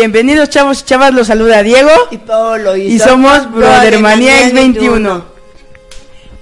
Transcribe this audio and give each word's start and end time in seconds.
Bienvenidos 0.00 0.48
chavos 0.48 0.80
y 0.80 0.84
chavas, 0.86 1.12
los 1.12 1.26
saluda 1.26 1.62
Diego 1.62 1.90
y 2.10 2.16
Pablo 2.16 2.74
y, 2.74 2.98
somos 2.98 3.52
Brothermanía 3.52 4.48
X21. 4.48 5.24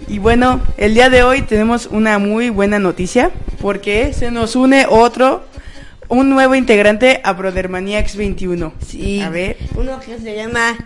Y 0.06 0.20
bueno, 0.20 0.61
el 0.77 0.95
día 0.95 1.11
de 1.11 1.25
hoy 1.25 1.42
tenemos 1.42 1.86
una 1.86 2.20
muy 2.20 2.51
buena 2.51 2.79
noticia 2.79 3.33
porque 3.61 4.12
se 4.12 4.31
nos 4.31 4.55
une 4.55 4.86
otro, 4.89 5.42
un 6.06 6.31
nuevo 6.31 6.55
integrante 6.55 7.20
a 7.25 7.33
Brothermanía 7.33 7.98
X21. 8.06 8.75
Sí. 8.86 9.20
A 9.23 9.29
ver. 9.29 9.56
Uno 9.75 9.98
que 9.98 10.20
se 10.20 10.36
llama 10.36 10.79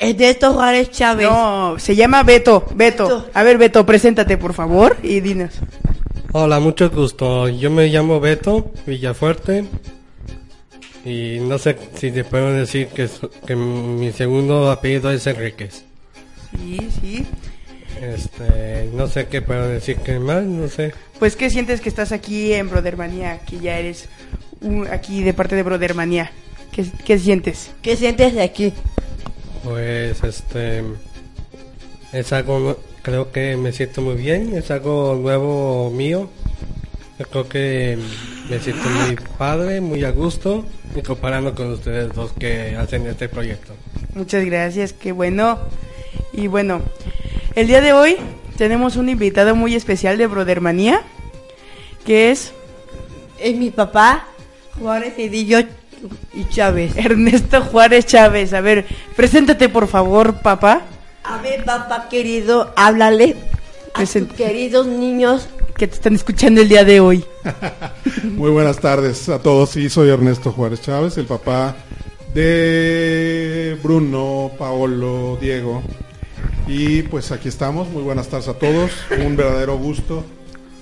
Ernesto 0.00 0.54
Juárez 0.54 0.90
Chávez. 0.90 1.28
No, 1.30 1.76
se 1.78 1.94
llama 1.94 2.24
Beto. 2.24 2.66
Beto. 2.74 3.04
Beto. 3.04 3.30
A 3.32 3.44
ver, 3.44 3.58
Beto, 3.58 3.86
preséntate 3.86 4.38
por 4.38 4.54
favor 4.54 4.96
y 5.04 5.20
dinos. 5.20 5.52
Hola, 6.32 6.58
mucho 6.58 6.90
gusto. 6.90 7.48
Yo 7.48 7.70
me 7.70 7.86
llamo 7.86 8.18
Beto 8.18 8.72
Villafuerte. 8.86 9.66
Y 11.08 11.38
no 11.40 11.58
sé 11.58 11.76
si 11.96 12.10
te 12.10 12.24
puedo 12.24 12.52
decir 12.52 12.88
que, 12.88 13.08
que 13.46 13.56
mi 13.56 14.12
segundo 14.12 14.70
apellido 14.70 15.10
es 15.10 15.26
Enríquez. 15.26 15.84
Sí, 16.56 16.78
sí. 17.00 17.26
Este, 18.02 18.90
no 18.92 19.06
sé 19.06 19.26
qué 19.26 19.42
puedo 19.42 19.66
decir 19.68 19.96
que 19.96 20.18
más, 20.18 20.44
no 20.44 20.68
sé. 20.68 20.92
Pues, 21.18 21.34
¿qué 21.36 21.50
sientes 21.50 21.80
que 21.80 21.88
estás 21.88 22.12
aquí 22.12 22.52
en 22.52 22.68
Brothermanía? 22.70 23.40
Que 23.40 23.58
ya 23.58 23.78
eres 23.78 24.08
un- 24.60 24.86
aquí 24.88 25.22
de 25.22 25.34
parte 25.34 25.56
de 25.56 25.62
Brothermanía. 25.62 26.30
¿Qué, 26.72 26.84
qué 27.04 27.18
sientes? 27.18 27.70
¿Qué 27.82 27.96
sientes 27.96 28.34
de 28.34 28.42
aquí? 28.42 28.72
Pues, 29.64 30.22
este, 30.22 30.82
es 32.12 32.32
algo, 32.32 32.78
creo 33.02 33.32
que 33.32 33.56
me 33.56 33.72
siento 33.72 34.00
muy 34.02 34.14
bien, 34.14 34.54
es 34.56 34.70
algo 34.70 35.16
nuevo 35.20 35.90
mío. 35.90 36.30
Yo 37.18 37.26
creo 37.26 37.48
que 37.48 37.98
me 38.48 38.60
siento 38.60 38.88
muy 38.88 39.16
padre, 39.36 39.80
muy 39.80 40.04
a 40.04 40.12
gusto, 40.12 40.64
y 40.94 41.02
comparando 41.02 41.54
con 41.54 41.72
ustedes 41.72 42.12
dos 42.14 42.32
que 42.38 42.76
hacen 42.76 43.06
este 43.06 43.28
proyecto. 43.28 43.74
Muchas 44.14 44.44
gracias, 44.44 44.92
qué 44.92 45.10
bueno. 45.10 45.58
Y 46.32 46.46
bueno, 46.46 46.80
el 47.56 47.66
día 47.66 47.80
de 47.80 47.92
hoy 47.92 48.16
tenemos 48.56 48.96
un 48.96 49.08
invitado 49.08 49.56
muy 49.56 49.74
especial 49.74 50.16
de 50.16 50.28
Brothermanía, 50.28 51.02
que 52.06 52.30
es 52.30 52.52
Es 53.40 53.56
mi 53.56 53.70
papá, 53.70 54.26
Juárez 54.78 55.14
Cedillo 55.16 55.58
y 56.32 56.48
Chávez. 56.48 56.96
Ernesto 56.96 57.62
Juárez 57.62 58.06
Chávez. 58.06 58.52
A 58.52 58.60
ver, 58.60 58.86
preséntate 59.16 59.68
por 59.68 59.88
favor, 59.88 60.40
papá, 60.40 60.82
A 61.24 61.42
ver, 61.42 61.64
papá 61.64 62.08
querido, 62.08 62.72
háblale 62.76 63.34
a 63.94 64.04
tus 64.04 64.22
queridos 64.36 64.86
niños. 64.86 65.48
Que 65.78 65.86
te 65.86 65.94
están 65.94 66.16
escuchando 66.16 66.60
el 66.60 66.68
día 66.68 66.84
de 66.84 66.98
hoy. 66.98 67.24
Muy 68.24 68.50
buenas 68.50 68.80
tardes 68.80 69.28
a 69.28 69.40
todos. 69.40 69.70
Sí, 69.70 69.88
soy 69.88 70.10
Ernesto 70.10 70.50
Juárez 70.50 70.82
Chávez, 70.82 71.16
el 71.18 71.26
papá 71.26 71.76
de 72.34 73.78
Bruno, 73.80 74.50
Paolo, 74.58 75.38
Diego. 75.40 75.82
Y 76.66 77.02
pues 77.02 77.30
aquí 77.30 77.48
estamos. 77.48 77.88
Muy 77.90 78.02
buenas 78.02 78.26
tardes 78.26 78.48
a 78.48 78.54
todos. 78.54 78.90
Un 79.24 79.36
verdadero 79.36 79.78
gusto, 79.78 80.24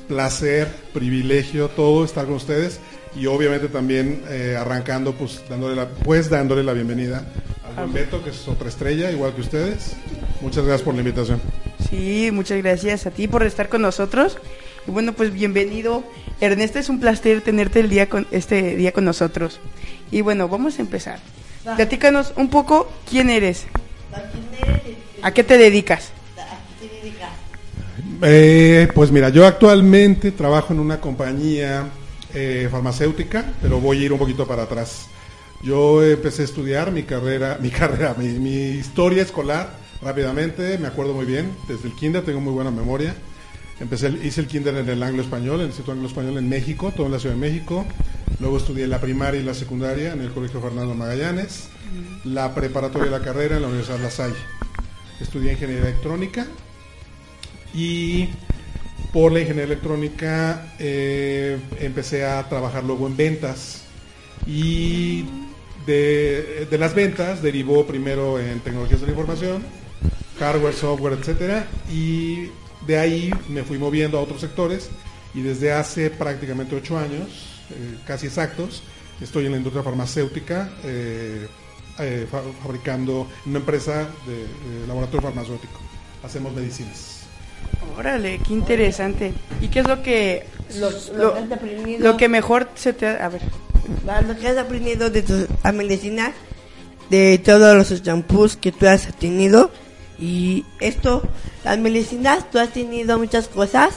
placer, 0.09 0.67
privilegio, 0.95 1.69
todo 1.69 2.03
estar 2.03 2.25
con 2.25 2.37
ustedes. 2.37 2.81
Y 3.15 3.27
obviamente 3.27 3.69
también 3.69 4.23
eh, 4.31 4.57
arrancando, 4.59 5.13
pues 5.13 5.43
dándole, 5.49 5.77
la, 5.77 5.89
pues 5.89 6.31
dándole 6.31 6.65
la 6.65 6.73
bienvenida 6.73 7.23
al 7.69 7.75
buen 7.75 7.93
Beto, 7.93 8.25
que 8.25 8.31
es 8.31 8.49
otra 8.49 8.71
estrella, 8.71 9.11
igual 9.11 9.35
que 9.35 9.43
ustedes. 9.43 9.95
Muchas 10.41 10.65
gracias 10.65 10.83
por 10.83 10.95
la 10.95 11.01
invitación. 11.01 11.41
Sí, 11.91 12.31
muchas 12.33 12.59
gracias 12.63 13.07
a 13.07 13.11
ti 13.11 13.29
por 13.29 13.43
estar 13.43 13.69
con 13.69 13.83
nosotros. 13.83 14.39
Y 14.87 14.91
bueno, 14.91 15.13
pues 15.13 15.33
bienvenido. 15.33 16.05
Ernesto, 16.41 16.79
es 16.79 16.89
un 16.89 17.01
placer 17.01 17.41
tenerte 17.41 17.81
el 17.81 17.89
día 17.89 18.09
con, 18.09 18.27
este 18.31 18.77
día 18.77 18.93
con 18.93 19.05
nosotros. 19.05 19.59
Y 20.11 20.21
bueno, 20.21 20.49
vamos 20.49 20.79
a 20.79 20.83
empezar. 20.83 21.19
Platícanos 21.77 22.33
un 22.37 22.49
poco 22.49 22.89
quién 23.11 23.29
eres, 23.29 23.67
a 25.23 25.33
qué 25.33 25.43
te 25.43 25.59
dedicas. 25.59 26.13
Eh, 28.23 28.89
pues 28.95 29.11
mira, 29.11 29.31
yo 29.31 29.45
actualmente 29.45 30.31
trabajo 30.31 30.73
en 30.73 30.79
una 30.79 31.01
compañía 31.01 31.89
eh, 32.33 32.69
farmacéutica, 32.71 33.45
pero 33.61 33.81
voy 33.81 34.03
a 34.03 34.05
ir 34.05 34.13
un 34.13 34.19
poquito 34.19 34.47
para 34.47 34.63
atrás. 34.63 35.09
Yo 35.65 36.05
empecé 36.05 36.43
a 36.43 36.45
estudiar 36.45 36.93
mi 36.93 37.03
carrera, 37.03 37.59
mi 37.61 37.71
carrera, 37.71 38.15
mi, 38.17 38.29
mi 38.29 38.55
historia 38.79 39.25
escolar 39.25 39.71
rápidamente, 40.01 40.79
me 40.79 40.87
acuerdo 40.87 41.15
muy 41.15 41.25
bien, 41.25 41.51
desde 41.67 41.89
el 41.89 41.95
kinder 41.95 42.25
tengo 42.25 42.41
muy 42.41 42.53
buena 42.53 42.71
memoria. 42.71 43.17
Empecé, 43.79 44.09
hice 44.23 44.41
el 44.41 44.47
kinder 44.47 44.75
en 44.77 44.89
el 44.89 45.03
anglo 45.03 45.23
español, 45.23 45.57
en 45.57 45.63
el 45.63 45.67
Instituto 45.67 45.93
Anglo 45.93 46.09
Español 46.09 46.39
en 46.39 46.49
México, 46.49 46.93
todo 46.97 47.07
en 47.07 47.13
la 47.13 47.19
Ciudad 47.19 47.35
de 47.35 47.41
México. 47.41 47.85
Luego 48.41 48.57
estudié 48.57 48.87
la 48.87 49.01
primaria 49.01 49.41
y 49.41 49.45
la 49.45 49.55
secundaria 49.55 50.13
en 50.13 50.21
el 50.23 50.31
Colegio 50.33 50.61
Fernando 50.61 50.95
Magallanes. 50.95 51.69
La 52.25 52.55
preparatoria 52.55 53.09
y 53.09 53.11
la 53.11 53.21
carrera 53.21 53.57
en 53.57 53.63
la 53.63 53.69
Universidad 53.69 54.01
La 54.01 54.11
Salle. 54.11 54.37
Estudié 55.21 55.53
ingeniería 55.53 55.89
electrónica 55.89 56.47
y 57.75 58.29
por 59.13 59.33
la 59.33 59.41
ingeniería 59.41 59.73
electrónica 59.73 60.75
eh, 60.79 61.59
empecé 61.81 62.25
a 62.25 62.49
trabajar 62.49 62.85
luego 62.85 63.07
en 63.07 63.17
ventas 63.17 63.83
y 64.47 65.25
de, 65.87 66.67
de 66.71 66.79
las 66.79 66.95
ventas 66.95 67.43
derivó 67.43 67.87
primero 67.87 68.39
en 68.39 68.61
tecnologías 68.61 69.01
de 69.01 69.07
la 69.07 69.13
información, 69.13 69.63
hardware, 70.39 70.75
software, 70.75 71.19
etcétera 71.19 71.67
y 71.91 72.49
de 72.87 72.99
ahí 72.99 73.31
me 73.49 73.63
fui 73.63 73.79
moviendo 73.79 74.19
a 74.19 74.23
otros 74.23 74.41
sectores 74.41 74.89
y 75.35 75.43
desde 75.43 75.73
hace 75.73 76.11
prácticamente 76.11 76.77
ocho 76.77 76.97
años, 76.99 77.29
eh, 77.71 77.99
casi 78.07 78.27
exactos, 78.27 78.83
estoy 79.21 79.47
en 79.47 79.53
la 79.53 79.59
industria 79.59 79.83
farmacéutica 79.83 80.71
eh, 80.85 81.47
eh, 81.99 82.27
fa- 82.31 82.43
fabricando 82.63 83.27
una 83.47 83.59
empresa 83.59 84.07
de, 84.27 84.81
de 84.81 84.87
laboratorio 84.87 85.23
farmacéutico. 85.23 85.81
Hacemos 86.23 86.53
medicinas. 86.55 87.21
Órale, 87.97 88.41
qué 88.47 88.53
interesante. 88.53 89.33
¿Y 89.61 89.69
qué 89.69 89.81
es 89.81 89.87
lo 89.89 90.03
que 90.03 90.47
Lo, 90.79 90.91
lo, 90.91 90.97
lo 91.17 91.35
que 91.35 91.39
has 91.41 91.53
aprendido, 91.53 92.05
lo 92.13 92.17
que 92.17 92.29
mejor 92.29 92.69
se 92.75 92.93
te 92.93 93.07
ha... 93.07 93.25
A 93.27 93.29
ver, 93.29 93.43
lo 94.27 94.37
que 94.37 94.49
has 94.49 94.57
aprendido 94.57 95.11
de 95.11 95.23
tus 95.23 95.47
a 95.63 95.73
medicina, 95.73 96.33
de 97.11 97.39
todos 97.39 97.77
los 97.77 98.03
shampoos 98.03 98.57
que 98.57 98.73
tú 98.73 98.87
has 98.89 99.15
tenido 99.19 99.71
Y 100.19 100.65
esto, 100.81 101.23
las 101.65 101.79
medicinas, 101.79 102.51
tú 102.51 102.59
has 102.59 102.73
tenido 102.73 103.19
muchas 103.19 103.49
cosas. 103.49 103.95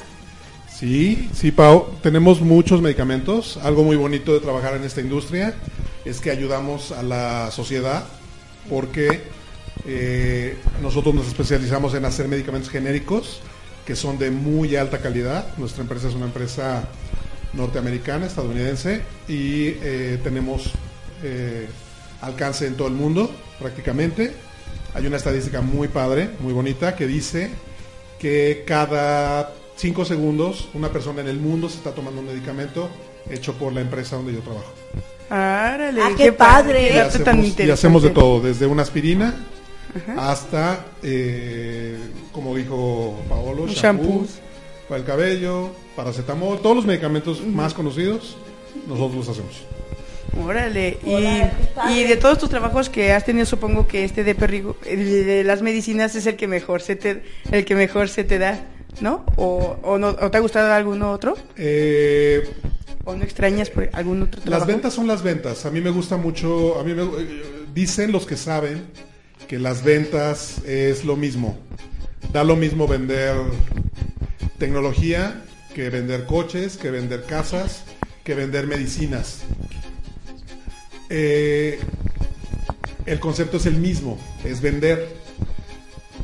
Sí, 0.73 1.29
sí, 1.33 1.51
Pau. 1.51 1.87
Tenemos 2.01 2.41
muchos 2.41 2.81
medicamentos. 2.81 3.57
Algo 3.63 3.83
muy 3.83 3.95
bonito 3.95 4.33
de 4.33 4.39
trabajar 4.39 4.75
en 4.75 4.83
esta 4.83 5.01
industria 5.01 5.55
es 6.05 6.19
que 6.19 6.31
ayudamos 6.31 6.91
a 6.91 7.03
la 7.03 7.51
sociedad 7.51 8.05
porque 8.69 9.23
eh, 9.85 10.57
nosotros 10.81 11.15
nos 11.15 11.27
especializamos 11.27 11.93
en 11.95 12.05
hacer 12.05 12.27
medicamentos 12.27 12.69
genéricos 12.69 13.41
que 13.85 13.95
son 13.95 14.19
de 14.19 14.29
muy 14.29 14.75
alta 14.75 14.99
calidad. 14.99 15.47
Nuestra 15.57 15.81
empresa 15.81 16.09
es 16.09 16.13
una 16.13 16.25
empresa 16.25 16.87
norteamericana, 17.53 18.27
estadounidense, 18.27 19.01
y 19.27 19.69
eh, 19.81 20.19
tenemos 20.23 20.71
eh, 21.23 21.67
alcance 22.21 22.67
en 22.67 22.75
todo 22.75 22.87
el 22.87 22.93
mundo 22.93 23.31
prácticamente. 23.59 24.33
Hay 24.93 25.05
una 25.07 25.17
estadística 25.17 25.61
muy 25.61 25.87
padre, 25.87 26.29
muy 26.39 26.53
bonita, 26.53 26.95
que 26.95 27.05
dice 27.07 27.49
que 28.19 28.63
cada 28.65 29.53
cinco 29.75 30.03
segundos 30.05 30.69
una 30.73 30.89
persona 30.89 31.21
en 31.21 31.27
el 31.27 31.37
mundo 31.39 31.69
se 31.69 31.77
está 31.77 31.91
tomando 31.91 32.21
un 32.21 32.27
medicamento 32.27 32.89
hecho 33.29 33.53
por 33.53 33.71
la 33.73 33.81
empresa 33.81 34.15
donde 34.17 34.33
yo 34.33 34.39
trabajo. 34.39 34.71
Árale, 35.29 36.01
Ah, 36.03 36.09
qué 36.17 36.31
padre. 36.33 36.93
Y 36.95 36.97
hacemos, 36.97 37.45
y 37.45 37.47
interesante. 37.49 37.71
hacemos 37.71 38.03
de 38.03 38.09
todo, 38.09 38.41
desde 38.41 38.65
una 38.65 38.81
aspirina 38.81 39.45
hasta, 40.17 40.85
eh, 41.03 41.97
como 42.31 42.55
dijo 42.55 43.19
Paolo, 43.29 43.63
Un 43.63 43.69
shampoos 43.69 44.07
shampoo. 44.07 44.27
para 44.87 44.99
el 44.99 45.05
cabello, 45.05 45.69
paracetamol, 45.95 46.59
todos 46.61 46.75
los 46.77 46.85
medicamentos 46.85 47.45
más 47.45 47.73
conocidos, 47.73 48.37
nosotros 48.87 49.15
los 49.15 49.29
hacemos. 49.29 49.63
Órale, 50.37 50.97
y, 51.03 52.03
de 52.03 52.17
todos 52.17 52.37
tus 52.37 52.49
trabajos 52.49 52.89
que 52.89 53.13
has 53.13 53.25
tenido, 53.25 53.45
supongo 53.45 53.87
que 53.87 54.03
este 54.03 54.23
de 54.23 54.35
perrigo, 54.35 54.77
el 54.85 55.25
de 55.25 55.43
las 55.43 55.61
medicinas 55.61 56.15
es 56.15 56.25
el 56.25 56.35
que 56.35 56.47
mejor 56.47 56.81
se 56.81 56.95
te, 56.95 57.23
el 57.51 57.65
que 57.65 57.75
mejor 57.75 58.09
se 58.09 58.23
te 58.23 58.39
da, 58.39 58.59
¿no? 59.01 59.25
O, 59.35 59.77
o 59.83 59.97
no, 59.97 60.09
o 60.09 60.31
te 60.31 60.37
ha 60.37 60.39
gustado 60.39 60.71
alguno 60.73 61.11
otro, 61.11 61.37
Eh, 61.55 62.43
o 63.05 63.15
no 63.15 63.23
extrañas 63.23 63.69
por 63.69 63.89
algún 63.93 64.21
otro 64.23 64.41
trabajo. 64.41 64.59
Las 64.59 64.67
ventas 64.67 64.93
son 64.93 65.07
las 65.07 65.23
ventas. 65.23 65.65
A 65.65 65.71
mí 65.71 65.81
me 65.81 65.89
gusta 65.89 66.17
mucho, 66.17 66.79
a 66.79 66.83
mí 66.83 66.93
me, 66.93 67.03
eh, 67.03 67.65
dicen 67.73 68.11
los 68.11 68.25
que 68.25 68.37
saben 68.37 68.85
que 69.47 69.57
las 69.57 69.83
ventas 69.83 70.63
es 70.65 71.05
lo 71.05 71.15
mismo. 71.15 71.57
Da 72.31 72.43
lo 72.43 72.55
mismo 72.55 72.87
vender 72.87 73.35
tecnología 74.59 75.43
que 75.73 75.89
vender 75.89 76.25
coches, 76.25 76.77
que 76.77 76.91
vender 76.91 77.23
casas, 77.23 77.83
que 78.23 78.35
vender 78.35 78.67
medicinas. 78.67 79.41
Eh, 81.09 81.79
el 83.05 83.19
concepto 83.19 83.57
es 83.57 83.65
el 83.65 83.75
mismo, 83.75 84.17
es 84.43 84.61
vender. 84.61 85.07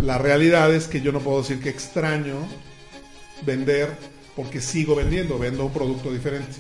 La 0.02 0.18
realidad 0.18 0.74
es 0.74 0.88
que 0.88 1.02
yo 1.02 1.12
no 1.12 1.20
puedo 1.20 1.42
decir 1.42 1.60
que 1.60 1.70
extraño 1.70 2.36
vender 3.46 3.90
porque 4.36 4.60
sigo 4.60 4.96
vendiendo, 4.96 5.40
vendo 5.40 5.66
un 5.66 5.72
producto 5.72 6.12
diferente. 6.12 6.54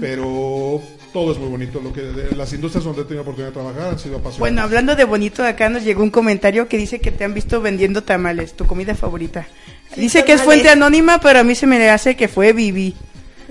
Pero 0.00 0.82
todo 1.12 1.32
es 1.32 1.38
muy 1.38 1.48
bonito. 1.48 1.80
Lo 1.80 1.92
que 1.92 2.02
las 2.36 2.52
industrias 2.52 2.84
donde 2.84 3.02
he 3.02 3.04
tenido 3.04 3.22
oportunidad 3.22 3.48
de 3.48 3.54
trabajar 3.54 3.82
han 3.92 3.98
sido 3.98 4.16
apasionantes. 4.16 4.38
Bueno, 4.38 4.60
hablando 4.60 4.94
de 4.94 5.04
bonito, 5.04 5.42
acá 5.42 5.70
nos 5.70 5.84
llegó 5.84 6.02
un 6.02 6.10
comentario 6.10 6.68
que 6.68 6.76
dice 6.76 7.00
que 7.00 7.10
te 7.10 7.24
han 7.24 7.32
visto 7.32 7.62
vendiendo 7.62 8.02
tamales, 8.02 8.52
tu 8.52 8.66
comida 8.66 8.94
favorita. 8.94 9.46
Sí, 9.94 10.02
dice 10.02 10.24
que 10.24 10.34
es 10.34 10.42
fuente 10.42 10.68
anónima, 10.68 11.18
pero 11.18 11.38
a 11.38 11.44
mí 11.44 11.54
se 11.54 11.66
me 11.66 11.88
hace 11.88 12.14
que 12.14 12.28
fue 12.28 12.52
Vivi. 12.52 12.94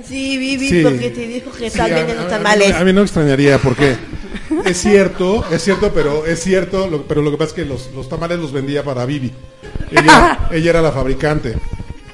Sí, 0.04 0.38
Vivi, 0.38 0.70
Sí. 0.70 0.82
porque 0.84 1.10
te 1.10 1.28
dijo 1.28 1.52
que 1.52 1.70
Sí, 1.70 1.78
también 1.78 2.08
los 2.16 2.26
a- 2.26 2.30
tamales. 2.30 2.74
A, 2.74 2.84
mí 2.84 2.92
no 2.94 3.02
extrañaría 3.02 3.58
porque 3.60 3.96
es 4.66 4.78
cierto, 4.82 5.46
es 5.52 5.64
cierto, 5.64 5.92
pero 5.94 6.26
es 6.26 6.42
cierto, 6.44 6.88
lo- 6.88 7.04
pero 7.08 7.22
lo 7.22 7.32
que 7.32 7.38
pasa 7.38 7.50
es 7.50 7.54
que 7.56 7.66
los, 7.66 7.92
los 7.96 8.10
tamales 8.10 8.40
los 8.40 8.52
vendía 8.52 8.84
para 8.84 9.06
Vivi. 9.06 9.32
Ella, 9.92 10.48
ella 10.52 10.70
era 10.72 10.82
la 10.82 10.92
fabricante. 10.92 11.56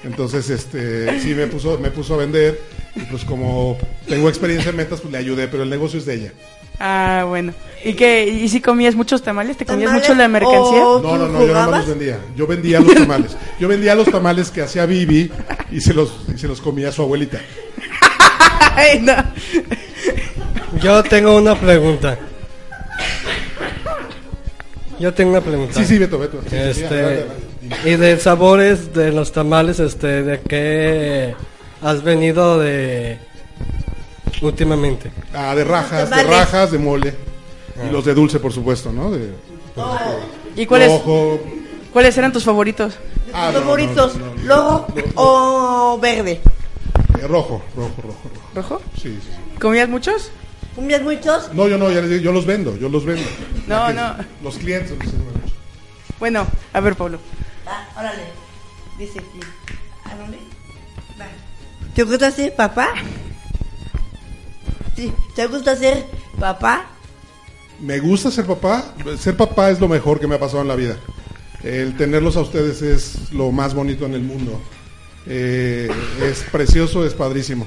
Entonces, 0.04 0.50
este, 0.50 1.20
sí 1.22 1.34
me 1.36 1.48
puso, 1.48 1.78
me 1.80 1.92
puso 1.92 2.16
a 2.16 2.18
vender 2.18 2.60
y 2.96 3.02
pues 3.02 3.24
como 3.24 3.78
tengo 4.08 4.30
experiencia 4.30 4.70
en 4.72 4.78
ventas, 4.78 5.00
pues 5.02 5.12
le 5.12 5.18
ayudé, 5.18 5.48
pero 5.48 5.64
el 5.64 5.70
negocio 5.70 6.00
es 6.00 6.06
de 6.06 6.16
ella. 6.16 6.34
Ah, 6.80 7.26
bueno. 7.28 7.54
¿Y 7.86 7.94
qué? 7.94 8.28
¿Y 8.28 8.50
si 8.50 8.60
comías 8.62 8.96
muchos 8.96 9.22
tamales? 9.22 9.56
¿Te 9.58 9.66
comías 9.66 9.90
¿Tamales 9.90 10.10
mucho 10.10 10.18
la 10.20 10.28
mercancía? 10.28 10.80
No, 10.80 11.00
no, 11.02 11.18
no, 11.28 11.40
yo 11.46 11.54
nada 11.54 11.68
más 11.68 11.68
jugabas? 11.68 11.88
los 11.88 11.90
vendía. 11.98 12.20
Yo 12.36 12.48
vendía 12.48 12.80
los 12.80 12.94
tamales. 12.96 13.38
Yo 13.60 13.68
vendía 13.68 13.94
los 13.94 14.10
tamales 14.10 14.50
que 14.50 14.62
hacía 14.64 14.88
Vivi 14.88 15.32
y 15.72 15.80
se 15.82 15.94
los, 15.94 16.12
y 16.34 16.40
se 16.40 16.48
los 16.48 16.60
comía 16.60 16.92
su 16.92 17.04
abuelita. 17.04 17.40
Ay, 18.76 19.00
no. 19.02 19.14
Yo 20.82 21.04
tengo 21.04 21.36
una 21.38 21.56
pregunta. 21.60 22.18
Yo 25.00 25.14
tengo 25.14 25.32
una 25.32 25.42
pregunta. 25.42 25.74
Sí, 25.80 25.86
sí, 25.86 25.98
Beto, 25.98 26.20
Beto. 26.20 26.42
Sí, 26.44 26.50
sí, 26.50 26.56
sí, 26.56 26.58
adelante, 26.58 26.82
Este, 26.82 26.96
adelante. 27.04 27.90
y 27.90 27.96
de 27.96 28.20
sabores 28.20 28.94
de 28.94 29.12
los 29.12 29.32
tamales, 29.32 29.80
este, 29.80 30.24
¿de 30.24 30.40
qué 30.42 31.36
has 31.82 32.04
venido 32.04 32.60
de 32.60 33.18
últimamente? 34.42 35.12
Ah, 35.34 35.56
de 35.56 35.64
rajas, 35.64 36.10
de 36.10 36.24
rajas, 36.24 36.72
de 36.72 36.78
mole. 36.78 37.16
Y 37.88 37.92
los 37.92 38.06
de 38.06 38.14
dulce, 38.14 38.40
por 38.40 38.54
supuesto, 38.54 38.92
¿no? 38.92 39.10
De 39.12 39.32
¿Y 40.56 40.66
cuáles, 40.68 40.90
rojo. 40.92 41.40
cuáles 41.92 42.16
eran 42.18 42.32
tus 42.32 42.44
favoritos? 42.44 42.94
Ah, 43.34 43.50
no, 43.54 43.60
favoritos, 43.62 44.16
no, 44.18 44.26
no, 44.26 44.36
no, 44.44 44.88
rojo 44.88 44.94
no, 44.96 45.94
o 45.96 46.00
verde. 46.00 46.42
Eh, 47.20 47.28
rojo, 47.28 47.62
rojo, 47.76 47.94
rojo, 48.04 48.20
rojo. 48.30 48.41
¿Rojo? 48.56 48.82
Sí, 48.96 49.10
sí, 49.10 49.20
sí. 49.24 49.60
¿Comías 49.60 49.88
muchos? 49.90 50.32
¿Comías 50.76 51.02
muchos? 51.02 51.54
No, 51.54 51.68
yo 51.68 51.78
no, 51.78 51.90
ya 51.92 52.02
les 52.02 52.10
digo, 52.10 52.22
yo 52.24 52.32
los 52.32 52.46
vendo, 52.46 52.78
yo 52.78 52.90
los 52.90 53.06
vendo. 53.06 53.24
No, 53.68 53.88
que- 53.88 53.94
no. 53.94 54.16
Los 54.44 54.58
clientes. 54.58 54.92
los. 54.92 55.14
Bueno, 56.20 56.46
a 56.74 56.80
ver, 56.80 56.96
Pablo. 56.96 57.20
Ah, 57.68 57.88
órale. 57.98 58.24
Dice 58.98 59.20
aquí. 59.20 59.40
¿A 60.06 60.16
dónde? 60.16 60.38
Va. 61.20 61.26
¿Te 61.96 62.04
gusta 62.04 62.32
ser 62.32 62.56
papá? 62.56 62.90
Sí. 64.96 65.12
¿Te 65.36 65.48
gusta 65.48 65.76
ser 65.76 66.06
papá? 66.40 66.86
Me 67.80 68.00
gusta 68.00 68.30
ser 68.32 68.46
papá. 68.46 68.94
Ser 69.20 69.36
papá 69.36 69.70
es 69.72 69.80
lo 69.80 69.88
mejor 69.88 70.20
que 70.20 70.28
me 70.28 70.36
ha 70.36 70.40
pasado 70.40 70.62
en 70.62 70.68
la 70.68 70.76
vida. 70.76 70.98
El 71.64 71.96
tenerlos 71.98 72.38
a 72.38 72.42
ustedes 72.42 72.82
es 72.82 73.32
lo 73.32 73.52
más 73.52 73.74
bonito 73.74 74.06
en 74.06 74.14
el 74.14 74.22
mundo. 74.22 74.60
Eh, 75.28 75.90
es 76.24 76.44
precioso, 76.52 77.06
es 77.06 77.14
padrísimo. 77.14 77.66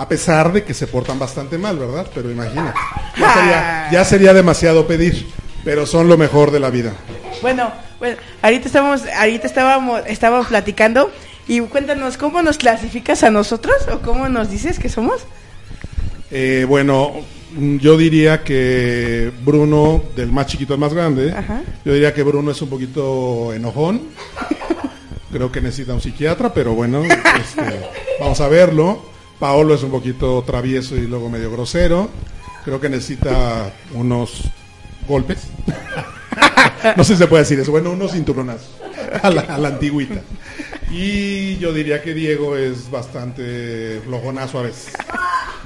A 0.00 0.08
pesar 0.08 0.50
de 0.50 0.64
que 0.64 0.72
se 0.72 0.86
portan 0.86 1.18
bastante 1.18 1.58
mal, 1.58 1.78
¿verdad? 1.78 2.06
Pero 2.14 2.30
imagina. 2.30 2.72
Ya 3.18 3.34
sería, 3.34 3.88
ya 3.92 4.04
sería 4.06 4.32
demasiado 4.32 4.86
pedir. 4.86 5.26
Pero 5.62 5.84
son 5.84 6.08
lo 6.08 6.16
mejor 6.16 6.52
de 6.52 6.58
la 6.58 6.70
vida. 6.70 6.94
Bueno, 7.42 7.70
bueno, 7.98 8.16
ahorita 8.40 8.66
estábamos, 8.66 9.02
ahorita 9.06 9.46
estábamos, 9.46 10.00
estábamos 10.06 10.46
platicando 10.46 11.12
y 11.46 11.60
cuéntanos 11.60 12.16
cómo 12.16 12.40
nos 12.40 12.56
clasificas 12.56 13.24
a 13.24 13.30
nosotros 13.30 13.76
o 13.92 13.98
cómo 14.00 14.30
nos 14.30 14.50
dices 14.50 14.78
que 14.78 14.88
somos. 14.88 15.20
Eh, 16.30 16.64
bueno, 16.66 17.12
yo 17.78 17.98
diría 17.98 18.42
que 18.42 19.30
Bruno, 19.44 20.02
del 20.16 20.32
más 20.32 20.46
chiquito 20.46 20.72
al 20.72 20.80
más 20.80 20.94
grande, 20.94 21.30
Ajá. 21.32 21.60
yo 21.84 21.92
diría 21.92 22.14
que 22.14 22.22
Bruno 22.22 22.52
es 22.52 22.62
un 22.62 22.70
poquito 22.70 23.52
enojón. 23.52 24.00
Creo 25.30 25.52
que 25.52 25.60
necesita 25.60 25.92
un 25.92 26.00
psiquiatra, 26.00 26.54
pero 26.54 26.72
bueno, 26.72 27.02
este, 27.04 27.80
vamos 28.18 28.40
a 28.40 28.48
verlo. 28.48 29.10
Paolo 29.40 29.74
es 29.74 29.82
un 29.82 29.90
poquito 29.90 30.42
travieso 30.46 30.94
y 30.96 31.06
luego 31.08 31.28
medio 31.28 31.50
grosero. 31.50 32.08
Creo 32.64 32.80
que 32.80 32.88
necesita 32.88 33.72
unos 33.94 34.42
golpes. 35.08 35.48
no 36.96 37.02
sé 37.04 37.14
si 37.14 37.18
se 37.18 37.26
puede 37.26 37.42
decir 37.42 37.58
eso. 37.58 37.70
Bueno, 37.72 37.90
unos 37.90 38.12
cinturonazos 38.12 38.68
a 39.22 39.30
la, 39.30 39.40
a 39.42 39.58
la 39.58 39.68
antigüita. 39.68 40.20
Y 40.90 41.56
yo 41.58 41.72
diría 41.72 42.02
que 42.02 42.12
Diego 42.14 42.56
es 42.56 42.90
bastante 42.90 44.00
flojonazo 44.04 44.58
a 44.58 44.62
veces. 44.62 44.92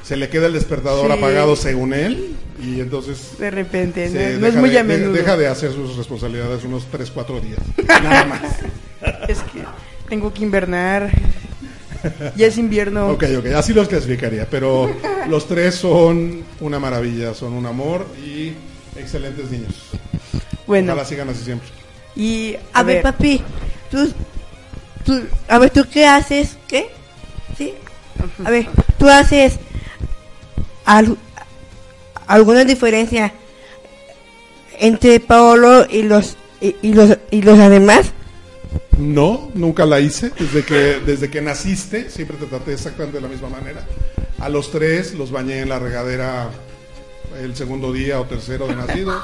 Se 0.03 0.17
le 0.17 0.29
queda 0.29 0.47
el 0.47 0.53
despertador 0.53 1.07
Sí. 1.07 1.13
apagado 1.19 1.57
según 1.57 1.95
él 1.95 2.37
y 2.63 2.81
entonces 2.81 3.39
De 3.39 3.51
repente, 3.51 4.07
no, 4.09 4.15
no 4.15 4.21
es 4.21 4.41
deja 4.41 4.61
muy 4.61 4.71
de- 4.71 4.79
a 4.79 4.83
de- 4.85 4.99
menudo. 4.99 5.13
deja 5.15 5.37
de 5.37 5.49
hacer 5.49 5.73
sus 5.73 5.97
responsabilidades 5.97 6.63
unos 6.65 6.87
3, 6.93 7.11
4 7.11 7.41
días. 7.41 7.59
Nada 8.03 8.25
más. 8.27 8.41
Es 9.29 9.41
que 9.41 9.63
tengo 10.09 10.33
que 10.33 10.45
invernar. 10.45 11.11
Ya 12.37 12.47
es 12.47 12.59
invierno. 12.59 13.09
Ok, 13.11 13.25
ok, 13.39 13.47
así 13.57 13.73
los 13.73 13.89
clasificaría, 13.89 14.47
pero 14.51 14.91
los 15.29 15.47
tres 15.49 15.75
son 15.75 16.43
una 16.61 16.79
maravilla, 16.79 17.35
son 17.35 17.53
un 17.55 17.67
amor 17.67 18.07
y 18.25 18.53
excelentes 18.99 19.51
niños. 19.51 19.75
Bueno, 20.67 20.93
Ojalá 20.93 21.07
sigan 21.07 21.29
así 21.29 21.45
siempre. 21.45 21.69
y 22.17 22.57
A, 22.73 22.83
ver, 22.83 23.03
papi, 23.03 23.43
tú, 23.91 24.13
tú, 25.05 25.21
a 25.49 25.59
ver, 25.59 25.71
¿tú 25.71 25.85
qué 25.93 26.07
haces? 26.07 26.57
¿Qué? 26.69 26.89
¿Sí? 27.57 27.75
A 28.45 28.51
ver, 28.51 28.67
¿tú 28.99 29.09
haces 29.09 29.59
al- 30.85 31.17
alguna 32.27 32.65
diferencia 32.65 33.33
entre 34.79 35.21
Paolo 35.21 35.87
y 35.89 36.03
los 36.03 36.37
y, 36.61 36.75
y 36.83 36.93
los 36.95 37.19
y 37.31 37.43
los 37.43 37.59
demás? 37.59 38.13
No, 38.99 39.51
nunca 39.55 39.87
la 39.87 40.01
hice. 40.01 40.31
Desde 40.39 40.65
que, 40.65 41.01
desde 41.05 41.31
que 41.31 41.41
naciste, 41.41 42.11
siempre 42.11 42.37
te 42.37 42.47
traté 42.47 42.73
exactamente 42.73 43.19
de 43.19 43.23
la 43.23 43.29
misma 43.29 43.49
manera. 43.49 43.87
A 44.39 44.49
los 44.49 44.71
tres 44.71 45.15
los 45.15 45.31
bañé 45.31 45.61
en 45.61 45.69
la 45.69 45.79
regadera 45.79 46.51
el 47.41 47.57
segundo 47.57 47.93
día 47.93 48.21
o 48.21 48.25
tercero 48.25 48.67
de 48.67 48.77
nacido. 48.77 49.15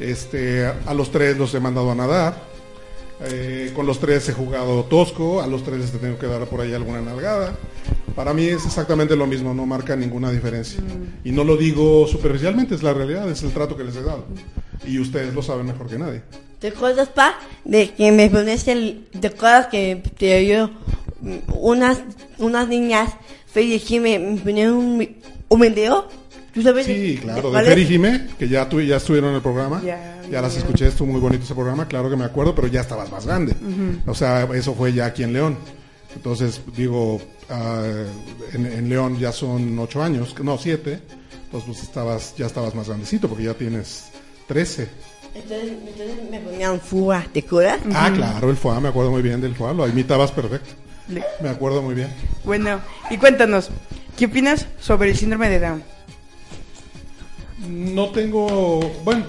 Este, 0.00 0.66
a 0.66 0.94
los 0.94 1.10
tres 1.10 1.36
los 1.36 1.54
he 1.54 1.60
mandado 1.60 1.90
a 1.90 1.94
nadar. 1.94 2.48
Eh, 3.20 3.72
con 3.74 3.84
los 3.84 3.98
tres 3.98 4.28
he 4.28 4.32
jugado 4.32 4.84
tosco, 4.84 5.42
a 5.42 5.48
los 5.48 5.64
tres 5.64 5.90
te 5.90 5.98
tengo 5.98 6.18
que 6.18 6.28
dar 6.28 6.46
por 6.46 6.60
ahí 6.60 6.72
alguna 6.72 7.00
nalgada. 7.00 7.56
Para 8.14 8.32
mí 8.32 8.46
es 8.46 8.64
exactamente 8.64 9.16
lo 9.16 9.26
mismo, 9.26 9.54
no 9.54 9.66
marca 9.66 9.96
ninguna 9.96 10.30
diferencia. 10.30 10.80
Y 11.24 11.32
no 11.32 11.44
lo 11.44 11.56
digo 11.56 12.06
superficialmente, 12.06 12.74
es 12.74 12.82
la 12.82 12.94
realidad, 12.94 13.28
es 13.28 13.42
el 13.42 13.52
trato 13.52 13.76
que 13.76 13.84
les 13.84 13.96
he 13.96 14.02
dado. 14.02 14.24
Y 14.86 14.98
ustedes 14.98 15.34
lo 15.34 15.42
saben 15.42 15.66
mejor 15.66 15.88
que 15.88 15.98
nadie. 15.98 16.22
¿Te 16.60 16.68
acuerdas, 16.68 17.08
pa? 17.08 17.38
De 17.64 17.90
que 17.90 18.10
me 18.12 18.28
pones 18.30 18.66
el. 18.68 19.06
¿Te 19.20 19.28
acuerdas 19.28 19.68
que 19.68 20.02
te 20.18 20.44
yo 20.46 20.70
unas, 21.54 22.00
unas 22.38 22.68
niñas, 22.68 23.12
Fe 23.46 23.62
y 23.62 23.78
Jime, 23.78 24.18
me 24.18 24.40
ponían 24.40 24.72
un, 24.72 25.16
un 25.48 25.60
video? 25.60 26.08
¿Tú 26.52 26.62
sabes? 26.62 26.86
Sí, 26.86 27.18
claro, 27.22 27.50
de 27.52 27.62
Fer 27.62 27.78
y? 27.78 27.86
Jime, 27.86 28.26
que 28.38 28.48
ya, 28.48 28.68
tu, 28.68 28.80
ya 28.80 28.96
estuvieron 28.96 29.30
en 29.30 29.36
el 29.36 29.42
programa. 29.42 29.80
Ya, 29.84 30.20
Ya, 30.30 30.42
las 30.42 30.56
escuché, 30.56 30.88
estuvo 30.88 31.12
muy 31.12 31.20
bonito 31.20 31.44
ese 31.44 31.54
programa, 31.54 31.86
claro 31.86 32.10
que 32.10 32.16
me 32.16 32.24
acuerdo, 32.24 32.54
pero 32.54 32.66
ya 32.66 32.80
estabas 32.80 33.10
más 33.12 33.26
grande. 33.26 33.54
O 34.06 34.14
sea, 34.14 34.48
eso 34.54 34.74
fue 34.74 34.92
ya 34.92 35.06
aquí 35.06 35.22
en 35.22 35.32
León. 35.32 35.56
Entonces, 36.16 36.60
digo, 36.74 37.20
ah, 37.50 37.84
en, 38.52 38.66
en 38.66 38.88
León 38.88 39.18
ya 39.18 39.30
son 39.30 39.78
ocho 39.78 40.02
años, 40.02 40.34
no, 40.42 40.58
siete. 40.58 41.00
Entonces, 41.44 41.66
pues 41.68 41.82
estabas, 41.82 42.34
ya 42.36 42.46
estabas 42.46 42.74
más 42.74 42.88
grandecito, 42.88 43.28
porque 43.28 43.44
ya 43.44 43.54
tienes 43.54 44.06
trece. 44.48 44.88
Entonces, 45.34 45.72
entonces 45.86 46.30
me 46.30 46.40
ponían 46.40 46.80
fuga, 46.80 47.26
¿te 47.32 47.40
acuerdas? 47.40 47.80
Ah, 47.94 48.10
claro, 48.14 48.50
el 48.50 48.56
FOA, 48.56 48.80
me 48.80 48.88
acuerdo 48.88 49.10
muy 49.10 49.22
bien 49.22 49.40
del 49.40 49.54
FOA, 49.54 49.72
lo 49.72 49.88
imitabas 49.88 50.32
perfecto. 50.32 50.70
Me 51.40 51.48
acuerdo 51.48 51.80
muy 51.80 51.94
bien. 51.94 52.08
Bueno, 52.44 52.80
y 53.10 53.16
cuéntanos, 53.16 53.70
¿qué 54.16 54.26
opinas 54.26 54.66
sobre 54.78 55.10
el 55.10 55.16
síndrome 55.16 55.48
de 55.48 55.60
Down? 55.60 55.82
No 57.66 58.10
tengo, 58.10 58.80
bueno, 59.04 59.24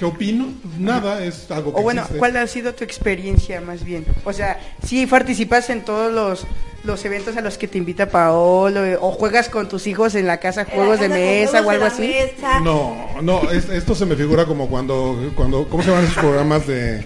¿qué 0.00 0.06
opino? 0.06 0.48
Nada, 0.78 1.22
es 1.22 1.48
algo 1.50 1.72
que 1.74 1.78
O 1.80 1.82
bueno, 1.82 2.00
existe. 2.00 2.18
¿cuál 2.18 2.36
ha 2.38 2.46
sido 2.48 2.74
tu 2.74 2.82
experiencia 2.84 3.60
más 3.60 3.84
bien? 3.84 4.04
O 4.24 4.32
sea, 4.32 4.58
si 4.82 5.06
participas 5.06 5.68
en 5.70 5.84
todos 5.84 6.10
los, 6.12 6.46
los 6.84 7.04
eventos 7.04 7.36
a 7.36 7.42
los 7.42 7.58
que 7.58 7.68
te 7.68 7.76
invita 7.76 8.06
Paolo 8.08 8.84
eh, 8.86 8.96
o 8.98 9.10
juegas 9.12 9.50
con 9.50 9.68
tus 9.68 9.86
hijos 9.86 10.14
en 10.14 10.26
la 10.26 10.38
casa 10.40 10.64
juegos 10.64 10.98
de 11.00 11.08
la 11.08 11.14
casa 11.16 11.20
mesa 11.26 11.50
juegos 11.62 11.66
o 11.66 11.70
algo 11.70 11.84
así. 11.84 12.02
mesa. 12.02 12.60
No, 12.60 12.96
no, 13.22 13.50
es- 13.50 13.68
esto 13.68 13.94
se 13.94 14.06
me 14.06 14.16
figura 14.16 14.46
como 14.46 14.68
cuando, 14.70 15.30
cuando, 15.36 15.68
¿cómo 15.68 15.82
se 15.82 15.90
llaman 15.90 16.04
esos 16.04 16.16
programas 16.16 16.66
de, 16.66 17.04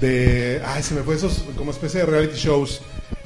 de, 0.00 0.62
ay, 0.64 0.82
se 0.82 0.94
me 0.94 1.02
fue 1.02 1.16
esos, 1.16 1.44
como 1.56 1.70
especie 1.72 2.00
de 2.00 2.06
reality 2.06 2.36
shows. 2.36 2.80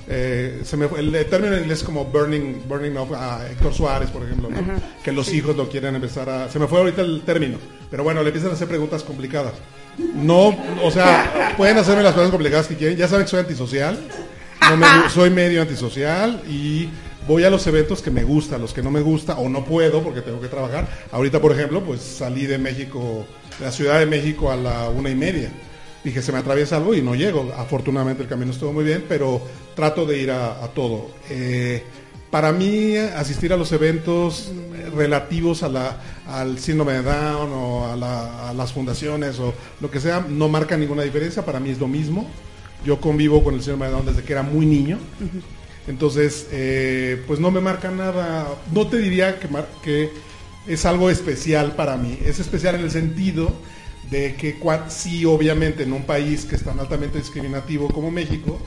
Eh, 0.07 0.61
se 0.65 0.77
me 0.77 0.87
fue- 0.89 1.01
el, 1.01 1.13
término 1.27 1.55
en 1.55 1.63
inglés 1.63 1.79
es 1.79 1.85
como 1.85 2.05
burning, 2.05 2.63
burning 2.69 2.97
up 2.97 3.15
a 3.15 3.47
Héctor 3.51 3.73
Suárez, 3.73 4.11
por 4.11 4.23
ejemplo, 4.23 4.51
¿no? 4.51 4.57
que 5.03 5.13
los 5.13 5.33
hijos 5.33 5.57
lo 5.57 5.69
quieren 5.69 5.95
empezar 5.95 6.29
a, 6.29 6.51
se 6.51 6.59
me 6.59 6.67
fue 6.67 6.79
ahorita 6.79 7.01
el 7.01 7.23
término, 7.23 7.59
pero 7.91 8.05
bueno, 8.05 8.23
le 8.23 8.29
empiezan 8.29 8.51
a 8.51 8.55
hacer 8.55 8.69
preguntas 8.69 9.03
complicadas. 9.03 9.55
No, 10.15 10.55
o 10.83 10.91
sea, 10.91 11.55
pueden 11.57 11.79
hacerme 11.79 12.03
las 12.03 12.13
preguntas 12.13 12.33
complicadas 12.33 12.67
que 12.67 12.77
quieren, 12.77 12.97
ya 12.99 13.09
saben 13.09 13.25
que 13.25 13.31
soy 13.31 13.41
antisocial, 13.41 13.99
no 14.69 14.77
me 14.77 14.87
soy 15.09 15.31
medio 15.31 15.63
antisocial 15.63 16.43
y 16.49 16.89
voy 17.27 17.45
a 17.45 17.51
los 17.51 17.67
eventos 17.67 18.03
que 18.03 18.11
me 18.11 18.25
gustan, 18.25 18.61
los 18.61 18.75
que 18.75 18.83
no 18.83 18.91
me 18.91 19.01
gusta 19.01 19.39
o 19.39 19.49
no 19.49 19.65
puedo 19.65 20.03
porque 20.03 20.21
tengo 20.21 20.41
que 20.41 20.49
trabajar. 20.49 20.87
Ahorita, 21.13 21.41
por 21.41 21.53
ejemplo, 21.53 21.83
pues 21.83 22.01
salí 22.03 22.47
de 22.47 22.59
México, 22.59 23.27
de 23.59 23.65
la 23.67 23.73
Ciudad 23.73 23.99
de 23.99 24.07
México 24.07 24.51
a 24.51 24.57
la 24.57 24.89
una 24.91 25.09
y 25.11 25.15
media. 25.15 25.51
Dije, 26.05 26.21
se 26.21 26.33
me 26.33 26.39
atraviesa 26.39 26.77
algo 26.77 26.95
y 26.95 27.01
no 27.03 27.15
llego. 27.15 27.51
Afortunadamente 27.57 28.23
el 28.23 28.29
camino 28.29 28.53
estuvo 28.53 28.73
muy 28.73 28.85
bien, 28.85 29.05
pero 29.09 29.41
trato 29.75 30.05
de 30.05 30.19
ir 30.21 30.31
a, 30.31 30.63
a 30.63 30.69
todo. 30.69 31.09
Eh, 31.31 31.83
para 32.31 32.53
mí, 32.53 32.97
asistir 32.97 33.53
a 33.53 33.57
los 33.57 33.73
eventos 33.73 34.53
relativos 34.95 35.63
a 35.63 35.69
la, 35.69 36.01
al 36.27 36.59
síndrome 36.59 36.95
de 36.95 37.03
Down 37.03 37.51
o 37.53 37.87
a, 37.91 37.97
la- 37.97 38.51
a 38.51 38.55
las 38.55 38.73
fundaciones 38.73 39.39
o 39.39 39.55
lo 39.81 39.91
que 39.91 40.01
sea, 40.01 40.25
no 40.29 40.49
marca 40.49 40.77
ninguna 40.77 41.03
diferencia. 41.05 41.45
Para 41.45 41.59
mí 41.61 41.71
es 41.71 41.79
lo 41.79 41.89
mismo. 41.89 42.29
Yo 42.85 43.01
convivo 43.01 43.43
con 43.43 43.55
el 43.55 43.61
síndrome 43.63 43.87
de 43.87 43.93
Down 43.93 44.07
desde 44.07 44.23
que 44.25 44.33
era 44.33 44.43
muy 44.43 44.67
niño. 44.67 44.99
Entonces, 45.87 46.49
eh, 46.51 47.23
pues 47.27 47.41
no 47.41 47.51
me 47.51 47.61
marca 47.61 47.91
nada. 47.91 48.47
No 48.73 48.87
te 48.89 48.99
diría 48.99 49.39
que 49.83 50.11
es 50.67 50.85
algo 50.87 51.11
especial 51.11 51.73
para 51.77 51.97
mí. 51.97 52.19
Es 52.25 52.41
especial 52.41 52.75
en 52.75 52.83
el 52.83 52.91
sentido 52.91 53.53
de 54.11 54.35
que 54.35 54.57
sí, 54.89 55.25
obviamente, 55.25 55.83
en 55.83 55.93
un 55.93 56.03
país 56.05 56.45
que 56.45 56.57
es 56.57 56.63
tan 56.63 56.79
altamente 56.79 57.19
discriminativo 57.19 57.89
como 57.89 58.11
México, 58.11 58.61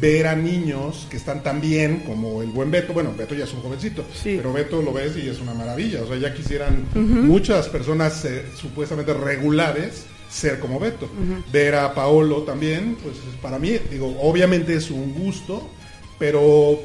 ver 0.00 0.26
a 0.26 0.34
niños 0.36 1.06
que 1.10 1.16
están 1.16 1.42
tan 1.42 1.60
bien 1.60 2.00
como 2.06 2.42
el 2.42 2.48
buen 2.50 2.70
Beto, 2.70 2.92
bueno, 2.92 3.12
Beto 3.16 3.34
ya 3.34 3.44
es 3.44 3.52
un 3.54 3.60
jovencito, 3.60 4.04
Sí. 4.12 4.34
pero 4.36 4.52
Beto 4.52 4.82
lo 4.82 4.92
ves 4.92 5.16
y 5.16 5.28
es 5.28 5.40
una 5.40 5.54
maravilla. 5.54 6.02
O 6.02 6.06
sea, 6.08 6.16
ya 6.18 6.34
quisieran 6.34 6.86
muchas 6.94 7.68
personas 7.68 8.24
eh, 8.24 8.44
supuestamente 8.60 9.14
regulares 9.14 10.04
ser 10.30 10.60
como 10.60 10.78
Beto. 10.78 11.08
Ver 11.52 11.74
a 11.74 11.94
Paolo 11.94 12.42
también, 12.42 12.96
pues 13.02 13.16
para 13.42 13.58
mí, 13.58 13.78
digo, 13.90 14.16
obviamente 14.20 14.74
es 14.74 14.90
un 14.90 15.12
gusto, 15.14 15.68
pero 16.18 16.78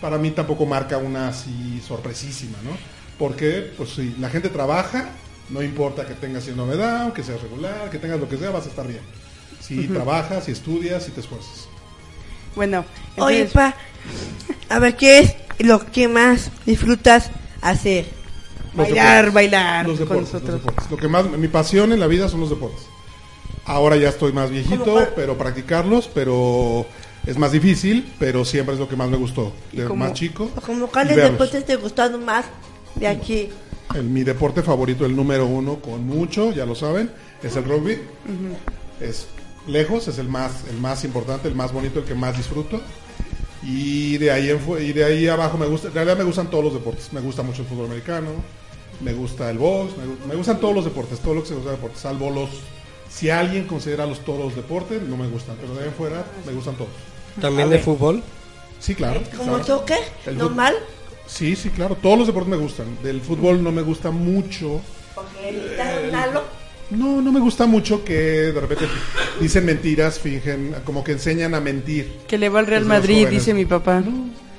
para 0.00 0.18
mí 0.18 0.30
tampoco 0.32 0.66
marca 0.66 0.98
una 0.98 1.28
así 1.28 1.80
sorpresísima, 1.86 2.58
¿no? 2.64 2.70
Porque, 3.18 3.70
pues 3.76 3.90
si 3.90 4.14
la 4.18 4.28
gente 4.30 4.48
trabaja, 4.48 5.10
no 5.50 5.62
importa 5.62 6.06
que 6.06 6.14
tengas 6.14 6.44
síndrome 6.44 6.76
Down, 6.76 7.12
que 7.12 7.22
seas 7.22 7.40
regular, 7.42 7.90
que 7.90 7.98
tengas 7.98 8.20
lo 8.20 8.28
que 8.28 8.36
sea, 8.36 8.50
vas 8.50 8.66
a 8.66 8.68
estar 8.70 8.86
bien. 8.86 9.00
Si 9.60 9.86
trabajas, 9.88 10.44
si 10.44 10.52
estudias, 10.52 11.04
si 11.04 11.10
te 11.12 11.20
esfuerzas. 11.20 11.68
Bueno, 12.56 12.84
Oye, 13.16 13.42
entonces, 13.42 13.52
pa, 13.52 13.74
a 14.74 14.78
ver, 14.80 14.96
¿qué 14.96 15.18
es 15.20 15.36
lo 15.60 15.84
que 15.86 16.08
más 16.08 16.50
disfrutas 16.66 17.30
hacer? 17.60 18.06
Los 18.74 18.86
bailar, 18.88 19.16
deportes. 19.26 19.34
bailar 19.34 19.86
Los 19.86 19.98
con 19.98 20.08
deportes, 20.08 20.32
los 20.32 20.42
nosotros. 20.42 20.60
deportes. 20.60 20.90
Lo 20.90 20.96
que 20.96 21.08
más, 21.08 21.30
mi 21.30 21.48
pasión 21.48 21.92
en 21.92 22.00
la 22.00 22.06
vida 22.06 22.28
son 22.28 22.40
los 22.40 22.50
deportes. 22.50 22.82
Ahora 23.64 23.96
ya 23.96 24.08
estoy 24.08 24.32
más 24.32 24.50
viejito, 24.50 25.06
pero 25.14 25.36
practicarlos, 25.38 26.08
pero 26.12 26.86
es 27.26 27.36
más 27.38 27.52
difícil, 27.52 28.12
pero 28.18 28.44
siempre 28.44 28.74
es 28.74 28.80
lo 28.80 28.88
que 28.88 28.96
más 28.96 29.08
me 29.10 29.16
gustó. 29.16 29.52
¿Y 29.72 29.76
De 29.78 29.84
cómo? 29.84 30.04
más 30.04 30.14
chico. 30.14 30.50
¿Cómo 30.66 30.86
y 30.86 30.88
cuáles 30.88 31.16
deportes 31.16 31.64
te 31.66 31.76
gustaron 31.76 32.24
más 32.24 32.46
de 32.96 33.06
aquí? 33.06 33.48
El- 33.94 34.04
mi 34.04 34.22
deporte 34.24 34.62
favorito, 34.62 35.04
el 35.04 35.14
número 35.16 35.46
uno, 35.46 35.76
con 35.80 36.06
mucho, 36.06 36.52
ya 36.52 36.66
lo 36.66 36.74
saben, 36.74 37.10
es 37.42 37.56
el 37.56 37.64
rugby. 37.64 37.98
Es 39.00 39.26
lejos, 39.66 40.08
es 40.08 40.18
el 40.18 40.28
más, 40.28 40.64
el 40.70 40.78
más 40.78 41.04
importante, 41.04 41.48
el 41.48 41.54
más 41.54 41.72
bonito, 41.72 42.00
el 42.00 42.04
que 42.04 42.14
más 42.14 42.36
disfruto. 42.36 42.80
Y 43.62 44.16
de 44.18 44.30
ahí 44.30 44.48
en 44.50 44.58
fu- 44.60 44.78
y 44.78 44.92
de 44.92 45.04
ahí 45.04 45.28
abajo 45.28 45.58
me 45.58 45.66
gusta, 45.66 45.88
en 45.88 45.94
realidad 45.94 46.16
me 46.16 46.24
gustan 46.24 46.48
todos 46.50 46.64
los 46.64 46.74
deportes. 46.74 47.12
Me 47.12 47.20
gusta 47.20 47.42
mucho 47.42 47.62
el 47.62 47.68
fútbol 47.68 47.86
americano, 47.86 48.28
me 49.00 49.12
gusta 49.12 49.50
el 49.50 49.58
box, 49.58 49.92
me, 49.98 50.28
me 50.28 50.34
gustan 50.34 50.60
todos 50.60 50.74
los 50.74 50.84
deportes, 50.84 51.18
todo 51.20 51.34
lo 51.34 51.42
que 51.42 51.48
se 51.48 51.54
gusta 51.54 51.70
de 51.70 51.76
deportes, 51.76 52.00
salvo 52.00 52.30
los 52.30 52.48
si 53.10 53.28
alguien 53.28 53.66
considera 53.66 54.06
los 54.06 54.20
toros 54.24 54.54
deporte, 54.54 55.00
no 55.04 55.16
me 55.16 55.26
gustan, 55.26 55.56
pero 55.60 55.74
de 55.74 55.80
ahí 55.80 55.88
en 55.88 55.94
fuera 55.94 56.24
me 56.46 56.52
gustan 56.52 56.76
todos. 56.76 56.90
También 57.40 57.68
de 57.68 57.80
fútbol. 57.80 58.22
Sí, 58.78 58.94
claro. 58.94 59.20
¿Como 59.36 59.58
claro. 59.58 59.64
toque? 59.64 59.96
¿Normal? 60.36 60.74
Sí, 61.30 61.56
sí, 61.56 61.70
claro. 61.70 61.96
Todos 62.00 62.18
los 62.18 62.26
deportes 62.26 62.50
me 62.50 62.56
gustan. 62.56 62.98
Del 63.02 63.20
fútbol 63.20 63.62
no 63.62 63.72
me 63.72 63.82
gusta 63.82 64.10
mucho. 64.10 64.80
Porque 65.14 65.76
Ronaldo. 66.06 66.44
No, 66.90 67.22
no 67.22 67.30
me 67.30 67.38
gusta 67.38 67.66
mucho 67.66 68.04
que 68.04 68.14
de 68.14 68.60
repente 68.60 68.86
dicen 69.40 69.64
mentiras, 69.64 70.18
fingen, 70.18 70.74
como 70.84 71.04
que 71.04 71.12
enseñan 71.12 71.54
a 71.54 71.60
mentir. 71.60 72.18
que 72.26 72.36
le 72.36 72.48
va 72.48 72.58
al 72.58 72.66
Real 72.66 72.84
Madrid, 72.84 73.28
dice 73.28 73.54
mi 73.54 73.64
papá. 73.64 74.02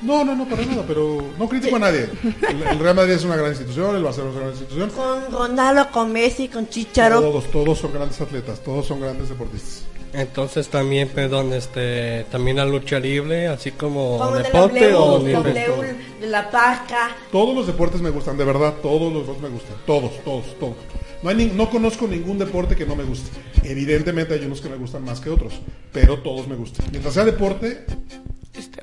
No, 0.02 0.24
no, 0.26 0.36
no, 0.36 0.48
para 0.48 0.66
nada, 0.66 0.84
pero 0.88 1.24
no 1.38 1.48
critico 1.48 1.76
a 1.76 1.80
nadie. 1.80 2.10
El, 2.50 2.64
el 2.64 2.80
Real 2.80 2.96
Madrid 2.96 3.14
es 3.14 3.24
una 3.24 3.36
gran 3.36 3.50
institución, 3.50 3.96
el 3.96 4.04
Barcelona 4.04 4.32
es 4.32 4.38
una 4.38 4.46
gran 4.46 4.58
institución. 4.58 4.90
Con 4.92 5.32
Ronaldo, 5.32 5.92
con 5.92 6.12
Messi, 6.12 6.48
con 6.48 6.70
Chicharo. 6.70 7.20
Todos, 7.22 7.52
todos 7.52 7.78
son 7.78 7.94
grandes 7.94 8.20
atletas, 8.20 8.64
todos 8.64 8.88
son 8.88 9.02
grandes 9.02 9.30
deportistas. 9.30 9.84
Entonces 10.14 10.68
también, 10.68 11.08
perdón, 11.10 11.54
este, 11.54 12.26
también 12.30 12.58
la 12.58 12.66
lucha 12.66 13.00
libre, 13.00 13.48
así 13.48 13.72
como 13.72 14.18
Como 14.18 14.36
de 14.36 14.44
deporte 14.44 14.90
la 14.92 14.98
o 15.00 15.20
W, 15.20 15.38
nivel. 15.38 15.54
W, 15.68 15.96
de 16.20 16.28
la 16.28 16.52
paca. 16.52 17.16
Todos 17.32 17.56
los 17.56 17.66
deportes 17.68 18.02
me 18.02 18.10
gustan, 18.10 18.38
de 18.38 18.44
verdad, 18.44 18.74
todos 18.82 19.12
los 19.14 19.22
deportes 19.24 19.44
me 19.44 19.50
gustan, 19.50 19.76
todos, 19.86 20.12
todos, 20.26 20.60
todos. 20.60 20.76
No, 21.24 21.30
hay 21.30 21.36
ni- 21.36 21.46
no 21.46 21.70
conozco 21.70 22.08
ningún 22.08 22.38
deporte 22.40 22.76
que 22.76 22.86
no 22.86 22.96
me 22.96 23.04
guste. 23.04 23.30
Evidentemente 23.64 24.34
hay 24.34 24.44
unos 24.46 24.60
que 24.60 24.68
me 24.70 24.76
gustan 24.76 25.06
más 25.06 25.20
que 25.22 25.30
otros, 25.30 25.54
pero 25.94 26.20
todos 26.20 26.48
me 26.48 26.56
gustan. 26.56 26.88
Mientras 26.92 27.14
sea 27.14 27.24
deporte, 27.24 27.86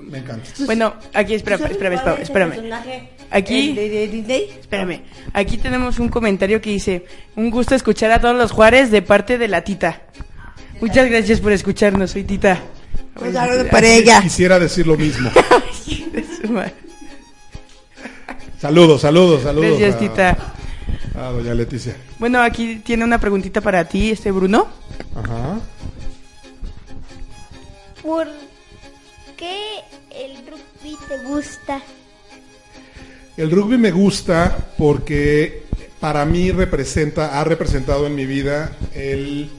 me 0.00 0.18
encanta. 0.18 0.48
Bueno, 0.64 0.94
aquí, 1.12 1.34
espera, 1.34 1.56
¿Tú 1.58 1.64
sabes 1.64 1.76
espérame, 1.76 1.94
espérame, 1.96 2.22
espérame. 2.22 2.50
personaje, 2.52 3.08
Aquí- 3.30 3.74
de, 3.74 3.88
de? 4.22 4.44
Espérame, 4.60 5.02
aquí 5.34 5.58
tenemos 5.58 5.98
un 5.98 6.08
comentario 6.08 6.60
que 6.62 6.70
dice, 6.70 7.04
un 7.36 7.50
gusto 7.50 7.74
escuchar 7.74 8.12
a 8.12 8.20
todos 8.20 8.34
los 8.36 8.50
Juárez 8.52 8.90
de 8.90 9.02
parte 9.02 9.36
de 9.36 9.48
la 9.48 9.62
tita. 9.62 10.02
Muchas 10.80 11.08
gracias 11.10 11.40
por 11.40 11.52
escucharnos, 11.52 12.10
soy 12.12 12.24
tita. 12.24 12.60
Un 13.20 13.32
saludo 13.32 13.66
para 13.68 13.86
ella. 13.88 14.22
Quisiera 14.22 14.58
decir 14.58 14.86
lo 14.86 14.96
mismo. 14.96 15.30
Saludos, 18.60 19.00
saludos, 19.02 19.42
saludos. 19.42 19.78
Gracias, 19.78 19.94
a- 19.94 19.98
tita. 19.98 20.36
A 21.16 21.30
doña 21.30 21.54
Leticia. 21.54 21.96
Bueno, 22.18 22.40
aquí 22.42 22.76
tiene 22.84 23.04
una 23.04 23.18
preguntita 23.20 23.60
para 23.60 23.84
ti, 23.84 24.10
este 24.10 24.30
Bruno. 24.32 24.66
Ajá. 25.14 25.60
¿Por 28.02 28.26
qué 29.36 29.80
el 30.10 30.38
rugby 30.46 30.96
te 31.08 31.18
gusta? 31.24 31.80
El 33.36 33.50
rugby 33.50 33.78
me 33.78 33.90
gusta 33.92 34.56
porque 34.76 35.64
para 36.00 36.24
mí 36.24 36.50
representa, 36.50 37.38
ha 37.40 37.44
representado 37.44 38.06
en 38.06 38.14
mi 38.16 38.26
vida 38.26 38.72
el 38.94 39.50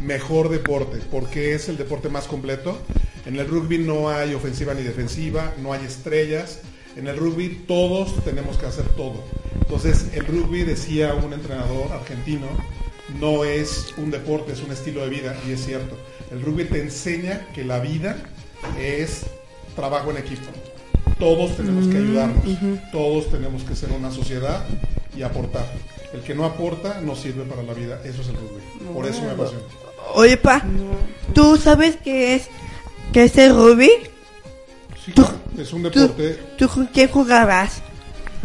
mejor 0.00 0.48
deporte, 0.48 0.98
porque 1.10 1.54
es 1.54 1.68
el 1.68 1.76
deporte 1.76 2.08
más 2.08 2.26
completo. 2.26 2.78
En 3.26 3.36
el 3.36 3.46
rugby 3.46 3.78
no 3.78 4.08
hay 4.08 4.34
ofensiva 4.34 4.74
ni 4.74 4.82
defensiva, 4.82 5.54
no 5.62 5.72
hay 5.72 5.84
estrellas. 5.84 6.60
En 6.96 7.08
el 7.08 7.16
rugby 7.16 7.64
todos 7.66 8.24
tenemos 8.24 8.56
que 8.56 8.66
hacer 8.66 8.86
todo. 8.90 9.22
Entonces 9.60 10.06
el 10.14 10.26
rugby, 10.26 10.64
decía 10.64 11.14
un 11.14 11.32
entrenador 11.32 11.92
argentino, 11.92 12.46
no 13.20 13.44
es 13.44 13.92
un 13.96 14.10
deporte, 14.10 14.52
es 14.52 14.62
un 14.62 14.72
estilo 14.72 15.02
de 15.02 15.10
vida, 15.10 15.36
y 15.46 15.52
es 15.52 15.64
cierto. 15.64 15.96
El 16.30 16.42
rugby 16.42 16.64
te 16.64 16.80
enseña 16.80 17.46
que 17.54 17.64
la 17.64 17.80
vida 17.80 18.16
es 18.78 19.26
trabajo 19.76 20.10
en 20.10 20.18
equipo. 20.18 20.46
Todos 21.18 21.56
tenemos 21.56 21.86
que 21.88 21.96
ayudarnos, 21.96 22.44
todos 22.92 23.30
tenemos 23.30 23.62
que 23.64 23.74
ser 23.74 23.90
una 23.92 24.10
sociedad 24.10 24.64
y 25.16 25.22
aportar. 25.22 25.66
El 26.12 26.20
que 26.20 26.34
no 26.34 26.44
aporta 26.44 27.00
no 27.00 27.14
sirve 27.14 27.44
para 27.44 27.62
la 27.62 27.74
vida, 27.74 28.00
eso 28.04 28.22
es 28.22 28.28
el 28.28 28.36
rugby. 28.36 28.92
Por 28.94 29.06
eso 29.06 29.22
me 29.22 29.30
apasiona. 29.30 29.64
Oye, 30.14 30.36
pa, 30.36 30.62
¿tú 31.34 31.56
sabes 31.56 31.96
qué 32.02 32.34
es, 32.34 32.48
qué 33.12 33.24
es 33.24 33.36
el 33.38 33.54
rugby? 33.54 33.90
Sí, 35.04 35.12
Tú- 35.12 35.26
es 35.58 35.72
un 35.72 35.82
¿Tú, 35.84 36.00
deporte. 36.00 36.34
¿Tú 36.56 36.68
con 36.68 36.86
quién 36.86 37.08
jugabas? 37.08 37.82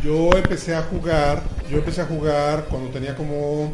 Yo 0.04 0.30
empecé 0.36 0.76
a 0.76 0.82
jugar, 0.84 1.42
yo 1.70 1.78
empecé 1.78 2.02
a 2.02 2.06
jugar 2.06 2.66
cuando 2.70 2.90
tenía 2.90 3.16
como... 3.16 3.74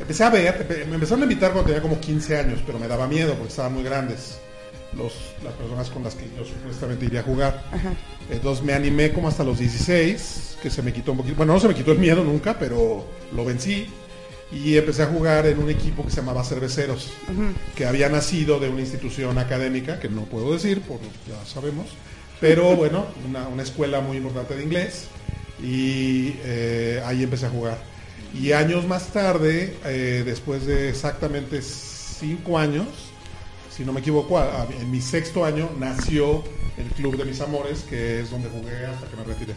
Empecé 0.00 0.24
a 0.24 0.30
ver, 0.30 0.86
me 0.88 0.94
empezaron 0.94 1.22
a 1.22 1.24
invitar 1.24 1.50
cuando 1.52 1.66
tenía 1.66 1.82
como 1.82 2.00
15 2.00 2.38
años, 2.38 2.60
pero 2.64 2.78
me 2.78 2.86
daba 2.88 3.06
miedo 3.08 3.34
porque 3.34 3.48
estaban 3.48 3.74
muy 3.74 3.82
grandes 3.82 4.38
los, 4.96 5.12
las 5.44 5.52
personas 5.54 5.90
con 5.90 6.02
las 6.04 6.14
que 6.14 6.24
yo 6.36 6.44
supuestamente 6.44 7.04
iría 7.06 7.20
a 7.20 7.24
jugar. 7.24 7.62
Entonces 8.30 8.64
me 8.64 8.72
animé 8.74 9.12
como 9.12 9.28
hasta 9.28 9.44
los 9.44 9.58
16, 9.58 10.58
que 10.62 10.70
se 10.70 10.82
me 10.82 10.92
quitó 10.92 11.12
un 11.12 11.18
poquito, 11.18 11.36
bueno, 11.36 11.52
no 11.54 11.60
se 11.60 11.68
me 11.68 11.74
quitó 11.74 11.92
el 11.92 11.98
miedo 11.98 12.22
nunca, 12.24 12.58
pero 12.58 13.04
lo 13.34 13.44
vencí. 13.44 13.88
Y 14.50 14.76
empecé 14.76 15.02
a 15.02 15.06
jugar 15.06 15.46
en 15.46 15.58
un 15.58 15.68
equipo 15.68 16.04
que 16.04 16.10
se 16.10 16.16
llamaba 16.16 16.42
Cerveceros, 16.42 17.12
que 17.76 17.86
había 17.86 18.08
nacido 18.08 18.58
de 18.58 18.68
una 18.68 18.80
institución 18.80 19.36
académica, 19.38 20.00
que 20.00 20.08
no 20.08 20.22
puedo 20.22 20.52
decir, 20.52 20.80
por 20.80 20.98
ya 21.28 21.44
sabemos, 21.46 21.86
pero 22.40 22.74
bueno, 22.76 23.06
una, 23.28 23.46
una 23.48 23.62
escuela 23.62 24.00
muy 24.00 24.16
importante 24.16 24.56
de 24.56 24.62
inglés, 24.62 25.08
y 25.62 26.34
eh, 26.44 27.02
ahí 27.04 27.22
empecé 27.22 27.46
a 27.46 27.50
jugar. 27.50 27.78
Y 28.34 28.52
años 28.52 28.86
más 28.86 29.08
tarde, 29.12 29.76
eh, 29.84 30.22
después 30.24 30.66
de 30.66 30.90
exactamente 30.90 31.62
cinco 31.62 32.58
años, 32.58 32.86
si 33.74 33.84
no 33.84 33.92
me 33.92 34.00
equivoco, 34.00 34.40
en 34.80 34.90
mi 34.90 35.00
sexto 35.00 35.44
año 35.44 35.70
nació 35.78 36.42
el 36.76 36.86
Club 36.96 37.16
de 37.16 37.24
Mis 37.24 37.40
Amores, 37.40 37.84
que 37.88 38.20
es 38.20 38.30
donde 38.30 38.48
jugué 38.48 38.86
hasta 38.86 39.06
que 39.06 39.16
me 39.16 39.24
retiré. 39.24 39.54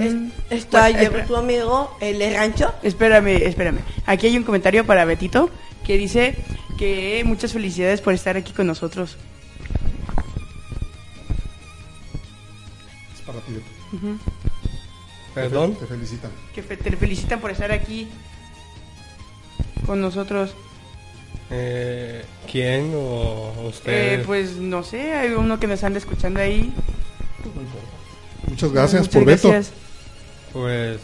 Es- 0.00 0.14
Está 0.62 0.88
Pues, 1.10 1.26
tu 1.26 1.36
amigo, 1.36 1.96
el 2.00 2.18
de 2.18 2.34
rancho. 2.34 2.72
Espérame, 2.82 3.36
espérame. 3.42 3.78
Aquí 4.06 4.26
hay 4.28 4.36
un 4.36 4.44
comentario 4.44 4.86
para 4.86 5.04
Betito 5.04 5.50
que 5.84 5.98
dice 5.98 6.36
que 6.78 7.22
muchas 7.26 7.52
felicidades 7.52 8.00
por 8.00 8.14
estar 8.14 8.36
aquí 8.36 8.52
con 8.52 8.66
nosotros. 8.66 9.16
Es 13.14 13.20
para 13.22 13.40
ti. 13.40 13.52
Beto. 13.52 14.18
Perdón. 15.34 15.74
Te 15.74 15.86
felicitan. 15.86 16.30
Que 16.54 16.62
fe- 16.62 16.76
te 16.76 16.96
felicitan 16.96 17.40
por 17.40 17.50
estar 17.50 17.72
aquí 17.72 18.08
con 19.86 20.00
nosotros. 20.00 20.54
Eh, 21.50 22.24
¿Quién 22.50 22.92
o 22.94 23.52
Eh, 23.64 23.68
usted? 23.68 24.24
pues 24.26 24.56
no 24.56 24.82
sé, 24.82 25.14
hay 25.14 25.30
uno 25.32 25.58
que 25.58 25.66
nos 25.66 25.82
anda 25.84 25.98
escuchando 25.98 26.40
ahí. 26.40 26.72
Muchas 28.48 28.72
gracias 28.72 29.02
Muchas 29.02 29.14
por 29.14 29.24
Beto. 29.24 29.48
gracias. 29.50 29.72
Pues. 30.52 30.98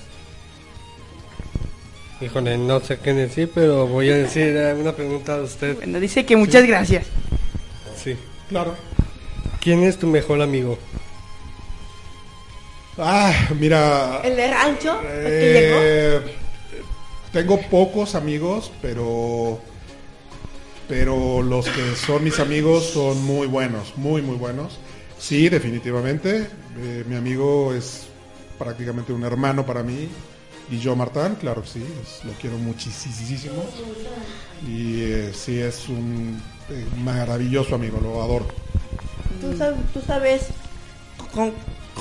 Híjole, 2.20 2.56
no 2.58 2.80
sé 2.80 2.98
qué 2.98 3.12
decir, 3.12 3.50
pero 3.54 3.86
voy 3.86 4.10
a 4.10 4.16
decir 4.16 4.56
una 4.80 4.92
pregunta 4.92 5.34
a 5.36 5.42
usted. 5.42 5.76
Bueno, 5.76 6.00
dice 6.00 6.24
que 6.24 6.36
muchas 6.36 6.66
gracias. 6.66 7.06
Sí. 8.02 8.16
Claro. 8.48 8.74
¿Quién 9.60 9.82
es 9.82 9.98
tu 9.98 10.06
mejor 10.06 10.40
amigo? 10.40 10.78
Ah, 12.96 13.32
mira. 13.58 14.20
El 14.22 14.36
de 14.36 14.50
rancho, 14.50 15.00
el 15.02 15.24
que 15.24 15.52
llegó. 15.52 15.78
eh, 15.82 16.20
tengo 17.32 17.60
pocos 17.62 18.14
amigos, 18.14 18.70
pero 18.80 19.58
pero 20.88 21.42
los 21.42 21.66
que 21.66 21.96
son 21.96 22.22
mis 22.22 22.38
amigos 22.38 22.84
son 22.84 23.22
muy 23.24 23.46
buenos, 23.48 23.94
muy 23.96 24.22
muy 24.22 24.36
buenos. 24.36 24.78
Sí, 25.26 25.48
definitivamente. 25.48 26.48
Eh, 26.78 27.04
mi 27.08 27.16
amigo 27.16 27.72
es 27.72 28.02
prácticamente 28.58 29.12
un 29.12 29.24
hermano 29.24 29.64
para 29.64 29.82
mí. 29.82 30.08
Y 30.70 30.78
yo, 30.78 30.94
Martán, 30.96 31.36
claro 31.36 31.62
que 31.62 31.68
sí, 31.68 31.84
es- 32.02 32.24
lo 32.24 32.32
quiero 32.34 32.58
muchísimo. 32.58 33.64
Y 34.66 35.00
eh, 35.02 35.32
sí, 35.34 35.58
es 35.58 35.88
un 35.88 36.40
eh, 36.70 36.84
maravilloso 37.02 37.74
amigo, 37.74 37.98
lo 38.02 38.22
adoro. 38.22 38.46
¿Tú 39.40 39.56
sabes, 39.56 39.78
tú 39.92 40.00
sabes 40.06 40.42
con- 41.34 41.52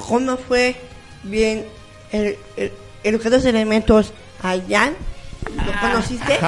cómo 0.08 0.38
fue 0.38 0.76
bien 1.24 1.66
el, 2.12 2.38
el, 2.58 2.72
educados 3.04 3.46
elementos 3.46 4.12
a 4.42 4.56
Jan? 4.70 4.96
¿Lo 5.66 5.80
conociste? 5.82 6.40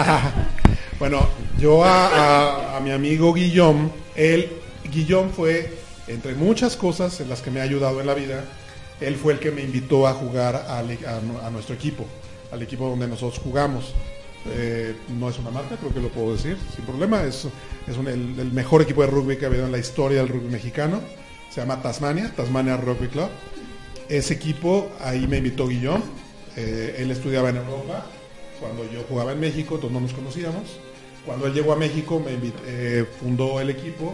Bueno, 0.98 1.28
yo 1.60 1.84
a, 1.84 2.08
a- 2.08 2.78
a 2.78 2.80
mi 2.80 2.92
amigo 2.92 3.34
Guillón, 3.34 3.92
él, 4.16 4.50
Guillón 4.90 5.30
fue, 5.32 5.78
entre 6.08 6.34
muchas 6.36 6.76
cosas 6.76 7.20
en 7.22 7.30
las 7.30 7.42
que 7.42 7.52
me 7.52 7.60
ha 7.60 7.64
ayudado 7.64 8.00
en 8.02 8.08
la 8.08 8.14
vida, 8.14 8.44
él 9.02 9.16
fue 9.16 9.34
el 9.34 9.40
que 9.40 9.52
me 9.52 9.62
invitó 9.62 10.08
a 10.08 10.14
jugar 10.14 10.56
e- 10.56 11.08
a, 11.08 11.20
nu- 11.22 11.40
a 11.44 11.50
nuestro 11.50 11.76
equipo, 11.76 12.06
al 12.52 12.62
equipo 12.62 12.88
donde 12.90 13.08
nosotros 13.08 13.40
jugamos. 13.44 13.94
Eh, 14.48 14.96
no 15.20 15.28
es 15.30 15.40
una 15.40 15.50
marca, 15.50 15.76
creo 15.76 15.92
que 15.92 16.00
lo 16.00 16.10
puedo 16.10 16.34
decir 16.34 16.58
sin 16.76 16.86
problema. 16.86 17.24
Es, 17.24 17.46
es 17.88 17.98
el, 17.98 18.52
mejor 18.54 18.82
equipo 18.84 19.02
de 19.02 19.08
rugby 19.08 19.38
que 19.38 19.46
ha 19.46 19.48
habido 19.48 19.66
en 19.66 19.72
la 19.72 19.80
historia 19.80 20.20
del 20.20 20.30
rugby 20.30 20.50
mexicano. 20.50 21.02
Se 21.50 21.62
llama 21.62 21.82
Tasmania, 21.82 22.32
Tasmania 22.36 22.78
Rugby 22.78 23.08
Club. 23.08 23.30
Ese 24.08 24.36
equipo, 24.36 24.92
ahí 25.02 25.26
me 25.28 25.38
invitó 25.38 25.68
Guillón. 25.68 26.04
Eh, 26.56 26.98
él 27.00 27.10
estudiaba 27.12 27.50
en 27.50 27.58
Europa 27.58 28.06
cuando 28.60 28.90
yo 28.92 29.04
jugaba 29.10 29.32
en 29.34 29.40
México, 29.40 29.76
entonces 29.76 29.94
no 29.94 30.00
nos 30.02 30.14
conocíamos. 30.14 30.64
Cuando 31.26 31.48
él 31.48 31.54
llegó 31.54 31.74
a 31.74 31.76
México, 31.76 32.22
me 32.24 32.32
invit- 32.34 32.54
eh, 32.66 33.06
fundó 33.20 33.60
el 33.60 33.72
equipo 33.72 34.14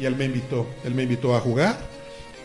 y 0.00 0.04
él 0.04 0.16
me 0.16 0.24
invitó. 0.24 0.66
Él 0.84 0.94
me 0.94 1.02
invitó 1.04 1.36
a 1.36 1.40
jugar 1.40 1.78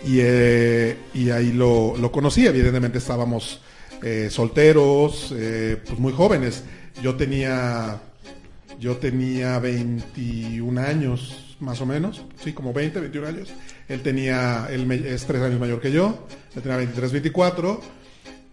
y, 0.05 0.17
eh, 0.19 0.97
y 1.13 1.29
ahí 1.29 1.51
lo, 1.51 1.95
conocí. 2.11 2.45
Evidentemente 2.45 2.97
estábamos 2.97 3.61
eh, 4.01 4.27
solteros, 4.29 5.33
eh, 5.35 5.77
pues 5.85 5.99
muy 5.99 6.13
jóvenes. 6.13 6.63
Yo 7.01 7.15
tenía, 7.15 7.99
yo 8.79 8.97
tenía 8.97 9.59
21 9.59 10.81
años 10.81 11.55
más 11.59 11.79
o 11.79 11.85
menos, 11.85 12.25
sí, 12.43 12.51
como 12.51 12.73
20, 12.73 12.99
21 12.99 13.27
años. 13.27 13.49
Él 13.87 14.01
tenía, 14.01 14.67
él 14.69 14.91
es 14.91 15.25
tres 15.25 15.41
años 15.41 15.59
mayor 15.59 15.79
que 15.79 15.91
yo, 15.91 16.27
él 16.55 16.61
tenía 16.61 16.77
23, 16.77 17.11
24. 17.11 17.81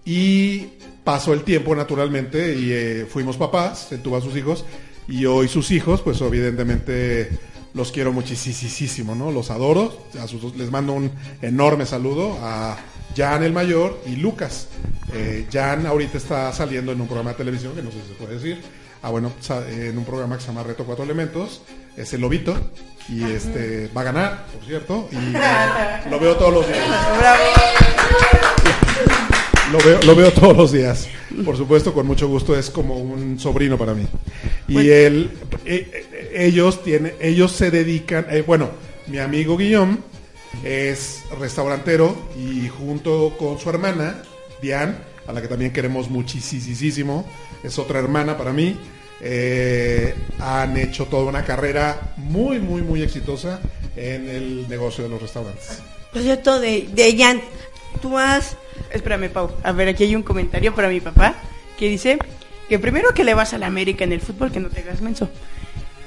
Y 0.05 0.67
pasó 1.05 1.35
el 1.35 1.43
tiempo 1.43 1.75
naturalmente 1.75 2.55
y 2.55 3.05
fuimos 3.05 3.37
papás, 3.37 3.93
él 3.93 4.01
tuvo 4.01 4.17
a 4.17 4.21
sus 4.21 4.35
hijos 4.37 4.65
y 5.07 5.27
hoy 5.27 5.49
sus 5.49 5.71
hijos, 5.73 6.01
pues 6.01 6.21
evidentemente 6.21 7.29
los 7.75 7.93
quiero 7.93 8.13
muchísimo, 8.13 9.15
¿no? 9.15 9.31
Los 9.31 9.51
adoro, 9.51 10.07
a 10.21 10.27
sus 10.27 10.43
dos- 10.43 10.57
les 10.57 10.71
mando 10.71 10.93
un 10.93 11.11
enorme 11.43 11.87
saludo 11.87 12.37
a 12.43 12.77
Jan 13.17 13.43
el 13.43 13.53
mayor 13.53 14.01
y 14.07 14.17
Lucas. 14.17 14.69
Eh, 15.13 15.47
Jan 15.53 15.87
ahorita 15.87 16.19
está 16.19 16.53
saliendo 16.53 16.93
en 16.93 17.01
un 17.01 17.07
programa 17.07 17.31
de 17.31 17.37
televisión, 17.37 17.73
que 17.75 17.83
no 17.83 17.91
sé 17.91 17.99
si 18.03 18.09
se 18.09 18.15
puede 18.15 18.35
decir, 18.35 18.61
ah 19.03 19.11
bueno, 19.11 19.33
en 19.71 19.97
un 19.99 20.05
programa 20.05 20.37
que 20.37 20.43
se 20.43 20.49
llama 20.49 20.63
Reto 20.63 20.85
Cuatro 20.85 21.05
Elementos, 21.05 21.63
es 21.97 22.13
el 22.13 22.21
Lobito 22.21 22.55
y 23.09 23.25
este 23.25 23.89
va 23.97 24.03
a 24.03 24.05
ganar, 24.05 24.47
por 24.53 24.65
cierto, 24.65 25.09
y 25.13 25.33
lo 26.11 26.19
veo 26.21 26.37
todos 26.37 26.53
los 26.55 26.67
días. 26.69 26.87
Lo 29.73 29.79
veo, 29.79 30.01
lo 30.03 30.17
veo 30.17 30.33
todos 30.33 30.57
los 30.57 30.73
días. 30.73 31.07
Por 31.45 31.57
supuesto, 31.57 31.93
con 31.95 32.05
mucho 32.05 32.27
gusto, 32.27 32.59
es 32.59 32.71
como 32.71 32.97
un 32.97 33.39
sobrino 33.39 33.79
para 33.79 33.95
mí. 33.95 34.05
Y 34.67 34.89
él, 34.91 35.31
eh, 35.65 36.07
ellos 36.33 36.83
tienen, 36.83 37.15
ellos 37.21 37.53
se 37.53 37.71
dedican, 37.71 38.27
eh, 38.31 38.43
bueno, 38.47 38.71
mi 39.07 39.19
amigo 39.19 39.57
Guillaume 39.57 39.99
es 40.65 41.23
restaurantero 41.39 42.17
y 42.39 42.69
junto 42.69 43.37
con 43.39 43.59
su 43.59 43.71
hermana, 43.71 44.23
Diane, 44.61 44.95
a 45.27 45.33
la 45.33 45.41
que 45.41 45.49
también 45.49 45.73
queremos 45.73 46.11
muchísimo, 46.11 47.29
es 47.63 47.79
otra 47.79 47.99
hermana 47.99 48.37
para 48.37 48.53
mí, 48.53 48.77
eh, 49.21 50.15
han 50.39 50.77
hecho 50.77 51.07
toda 51.07 51.25
una 51.25 51.45
carrera 51.45 52.15
muy, 52.17 52.59
muy, 52.59 52.83
muy 52.83 53.03
exitosa 53.03 53.61
en 53.97 54.29
el 54.29 54.69
negocio 54.69 55.05
de 55.05 55.11
los 55.11 55.21
restaurantes. 55.21 55.83
Por 56.13 56.23
cierto, 56.23 56.59
de, 56.59 56.89
de 56.93 57.17
Jan, 57.17 57.41
tú 58.01 58.19
has... 58.19 58.57
Espérame, 58.91 59.31
Pau. 59.31 59.51
A 59.63 59.73
ver, 59.73 59.89
aquí 59.89 60.05
hay 60.05 60.17
un 60.17 60.23
comentario 60.23 60.75
para 60.75 60.89
mi 60.89 61.01
papá 61.01 61.35
que 61.79 61.89
dice 61.89 62.19
que 62.69 62.79
primero 62.79 63.13
que 63.15 63.25
le 63.25 63.35
vas 63.35 63.53
a 63.53 63.59
la 63.59 63.67
América 63.67 64.05
en 64.05 64.13
el 64.13 64.21
fútbol, 64.21 64.51
que 64.51 64.61
no 64.61 64.69
te 64.69 64.81
hagas 64.81 65.01
menso. 65.01 65.29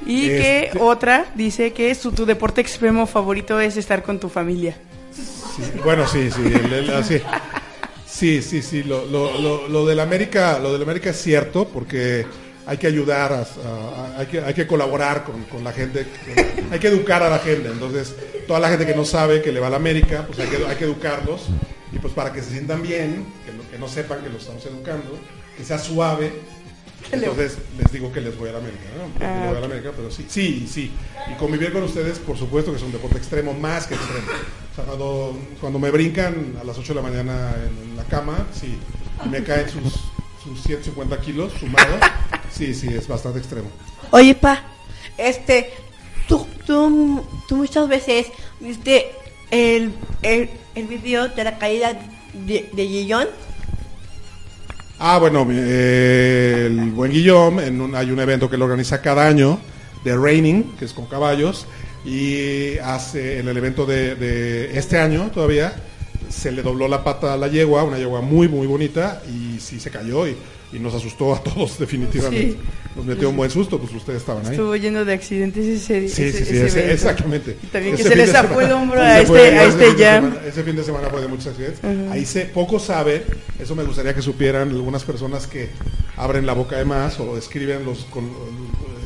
Y 0.05 0.29
Este- 0.29 0.69
que 0.73 0.79
otra 0.79 1.25
dice 1.35 1.71
que 1.73 1.93
su, 1.95 2.11
tu 2.11 2.25
deporte 2.25 2.61
extremo 2.61 3.05
favorito 3.07 3.59
es 3.59 3.77
estar 3.77 4.03
con 4.03 4.19
tu 4.19 4.29
familia. 4.29 4.75
Sí, 5.13 5.61
bueno, 5.83 6.07
sí, 6.07 6.29
sí, 6.31 6.41
el- 6.45 6.73
el- 6.73 6.93
así. 6.93 7.21
sí, 8.07 8.41
sí, 8.41 8.61
sí, 8.61 8.83
lo, 8.83 9.05
lo, 9.05 9.39
lo, 9.39 9.67
lo 9.67 9.85
del 9.85 9.99
América, 9.99 10.59
lo 10.59 10.73
del 10.73 10.81
América 10.83 11.11
es 11.11 11.21
cierto 11.21 11.67
porque 11.67 12.25
hay 12.65 12.77
que 12.77 12.87
ayudar, 12.87 13.33
a, 13.33 13.39
a- 13.39 13.43
a- 14.15 14.19
hay, 14.19 14.25
que, 14.27 14.39
hay 14.41 14.53
que 14.53 14.65
colaborar 14.67 15.23
con, 15.23 15.43
con 15.43 15.63
la 15.63 15.71
gente, 15.71 16.05
hay 16.71 16.79
que 16.79 16.87
educar 16.87 17.21
a 17.23 17.29
la 17.29 17.39
gente. 17.39 17.69
Entonces, 17.69 18.15
toda 18.47 18.59
la 18.59 18.69
gente 18.69 18.85
que 18.85 18.95
no 18.95 19.05
sabe 19.05 19.41
que 19.41 19.51
le 19.51 19.59
va 19.59 19.67
a 19.67 19.71
la 19.71 19.75
América, 19.77 20.25
pues 20.27 20.39
hay 20.39 20.47
que, 20.47 20.65
hay 20.65 20.75
que 20.75 20.85
educarlos 20.85 21.47
y 21.91 21.99
pues 21.99 22.13
para 22.13 22.33
que 22.33 22.41
se 22.41 22.51
sientan 22.51 22.81
bien, 22.81 23.25
que 23.45 23.53
no, 23.53 23.69
que 23.69 23.77
no 23.77 23.87
sepan 23.87 24.21
que 24.23 24.29
los 24.29 24.41
estamos 24.41 24.65
educando, 24.65 25.17
que 25.57 25.63
sea 25.63 25.77
suave. 25.77 26.31
Entonces 27.13 27.57
les 27.77 27.91
digo 27.91 28.11
que 28.11 28.21
les 28.21 28.37
voy 28.37 28.49
a 28.49 28.53
la 28.53 28.57
América, 28.59 28.83
¿no? 28.97 29.25
Ah, 29.25 29.45
voy 29.47 29.57
a 29.57 29.59
la 29.59 29.65
América, 29.65 29.91
pero 29.95 30.11
sí, 30.11 30.25
sí, 30.27 30.67
sí. 30.71 30.91
Y 31.31 31.35
convivir 31.35 31.71
con 31.71 31.83
ustedes, 31.83 32.19
por 32.19 32.37
supuesto 32.37 32.71
que 32.71 32.77
es 32.77 32.83
un 32.83 32.91
deporte 32.91 33.17
extremo, 33.17 33.53
más 33.53 33.87
que 33.87 33.95
extremo. 33.95 34.27
O 34.71 34.75
sea, 34.75 34.85
cuando, 34.85 35.37
cuando 35.61 35.79
me 35.79 35.91
brincan 35.91 36.55
a 36.59 36.63
las 36.63 36.77
8 36.77 36.93
de 36.93 37.01
la 37.01 37.07
mañana 37.07 37.55
en, 37.55 37.89
en 37.89 37.97
la 37.97 38.03
cama, 38.05 38.47
sí, 38.53 38.77
y 39.25 39.29
me 39.29 39.43
caen 39.43 39.69
sus, 39.69 39.93
sus 40.43 40.61
150 40.63 41.19
kilos 41.21 41.53
sumados, 41.59 41.99
sí, 42.51 42.73
sí, 42.73 42.87
es 42.87 43.07
bastante 43.07 43.39
extremo. 43.39 43.69
Oye, 44.11 44.35
pa, 44.35 44.63
este, 45.17 45.71
tú, 46.27 46.47
tú, 46.65 47.23
tú 47.47 47.55
muchas 47.55 47.87
veces 47.87 48.27
viste 48.59 49.11
el, 49.51 49.93
el, 50.21 50.49
el 50.75 50.87
video 50.87 51.29
de 51.29 51.43
la 51.43 51.57
caída 51.57 51.93
de, 52.33 52.69
de 52.73 52.87
Gillón. 52.87 53.27
Ah, 54.99 55.17
bueno, 55.19 55.45
eh, 55.51 56.67
el 56.69 56.91
buen 56.91 57.11
Guillaume, 57.11 57.65
en 57.67 57.81
un- 57.81 57.95
hay 57.95 58.11
un 58.11 58.19
evento 58.19 58.49
que 58.49 58.55
él 58.55 58.61
organiza 58.61 59.01
cada 59.01 59.27
año 59.27 59.59
de 60.03 60.15
Raining, 60.15 60.75
que 60.77 60.85
es 60.85 60.93
con 60.93 61.05
caballos, 61.07 61.65
y 62.05 62.77
hace 62.79 63.39
en 63.39 63.47
el 63.47 63.57
evento 63.57 63.85
de 63.85 64.71
este 64.77 64.99
año 64.99 65.31
todavía 65.33 65.73
se 66.33 66.51
le 66.51 66.61
dobló 66.63 66.87
la 66.87 67.03
pata 67.03 67.33
a 67.33 67.37
la 67.37 67.47
yegua, 67.47 67.83
una 67.83 67.97
yegua 67.97 68.21
muy 68.21 68.47
muy 68.47 68.67
bonita, 68.67 69.21
y 69.29 69.59
sí 69.59 69.79
se 69.79 69.89
cayó 69.91 70.27
y, 70.27 70.35
y 70.73 70.79
nos 70.79 70.93
asustó 70.93 71.33
a 71.35 71.41
todos 71.43 71.77
definitivamente. 71.79 72.53
Sí. 72.53 72.57
Nos 72.95 73.05
metió 73.05 73.29
un 73.29 73.37
buen 73.37 73.49
susto, 73.49 73.79
pues 73.79 73.91
ustedes 73.93 74.19
estaban 74.19 74.45
ahí. 74.45 74.51
Estuvo 74.51 74.75
lleno 74.75 75.03
de 75.03 75.13
accidentes 75.13 75.65
ese 75.65 76.07
Sí, 76.09 76.23
ese- 76.25 76.31
sí, 76.39 76.45
sí, 76.45 76.57
ese 76.57 76.79
evento. 76.79 76.93
exactamente. 76.93 77.57
Y 77.63 77.67
también 77.67 77.95
que 77.95 78.03
se 78.03 78.15
les 78.15 78.31
zafó 78.31 78.61
el 78.61 78.71
hombro 78.71 79.01
a 79.01 79.15
este, 79.19 79.27
fue- 79.27 79.57
a 79.57 79.63
este 79.65 79.85
jam. 80.03 80.23
semana- 80.31 80.41
Ese 80.47 80.63
fin 80.63 80.75
de 80.75 80.83
semana 80.83 81.07
fue 81.09 81.21
de 81.21 81.27
muchos 81.27 81.47
accidentes. 81.47 81.83
Ahí 82.11 82.23
se, 82.25 82.45
poco 82.45 82.79
saben, 82.79 83.23
eso 83.59 83.75
me 83.75 83.83
gustaría 83.83 84.13
que 84.13 84.21
supieran 84.21 84.69
algunas 84.69 85.03
personas 85.03 85.47
que 85.47 85.69
abren 86.17 86.45
la 86.45 86.53
boca 86.53 86.77
de 86.77 86.85
más 86.85 87.19
o 87.19 87.35
escriben, 87.37 87.83
los, 87.83 88.05
con- 88.05 88.29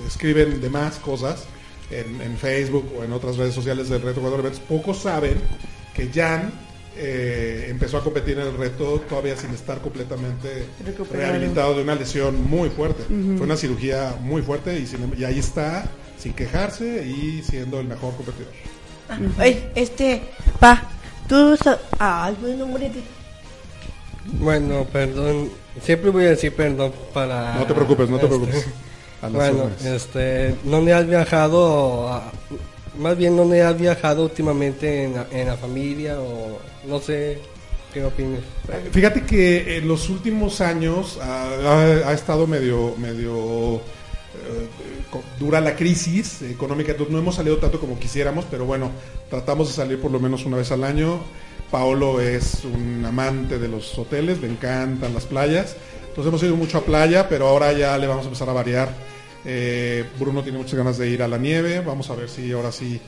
escriben 0.05 0.59
de 0.61 0.69
más 0.69 0.95
cosas 0.97 1.45
en, 1.89 2.21
en 2.21 2.37
Facebook 2.37 2.91
o 2.99 3.03
en 3.05 3.13
otras 3.13 3.37
redes 3.37 3.53
sociales 3.55 3.87
del 3.89 4.01
Reto 4.01 4.19
4 4.19 4.39
Eventos. 4.39 4.59
Pocos 4.61 4.97
saben 4.99 5.35
que 5.95 6.09
Jan 6.13 6.51
eh, 6.97 7.67
empezó 7.69 7.97
a 7.97 8.03
competir 8.03 8.39
en 8.39 8.47
el 8.47 8.57
reto 8.57 8.99
todavía 9.07 9.36
sin 9.38 9.51
estar 9.51 9.79
completamente 9.79 10.65
Recuperado. 10.86 11.31
rehabilitado 11.33 11.75
de 11.75 11.81
una 11.83 11.95
lesión 11.95 12.43
muy 12.49 12.69
fuerte. 12.69 13.03
Fue 13.03 13.45
una 13.45 13.55
cirugía 13.57 14.15
muy 14.21 14.41
fuerte 14.41 14.79
y, 14.79 14.86
sin- 14.88 15.13
y 15.17 15.23
ahí 15.23 15.39
está 15.39 15.86
sin 16.17 16.33
quejarse 16.33 17.05
y 17.07 17.43
siendo 17.43 17.79
el 17.79 17.88
mejor 17.88 18.13
competidor. 18.15 18.51
Este, 19.75 20.21
pa, 20.60 20.83
tú 21.29 21.55
sa- 21.57 21.79
ah, 21.99 22.25
algún 22.25 22.57
nombre 22.60 22.89
de... 22.89 23.01
Bueno, 24.39 24.86
perdón. 24.91 25.49
Siempre 25.81 26.10
voy 26.10 26.25
a 26.25 26.29
decir 26.29 26.53
perdón 26.53 26.91
para... 27.13 27.55
No 27.55 27.65
te 27.65 27.73
preocupes, 27.73 28.10
no 28.10 28.17
te 28.17 28.25
este, 28.25 28.36
preocupes. 28.38 28.67
A 29.21 29.29
las 29.29 29.33
Bueno, 29.33 29.69
este, 29.86 30.55
¿dónde 30.63 30.93
has 30.93 31.07
viajado? 31.07 32.10
a- 32.10 32.31
más 32.99 33.17
bien, 33.17 33.36
¿dónde 33.36 33.62
has 33.62 33.77
viajado 33.79 34.23
últimamente 34.23 35.03
en 35.03 35.47
la, 35.47 35.57
familia 35.57 36.19
o 36.19 36.60
no 36.88 36.99
sé 36.99 37.39
qué 37.93 38.03
opinas? 38.03 38.41
Fíjate 38.91 39.23
que 39.23 39.77
en 39.77 39.88
los 39.88 40.10
últimos 40.10 40.62
años 40.62 41.19
ha, 41.21 42.12
estado 42.13 42.47
medio, 42.47 42.95
medio 42.97 43.75
eh, 43.77 44.67
dura 45.39 45.62
la 45.62 45.75
crisis 45.75 46.41
económica, 46.41 46.91
entonces 46.91 47.13
no 47.13 47.19
hemos 47.19 47.36
salido 47.36 47.57
tanto 47.57 47.79
como 47.79 47.99
quisiéramos, 47.99 48.45
pero 48.49 48.65
bueno, 48.65 48.91
tratamos 49.29 49.69
de 49.69 49.73
salir 49.73 49.99
por 50.01 50.12
lo 50.12 50.19
menos 50.19 50.45
una 50.45 50.57
vez 50.57 50.71
al 50.71 50.83
año. 50.83 51.19
Paolo 51.71 52.21
es 52.21 52.63
un 52.63 53.03
amante 53.05 53.60
de 53.60 53.67
los 53.67 53.97
hoteles, 53.99 54.39
le 54.39 54.47
encantan 54.47 55.13
las 55.13 55.25
playas, 55.25 55.75
entonces 56.07 56.29
hemos 56.29 56.43
ido 56.43 56.55
mucho 56.55 56.77
a 56.77 56.81
playa, 56.81 57.27
pero 57.27 57.47
ahora 57.47 57.73
ya 57.73 57.97
le 57.97 58.07
vamos 58.07 58.23
a 58.23 58.27
empezar 58.27 58.49
a 58.49 58.53
variar. 58.53 59.16
Eh, 59.45 60.04
Bruno 60.19 60.43
tiene 60.43 60.58
muchas 60.58 60.76
ganas 60.76 60.97
de 60.97 61.10
ir 61.10 61.21
a 61.23 61.28
la 61.28 61.38
nieve, 61.38 61.80
vamos 61.80 62.10
a 62.10 62.15
ver 62.15 62.30
si 62.30 62.52
ahora 62.52 62.71
sí 62.71 63.00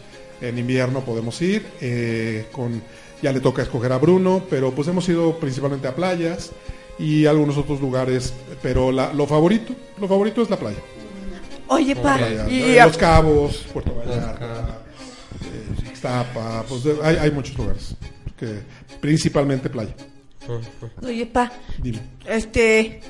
en 0.42 0.58
invierno 0.58 1.02
podemos 1.02 1.42
ir. 1.42 1.66
eh, 1.82 2.46
con, 2.52 2.82
ya 3.22 3.34
le 3.34 3.42
toca 3.42 3.62
escoger 3.62 3.92
a 3.92 3.98
Bruno, 3.98 4.44
pero 4.50 4.72
pues 4.72 4.88
hemos 4.88 5.08
ido 5.10 5.38
principalmente 5.40 5.88
a 5.90 5.96
playas 5.96 6.52
y 6.98 7.26
algunos 7.26 7.58
otros 7.58 7.82
lugares, 7.82 8.34
pero 8.62 8.92
la- 8.94 9.14
lo 9.14 9.28
favorito, 9.28 9.74
lo 10.00 10.08
favorito 10.08 10.42
es 10.42 10.50
la 10.50 10.58
playa. 10.58 10.78
Oye, 11.68 11.96
pa, 11.96 12.16
Playa, 12.18 12.50
y- 12.50 12.76
Los 12.80 12.98
Cabos, 12.98 13.58
Puerto. 13.74 13.94
Vallarta, 13.94 14.80
eh, 15.44 16.64
pues 16.68 16.84
de- 16.84 16.98
hay, 17.04 17.16
hay 17.18 17.32
muchos 17.32 17.58
lugares, 17.58 17.96
que 18.38 18.62
principalmente 19.02 19.70
playa. 19.70 19.94
oye, 21.04 21.26
pa, 21.26 21.52
Dime. 21.78 22.00
este, 22.26 23.02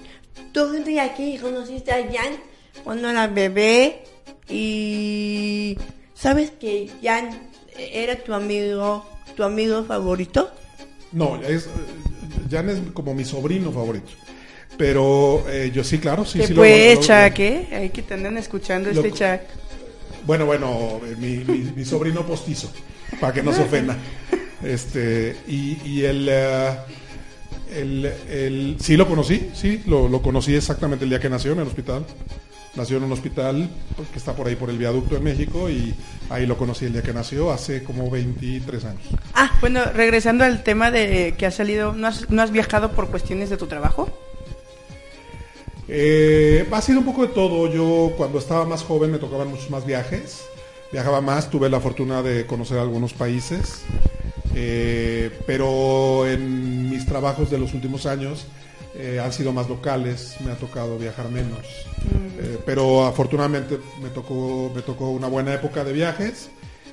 tú 0.51 0.67
de 0.71 0.99
aquí 0.99 1.37
conociste 1.37 1.91
a 1.91 1.97
Jan 2.11 2.33
cuando 2.83 3.09
era 3.09 3.27
bebé 3.27 4.03
y 4.49 5.77
sabes 6.13 6.51
que 6.51 6.89
Jan 7.03 7.29
era 7.77 8.15
tu 8.17 8.33
amigo, 8.33 9.05
tu 9.35 9.43
amigo 9.43 9.83
favorito. 9.85 10.51
No, 11.11 11.41
es, 11.41 11.69
Jan 12.51 12.69
es 12.69 12.79
como 12.93 13.13
mi 13.13 13.25
sobrino 13.25 13.71
favorito. 13.71 14.11
Pero 14.77 15.43
eh, 15.49 15.71
yo 15.73 15.83
sí, 15.83 15.97
claro, 15.97 16.23
sí, 16.25 16.39
¿Qué 16.39 16.47
sí. 16.47 16.53
fue, 16.53 16.93
lo- 16.95 17.01
lo- 17.01 17.07
Chuck, 17.07 17.39
eh? 17.39 17.67
Hay 17.73 17.89
que 17.89 18.01
te 18.01 18.13
andan 18.13 18.37
escuchando 18.37 18.91
Lo- 18.91 19.01
este 19.03 19.11
Chuck. 19.11 19.41
Bueno, 20.25 20.45
bueno, 20.45 21.01
eh, 21.05 21.15
mi, 21.17 21.37
mi- 21.37 21.71
mi 21.75 21.85
sobrino 21.85 22.25
postizo, 22.25 22.71
para 23.19 23.33
que 23.33 23.43
no 23.43 23.51
se 23.53 23.61
ofenda. 23.63 23.97
Este, 24.63 25.35
y, 25.47 25.77
y 25.85 26.03
el, 26.05 26.27
eh, 26.29 26.69
el, 27.75 28.05
el- 28.29 28.77
sí 28.79 28.95
lo 28.95 29.07
conocí, 29.07 29.49
sí, 29.53 29.83
lo, 29.85 30.07
lo 30.07 30.21
conocí 30.21 30.55
exactamente 30.55 31.03
el 31.03 31.09
día 31.09 31.19
que 31.19 31.29
nació 31.29 31.51
en 31.53 31.59
el 31.59 31.67
hospital. 31.67 32.05
Nació 32.75 32.97
en 32.97 33.03
un 33.03 33.11
hospital 33.11 33.69
que 34.11 34.17
está 34.17 34.33
por 34.33 34.47
ahí 34.47 34.55
por 34.55 34.69
el 34.69 34.77
viaducto 34.77 35.17
en 35.17 35.23
México 35.23 35.69
y 35.69 35.93
ahí 36.29 36.45
lo 36.45 36.57
conocí 36.57 36.85
el 36.85 36.93
día 36.93 37.01
que 37.01 37.13
nació, 37.13 37.51
hace 37.51 37.83
como 37.83 38.09
23 38.09 38.85
años. 38.85 39.01
Ah, 39.33 39.51
bueno, 39.59 39.83
regresando 39.93 40.43
al 40.43 40.63
tema 40.63 40.91
de 40.91 41.35
que 41.37 41.45
has 41.45 41.55
salido, 41.55 41.93
¿no 41.93 42.07
has, 42.07 42.29
no 42.29 42.41
has 42.41 42.51
viajado 42.51 42.91
por 42.91 43.09
cuestiones 43.09 43.49
de 43.49 43.57
tu 43.57 43.67
trabajo? 43.67 44.09
Eh, 45.91 46.67
ha 46.71 46.81
sido 46.81 46.99
un 46.99 47.05
poco 47.05 47.23
de 47.23 47.29
todo. 47.29 47.67
Yo 47.71 48.13
cuando 48.15 48.37
estaba 48.37 48.65
más 48.65 48.83
joven 48.83 49.11
me 49.11 49.17
tocaban 49.17 49.49
muchos 49.49 49.69
más 49.71 49.85
viajes. 49.85 50.43
Viajaba 50.91 51.21
más, 51.21 51.49
tuve 51.49 51.69
la 51.69 51.79
fortuna 51.79 52.21
de 52.21 52.45
conocer 52.45 52.77
algunos 52.77 53.13
países. 53.13 53.81
Eh, 54.55 55.31
pero 55.45 56.27
en 56.27 56.89
mis 56.89 57.05
trabajos 57.05 57.49
de 57.49 57.57
los 57.57 57.73
últimos 57.73 58.05
años 58.05 58.45
eh, 58.95 59.19
han 59.23 59.31
sido 59.31 59.53
más 59.53 59.69
locales, 59.69 60.35
me 60.43 60.51
ha 60.51 60.55
tocado 60.55 60.97
viajar 60.97 61.29
menos. 61.29 61.59
Eh, 62.39 62.57
pero 62.65 63.05
afortunadamente 63.05 63.77
me 64.01 64.09
tocó, 64.09 64.71
me 64.73 64.81
tocó 64.81 65.09
una 65.09 65.27
buena 65.27 65.53
época 65.53 65.83
de 65.83 65.93
viajes. 65.93 66.49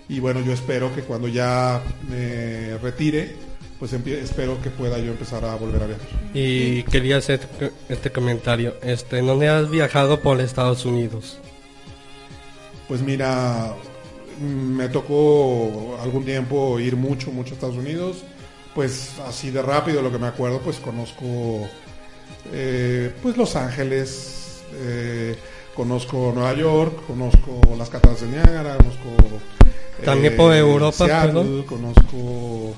Y 0.08 0.20
bueno, 0.20 0.40
yo 0.40 0.52
espero 0.52 0.94
que 0.94 1.02
cuando 1.02 1.26
ya 1.26 1.82
me 2.08 2.78
retire, 2.78 3.34
pues 3.78 3.92
espero 3.92 4.60
que 4.62 4.70
pueda 4.70 4.98
yo 4.98 5.10
empezar 5.10 5.44
a 5.44 5.54
volver 5.56 5.82
a 5.82 5.86
viajar. 5.86 6.06
Y 6.32 6.82
quería 6.84 7.16
hacer 7.16 7.40
este 7.88 8.10
comentario. 8.12 8.74
Este, 8.82 9.20
¿dónde 9.20 9.48
has 9.48 9.68
viajado 9.70 10.20
por 10.20 10.40
Estados 10.40 10.84
Unidos? 10.84 11.38
Pues 12.88 13.00
mira, 13.00 13.74
mm, 14.40 14.76
me 14.76 14.88
tocó 14.88 15.98
algún 16.02 16.24
tiempo 16.24 16.78
ir 16.78 16.96
mucho, 16.96 17.32
mucho 17.32 17.52
a 17.52 17.54
Estados 17.54 17.76
Unidos. 17.76 18.22
Pues 18.74 19.12
así 19.26 19.50
de 19.50 19.62
rápido, 19.62 20.02
lo 20.02 20.12
que 20.12 20.18
me 20.18 20.26
acuerdo, 20.26 20.60
pues 20.60 20.76
conozco 20.76 21.68
eh, 22.52 23.10
pues 23.22 23.36
Los 23.36 23.56
Ángeles, 23.56 24.62
eh, 24.74 25.36
conozco 25.74 26.32
Nueva 26.34 26.54
York, 26.54 27.06
conozco 27.06 27.60
las 27.76 27.88
cataratas 27.90 28.22
de 28.22 28.36
Niágara, 28.36 28.76
conozco 28.78 29.08
eh, 30.00 30.04
También 30.04 30.36
por 30.36 30.54
Europa, 30.54 31.06
Seattle, 31.06 31.64
conozco 31.66 32.74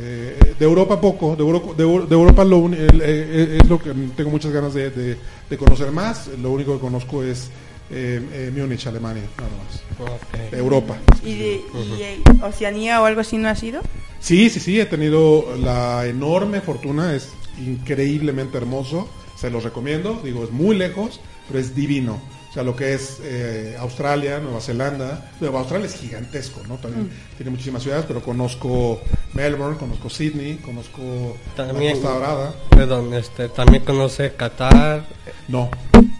eh, 0.00 0.54
de 0.58 0.64
Europa 0.64 1.00
poco, 1.00 1.34
de 1.36 1.42
Europa, 1.42 1.74
de, 1.76 1.84
Eu- 1.84 2.06
de 2.06 2.14
Europa 2.14 2.44
lo 2.44 2.66
el- 2.66 3.00
eh, 3.02 3.58
es 3.62 3.68
lo 3.68 3.78
que 3.78 3.92
tengo 4.16 4.30
muchas 4.30 4.52
ganas 4.52 4.74
de, 4.74 4.90
de- 4.90 5.16
de 5.48 5.56
conocer 5.58 5.90
más. 5.90 6.28
Lo 6.40 6.50
único 6.52 6.74
que 6.74 6.80
conozco 6.80 7.22
es 7.22 7.48
eh, 7.90 8.20
eh, 8.32 8.52
Múnich, 8.54 8.86
Alemania, 8.86 9.24
nada 9.36 9.50
más. 9.64 10.52
Europa. 10.52 10.96
¿Y 11.24 11.34
de 11.38 11.54
y, 11.98 12.02
eh, 12.02 12.22
Oceanía 12.42 13.02
o 13.02 13.04
algo 13.04 13.20
así 13.20 13.36
no 13.36 13.48
ha 13.48 13.56
sido? 13.56 13.80
Sí, 14.20 14.48
sí, 14.50 14.60
sí, 14.60 14.78
he 14.78 14.86
tenido 14.86 15.56
la 15.60 16.06
enorme 16.06 16.60
fortuna, 16.60 17.14
es 17.14 17.30
increíblemente 17.66 18.58
hermoso, 18.58 19.08
se 19.36 19.50
los 19.50 19.64
recomiendo, 19.64 20.20
digo, 20.24 20.44
es 20.44 20.50
muy 20.50 20.76
lejos, 20.76 21.20
pero 21.48 21.58
es 21.58 21.74
divino. 21.74 22.20
O 22.50 22.52
sea, 22.52 22.64
lo 22.64 22.74
que 22.74 22.94
es 22.94 23.20
eh, 23.22 23.76
Australia, 23.78 24.40
Nueva 24.40 24.60
Zelanda, 24.60 25.30
Nueva 25.40 25.60
Australia 25.60 25.86
es 25.86 25.94
gigantesco, 25.94 26.60
¿no? 26.68 26.78
También 26.78 27.08
tiene 27.36 27.50
muchísimas 27.52 27.80
ciudades, 27.82 28.06
pero 28.08 28.22
conozco 28.22 29.00
Melbourne, 29.34 29.76
conozco 29.78 30.10
Sydney, 30.10 30.56
conozco 30.56 31.36
También- 31.54 31.94
la 31.94 32.00
Costa 32.00 32.10
Dorada. 32.10 32.54
Perdón, 32.70 33.14
este, 33.14 33.48
también 33.50 33.84
conoce 33.84 34.32
Qatar. 34.34 35.06
No, 35.46 35.70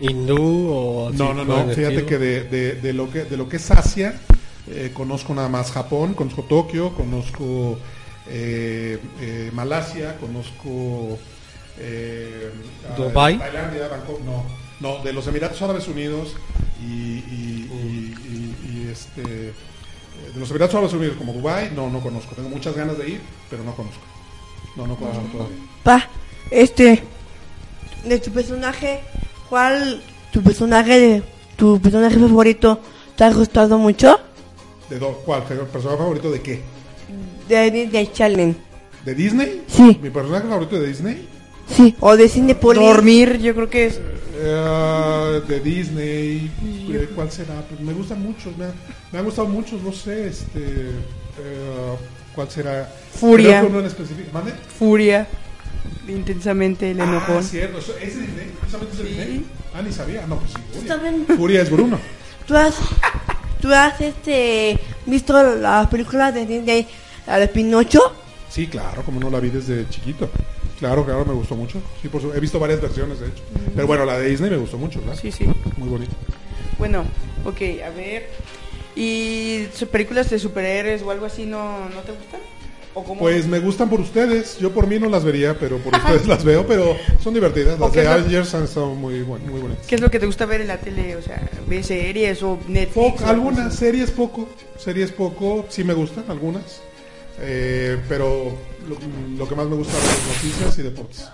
hindú 0.00 0.68
o 0.72 1.10
No, 1.12 1.34
no, 1.34 1.44
no. 1.44 1.68
Fíjate 1.74 2.04
que 2.06 2.16
de, 2.18 2.44
de, 2.44 2.74
de 2.74 2.92
lo 2.92 3.10
que 3.10 3.24
de 3.24 3.36
lo 3.36 3.48
que 3.48 3.56
es 3.56 3.68
Asia, 3.72 4.20
eh, 4.68 4.92
conozco 4.94 5.34
nada 5.34 5.48
más 5.48 5.72
Japón, 5.72 6.14
conozco 6.14 6.44
Tokio, 6.44 6.94
conozco 6.94 7.76
Malasia, 9.52 10.16
conozco 10.18 11.18
eh, 11.78 12.50
ah, 12.88 12.94
¿Dubái? 12.96 13.38
Tailandia, 13.38 13.88
Bangkok, 13.88 14.20
no, 14.20 14.44
no, 14.80 15.02
de 15.02 15.12
los 15.12 15.26
Emiratos 15.26 15.60
Árabes 15.62 15.88
Unidos 15.88 16.34
y, 16.80 16.84
y- 16.84 17.70
y- 17.72 18.14
y- 18.28 18.86
y, 18.86 18.88
este 18.90 19.22
eh, 19.22 19.52
de 20.34 20.40
los 20.40 20.48
Emiratos 20.50 20.74
Árabes 20.76 20.94
Unidos 20.94 21.16
como 21.18 21.32
Dubai, 21.32 21.70
no, 21.74 21.88
no 21.90 22.00
conozco. 22.00 22.34
Tengo 22.34 22.48
muchas 22.50 22.74
ganas 22.76 22.98
de 22.98 23.08
ir, 23.10 23.20
pero 23.48 23.64
no 23.64 23.74
conozco. 23.74 24.02
No, 24.76 24.86
no 24.86 24.96
conozco 24.96 25.22
todavía. 25.32 25.56
Pa, 25.82 26.08
este, 26.50 27.02
de 28.04 28.18
tu 28.20 28.30
personaje, 28.30 29.00
¿cuál 29.48 30.02
tu 30.32 30.42
personaje 30.42 30.98
de 31.00 31.22
tu 31.56 31.80
personaje 31.80 32.18
favorito 32.18 32.80
te 33.16 33.24
ha 33.24 33.32
gustado 33.32 33.78
mucho? 33.78 34.20
¿De 34.88 34.98
do- 34.98 35.18
cuál? 35.24 35.42
¿Personaje 35.44 35.98
favorito 35.98 36.30
de 36.30 36.40
qué? 36.40 36.62
De 37.48 37.70
Disney 37.70 38.10
Challenge. 38.12 38.56
¿De 39.04 39.14
Disney? 39.14 39.62
Sí. 39.66 39.98
¿Mi 40.02 40.10
personaje 40.10 40.46
favorito 40.48 40.78
de 40.80 40.86
Disney? 40.88 41.28
Sí, 41.68 41.94
o 42.00 42.16
de 42.16 42.28
Cinepolis. 42.28 42.82
Dormir, 42.82 43.38
yo 43.38 43.54
creo 43.54 43.70
que 43.70 43.86
es. 43.86 44.00
Eh, 44.42 45.40
de 45.46 45.60
Disney, 45.60 46.50
eh, 46.90 47.08
¿cuál 47.14 47.30
será? 47.30 47.62
Pues 47.68 47.80
me 47.80 47.92
gustan 47.92 48.22
muchos, 48.22 48.56
me, 48.56 48.64
ha- 48.64 48.74
me 49.12 49.18
han 49.18 49.24
gustado 49.24 49.48
muchos, 49.48 49.82
no 49.82 49.92
sé, 49.92 50.28
este, 50.28 50.58
eh, 50.60 51.96
¿cuál 52.34 52.50
será? 52.50 52.90
Furia. 53.14 53.48
Creo 53.50 53.62
que 53.62 53.68
uno 53.68 53.80
en 53.80 53.86
específico. 53.86 54.28
¿Mande? 54.32 54.52
Furia. 54.78 55.26
Intensamente 56.08 56.90
el 56.90 57.00
Ah, 57.00 57.04
enojón. 57.04 57.44
cierto, 57.44 57.78
eso- 57.78 57.94
¿es 58.00 58.16
de 58.16 58.22
Disney? 58.26 58.50
¿Precisamente 58.58 58.92
es 58.96 58.98
de 59.02 59.08
Disney? 59.08 59.44
Ah, 59.74 59.82
ni 59.82 59.92
sabía, 59.92 60.26
no, 60.26 60.36
pues 60.38 60.52
sí, 60.52 60.58
Furia. 60.72 60.88
También, 60.94 61.26
Furia 61.36 61.62
es 61.62 61.70
Bruno. 61.70 61.98
tú 62.46 62.56
has, 62.56 62.74
tú 63.60 63.72
has 63.72 64.00
este, 64.00 64.78
visto 65.06 65.42
la 65.56 65.88
película 65.90 66.32
de 66.32 66.46
Disney, 66.46 66.86
la 67.26 67.38
de 67.38 67.48
Pinocho. 67.48 68.00
Sí, 68.48 68.66
claro, 68.66 69.02
como 69.02 69.20
no 69.20 69.30
la 69.30 69.38
vi 69.40 69.50
desde 69.50 69.88
chiquito. 69.88 70.28
Claro, 70.78 71.04
claro, 71.04 71.24
me 71.24 71.34
gustó 71.34 71.54
mucho. 71.54 71.80
Sí, 72.00 72.08
por 72.08 72.20
su- 72.22 72.32
he 72.32 72.40
visto 72.40 72.58
varias 72.58 72.80
versiones, 72.80 73.20
de 73.20 73.28
hecho. 73.28 73.42
Pero 73.74 73.86
bueno, 73.86 74.04
la 74.04 74.18
de 74.18 74.28
Disney 74.30 74.50
me 74.50 74.56
gustó 74.56 74.78
mucho, 74.78 75.00
¿verdad? 75.00 75.18
Sí, 75.20 75.30
sí. 75.30 75.44
Muy 75.76 75.88
bonito. 75.88 76.12
Bueno, 76.78 77.04
ok, 77.44 77.60
a 77.86 77.90
ver. 77.90 78.30
¿Y 78.96 79.66
películas 79.90 80.30
de 80.30 80.38
superhéroes 80.38 81.02
o 81.02 81.10
algo 81.10 81.26
así 81.26 81.44
no, 81.46 81.88
no 81.90 82.00
te 82.00 82.12
gustan? 82.12 82.40
¿O 82.94 83.04
cómo? 83.04 83.20
Pues 83.20 83.46
me 83.46 83.60
gustan 83.60 83.88
por 83.88 84.00
ustedes. 84.00 84.58
Yo 84.58 84.72
por 84.72 84.86
mí 84.86 84.98
no 84.98 85.08
las 85.08 85.22
vería, 85.24 85.56
pero 85.58 85.78
por 85.78 85.94
ustedes 85.94 86.26
las 86.26 86.44
veo. 86.44 86.66
Pero 86.66 86.96
son 87.22 87.34
divertidas. 87.34 87.78
Las 87.78 87.92
de. 87.92 88.06
Avengers 88.08 88.54
han 88.54 88.64
estado 88.64 88.94
muy, 88.94 89.22
buen- 89.22 89.48
muy 89.48 89.60
bonitas. 89.60 89.86
¿Qué 89.86 89.94
es 89.94 90.00
lo 90.00 90.10
que 90.10 90.18
te 90.18 90.26
gusta 90.26 90.44
ver 90.46 90.60
en 90.60 90.66
la 90.68 90.78
tele? 90.78 91.14
O 91.16 91.22
sea, 91.22 91.40
¿ves 91.68 91.86
series 91.86 92.42
o 92.42 92.58
Netflix? 92.66 93.22
O 93.22 93.26
algunas 93.26 93.74
series 93.74 94.10
poco, 94.10 94.48
series 94.76 95.12
poco, 95.12 95.66
sí 95.68 95.84
me 95.84 95.94
gustan 95.94 96.24
algunas, 96.28 96.82
Eh, 97.42 97.96
pero 98.08 98.52
lo, 98.86 98.96
lo 99.38 99.48
que 99.48 99.54
más 99.54 99.66
me 99.66 99.76
gusta 99.76 99.96
es 99.96 100.44
noticias 100.44 100.78
y 100.78 100.82
deportes. 100.82 101.24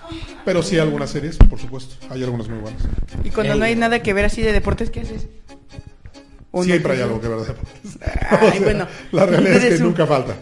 Pero 0.45 0.63
sí 0.63 0.79
algunas 0.79 1.11
series, 1.11 1.37
por 1.37 1.59
supuesto, 1.59 1.97
hay 2.11 2.23
algunas 2.23 2.49
muy 2.49 2.59
buenas. 2.59 2.81
Y 3.25 3.31
cuando 3.31 3.57
no 3.57 3.65
hay 3.65 3.75
nada 3.75 4.01
que 4.03 4.13
ver 4.13 4.25
así 4.27 4.41
de 4.43 4.53
deportes, 4.53 4.91
¿qué 4.91 5.01
haces? 5.01 5.27
¿O 6.57 6.61
no 6.61 6.65
Siempre 6.65 6.95
hay 6.95 7.01
algo 7.03 7.21
que 7.21 7.29
ver 7.29 7.39
de 7.39 7.47
deportes. 7.47 7.99
Ay, 8.31 8.39
O 8.49 8.53
sea, 8.53 8.61
bueno. 8.61 8.87
La 9.13 9.27
realidad 9.27 9.57
es 9.57 9.75
que 9.75 9.75
un- 9.83 9.89
nunca 9.89 10.07
falta. 10.07 10.35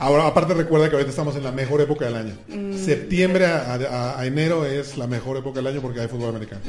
Ahora, 0.00 0.26
aparte 0.26 0.54
recuerda 0.54 0.88
que 0.88 0.96
ahorita 0.96 1.10
estamos 1.10 1.36
en 1.36 1.44
la 1.44 1.52
mejor 1.52 1.80
época 1.80 2.06
del 2.06 2.16
año. 2.16 2.36
Mm. 2.48 2.76
Septiembre 2.76 3.46
a, 3.46 3.74
a- 3.74 4.18
a 4.20 4.26
enero 4.26 4.66
es 4.66 4.96
la 4.98 5.06
mejor 5.06 5.36
época 5.36 5.56
del 5.60 5.68
año 5.68 5.80
porque 5.80 6.00
hay 6.00 6.08
fútbol 6.08 6.30
americano. 6.30 6.60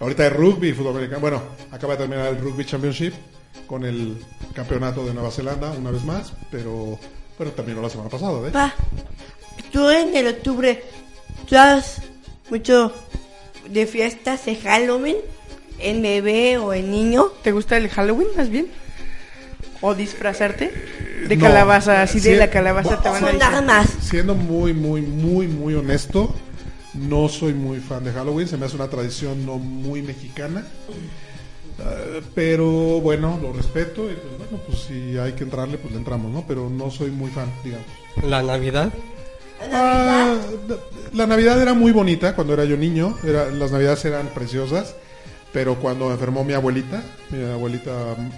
Ahorita 0.00 0.24
hay 0.24 0.30
rugby 0.30 0.70
y 0.70 0.72
fútbol 0.72 0.94
americano. 0.96 1.20
Bueno, 1.20 1.42
acaba 1.70 1.94
de 1.94 2.00
terminar 2.00 2.26
el 2.28 2.38
Rugby 2.40 2.64
Championship 2.64 3.14
con 3.66 3.84
el 3.84 4.16
campeonato 4.52 5.06
de 5.06 5.14
Nueva 5.14 5.30
Zelanda 5.30 5.70
una 5.70 5.92
vez 5.92 6.02
más, 6.04 6.32
pero, 6.50 6.98
pero 7.38 7.52
terminó 7.52 7.80
la 7.80 7.88
semana 7.88 8.10
pasada. 8.10 8.46
¿eh? 8.48 8.50
Pa, 8.50 8.74
tú 9.72 9.88
en 9.88 10.16
el 10.16 10.26
octubre, 10.26 10.82
¿tú 11.48 11.56
has 11.56 12.02
mucho 12.50 12.92
de 13.68 13.86
fiestas 13.86 14.44
de 14.46 14.56
Halloween? 14.56 15.16
¿En 15.80 16.02
bebé 16.02 16.58
o 16.58 16.72
en 16.72 16.90
niño? 16.90 17.26
¿Te 17.42 17.52
gusta 17.52 17.76
el 17.76 17.88
Halloween 17.88 18.28
más 18.36 18.48
bien? 18.50 18.66
¿O 19.80 19.94
disfrazarte? 19.94 20.70
De 21.26 21.36
No. 21.36 21.44
calabaza, 21.44 22.02
así 22.02 22.20
de 22.20 22.32
Sí. 22.32 22.36
la 22.36 22.50
calabaza 22.50 23.00
te 23.00 23.08
van 23.08 23.16
a 23.24 23.26
Son 23.26 23.30
disfrazar. 23.38 23.58
armas. 23.58 23.88
Siendo 24.02 24.34
muy, 24.34 24.72
muy, 24.74 25.00
muy, 25.02 25.46
muy 25.48 25.74
honesto, 25.74 26.34
no 26.94 27.28
soy 27.28 27.54
muy 27.54 27.78
fan 27.78 28.04
de 28.04 28.12
Halloween. 28.12 28.46
Se 28.48 28.56
me 28.56 28.66
hace 28.66 28.76
una 28.76 28.88
tradición 28.88 29.46
no 29.46 29.56
muy 29.58 30.02
mexicana. 30.02 30.66
Eh, 31.78 32.20
pero 32.34 32.66
bueno, 33.00 33.38
lo 33.40 33.52
respeto 33.54 34.04
y 34.10 34.14
pues 34.14 34.38
bueno, 34.38 34.62
pues 34.66 34.80
si 34.80 35.16
hay 35.16 35.32
que 35.32 35.44
entrarle, 35.44 35.78
pues 35.78 35.92
le 35.92 35.98
entramos, 35.98 36.30
¿no? 36.30 36.44
Pero 36.46 36.68
no 36.68 36.90
soy 36.90 37.10
muy 37.10 37.30
fan, 37.30 37.50
digamos. 37.64 37.86
La 38.22 38.42
Navidad. 38.42 38.92
Ah, 39.72 40.36
la 41.14 41.26
Navidad 41.26 41.60
era 41.60 41.72
muy 41.74 41.92
bonita 41.92 42.34
cuando 42.34 42.52
era 42.54 42.64
yo 42.64 42.76
niño, 42.76 43.16
era, 43.24 43.50
las 43.50 43.70
Navidades 43.70 44.04
eran 44.06 44.28
preciosas, 44.28 44.94
pero 45.52 45.76
cuando 45.76 46.10
enfermó 46.10 46.44
mi 46.44 46.52
abuelita, 46.52 47.02
mi 47.30 47.42
abuelita 47.44 47.92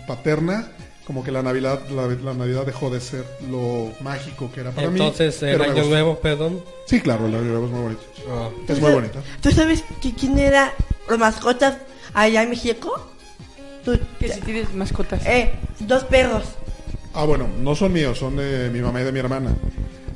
paterna, 0.07 0.69
como 1.07 1.25
que 1.25 1.33
la 1.33 1.43
Navidad, 1.43 1.81
la, 1.91 2.07
la 2.07 2.33
Navidad 2.35 2.65
dejó 2.65 2.89
de 2.89 3.01
ser 3.01 3.25
lo 3.51 3.91
mágico 4.01 4.51
que 4.53 4.61
era 4.61 4.71
para 4.71 4.89
mí. 4.89 5.01
Entonces, 5.01 5.43
el 5.43 5.61
Año. 5.61 5.85
Nuevo, 5.85 6.19
perdón. 6.21 6.63
Sí, 6.87 7.01
claro, 7.01 7.27
el 7.27 7.35
Año 7.35 7.45
Nuevo 7.45 7.67
es 7.67 7.73
muy 7.73 7.83
bonito. 7.83 8.03
Ah, 8.31 8.49
Es 8.69 8.81
muy 8.81 8.93
bonito. 8.93 9.19
¿Tú 9.41 9.51
sabes 9.51 9.85
que 10.01 10.15
quién 10.15 10.39
era 10.39 10.73
los 11.09 11.19
mascotas 11.19 11.77
allá 12.15 12.43
en 12.45 12.51
México? 12.51 13.09
Tú- 13.85 13.99
Que 14.21 14.29
si 14.33 14.41
tienes 14.43 14.73
mascotas. 14.75 15.21
eh, 15.27 15.53
dos 15.81 16.05
perros. 16.05 16.45
Ah, 17.15 17.25
bueno, 17.25 17.49
no 17.61 17.75
son 17.75 17.93
míos, 17.93 18.17
son 18.19 18.37
de 18.37 18.71
mi 18.71 18.81
mamá 18.81 19.01
y 19.01 19.05
de 19.05 19.13
mi 19.13 19.19
hermana. 19.19 19.51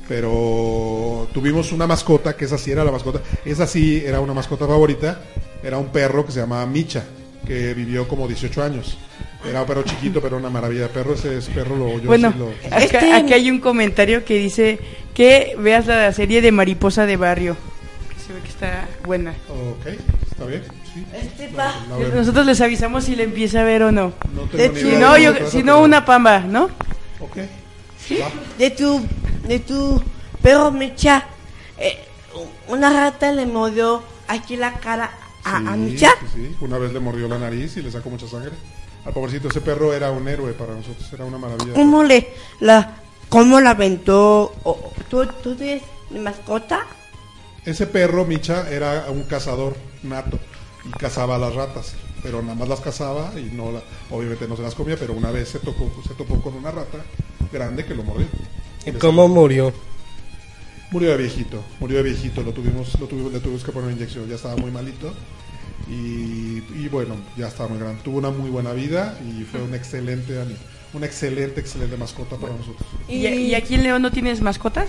Pero 0.07 1.27
tuvimos 1.33 1.71
una 1.71 1.85
mascota, 1.85 2.35
que 2.35 2.45
esa 2.45 2.57
sí 2.57 2.71
era 2.71 2.83
la 2.83 2.91
mascota. 2.91 3.19
Esa 3.45 3.67
sí 3.67 4.01
era 4.05 4.19
una 4.21 4.33
mascota 4.33 4.65
favorita. 4.65 5.19
Era 5.67 5.77
un 5.77 5.87
perro 5.87 6.25
que 6.25 6.31
se 6.31 6.39
llamaba 6.39 6.65
Micha, 6.65 7.03
que 7.45 7.73
vivió 7.73 8.07
como 8.07 8.25
18 8.25 8.63
años. 8.63 8.97
Era 9.45 9.59
un 9.63 9.67
perro 9.67 9.83
chiquito, 9.83 10.21
pero 10.21 10.37
una 10.37 10.49
maravilla 10.49 10.83
de 10.83 10.87
perro. 10.87 11.13
Ese 11.13 11.37
es 11.39 11.47
perro 11.49 11.75
lo, 11.75 11.99
yo 11.99 12.07
bueno, 12.07 12.31
sí 12.31 12.39
lo... 12.39 12.47
acá, 12.73 12.77
Este- 12.85 13.11
aquí 13.13 13.33
hay 13.33 13.51
un 13.51 13.59
comentario 13.59 14.23
que 14.23 14.37
dice 14.37 14.79
que 15.13 15.57
veas 15.59 15.85
la 15.87 16.13
serie 16.13 16.41
de 16.41 16.53
Mariposa 16.53 17.05
de 17.05 17.17
Barrio. 17.17 17.57
Que 18.07 18.15
se 18.25 18.31
ve 18.31 18.39
que 18.43 18.47
está 18.47 18.87
buena. 19.05 19.31
Ok, 19.49 19.87
está 20.31 20.45
bien, 20.45 20.63
sí. 20.93 21.05
Este 21.13 21.49
pa. 21.49 21.75
La. 21.89 22.15
Nosotros 22.15 22.45
les 22.45 22.61
avisamos 22.61 23.03
si 23.03 23.17
le 23.17 23.23
empieza 23.23 23.59
a 23.59 23.63
ver 23.65 23.83
o 23.83 23.91
no. 23.91 24.13
No 24.33 24.45
de- 24.45 24.73
Si 24.73 24.95
no, 24.95 25.17
yo, 25.17 25.33
si 25.49 25.63
no 25.63 25.81
una 25.81 26.05
pamba, 26.05 26.39
¿no? 26.39 26.69
Ok, 27.19 27.39
va. 28.21 28.29
De 28.57 28.69
tu, 28.69 29.01
de 29.45 29.59
tu 29.59 30.01
perro 30.41 30.71
Mecha, 30.71 31.25
eh, 31.77 31.99
una 32.69 32.89
rata 32.93 33.33
le 33.33 33.45
mordió 33.45 34.01
aquí 34.29 34.55
la 34.55 34.71
cara 34.75 35.11
a, 35.55 35.57
a 35.57 35.73
Sí, 35.75 35.79
Mecha. 35.79 36.11
sí, 36.21 36.27
sí. 36.33 36.55
Una 36.61 36.77
vez 36.77 36.93
le 36.93 36.99
mordió 36.99 37.27
la 37.27 37.37
nariz 37.39 37.77
y 37.77 37.81
le 37.81 37.91
sacó 37.91 38.09
mucha 38.09 38.27
sangre. 38.27 38.51
Al 39.05 39.13
pobrecito, 39.13 39.47
ese 39.47 39.61
perro 39.61 39.93
era 39.93 40.11
un 40.11 40.27
héroe 40.27 40.51
para 40.53 40.73
nosotros, 40.73 41.11
era 41.13 41.23
una 41.25 41.37
maravilla. 41.37 41.73
¿Cómo 41.73 42.03
le, 42.03 42.33
la, 42.59 42.97
cómo 43.29 43.59
la 43.61 43.69
aventó? 43.71 44.53
¿Tú, 45.09 45.25
tú 45.41 45.55
tienes 45.55 45.83
mascota? 46.11 46.85
Ese 47.65 47.87
perro, 47.87 48.25
Micha, 48.25 48.69
era 48.69 49.05
un 49.09 49.23
cazador 49.23 49.75
nato 50.03 50.37
y 50.85 50.89
cazaba 50.91 51.35
a 51.35 51.37
las 51.37 51.53
ratas, 51.55 51.95
pero 52.23 52.41
nada 52.41 52.55
más 52.55 52.67
las 52.67 52.79
cazaba 52.81 53.31
y 53.37 53.49
no 53.53 53.71
la- 53.71 53.81
obviamente 54.11 54.47
no 54.47 54.55
se 54.57 54.61
las 54.63 54.75
comía, 54.75 54.95
pero 54.97 55.13
una 55.13 55.31
vez 55.31 55.49
se 55.49 55.59
tocó, 55.59 55.89
se 56.07 56.13
topó 56.13 56.41
con 56.41 56.55
una 56.55 56.71
rata 56.71 56.99
grande 57.51 57.85
que 57.85 57.93
lo 57.95 58.03
mordió. 58.03 58.27
¿Y 58.85 58.91
cómo 58.93 59.27
murió? 59.27 59.73
Murió 60.91 61.11
de 61.11 61.17
viejito, 61.17 61.63
murió 61.79 61.97
de 61.97 62.03
viejito, 62.03 62.41
lo 62.43 62.53
tuvimos, 62.53 62.97
lo 62.99 63.07
tuvimos, 63.07 63.33
le 63.33 63.39
tuvimos 63.39 63.63
que 63.63 63.71
poner 63.71 63.87
una 63.89 63.95
inyección, 63.97 64.27
ya 64.29 64.35
estaba 64.35 64.55
muy 64.55 64.71
malito 64.71 65.13
y, 65.89 66.63
y 66.75 66.87
bueno, 66.89 67.15
ya 67.37 67.47
estaba 67.47 67.69
muy 67.69 67.79
grande. 67.79 68.01
Tuvo 68.03 68.17
una 68.19 68.29
muy 68.29 68.49
buena 68.49 68.71
vida 68.73 69.17
y 69.27 69.43
fue 69.43 69.61
un 69.61 69.73
excelente, 69.75 70.39
ani- 70.39 70.55
una 70.93 71.05
excelente, 71.05 71.59
excelente 71.59 71.97
mascota 71.97 72.37
para 72.37 72.53
nosotros. 72.53 72.87
¿Y, 73.09 73.27
y 73.27 73.53
aquí 73.55 73.75
en 73.75 73.83
León 73.83 74.01
no 74.01 74.11
tienes 74.11 74.39
mascotas? 74.41 74.87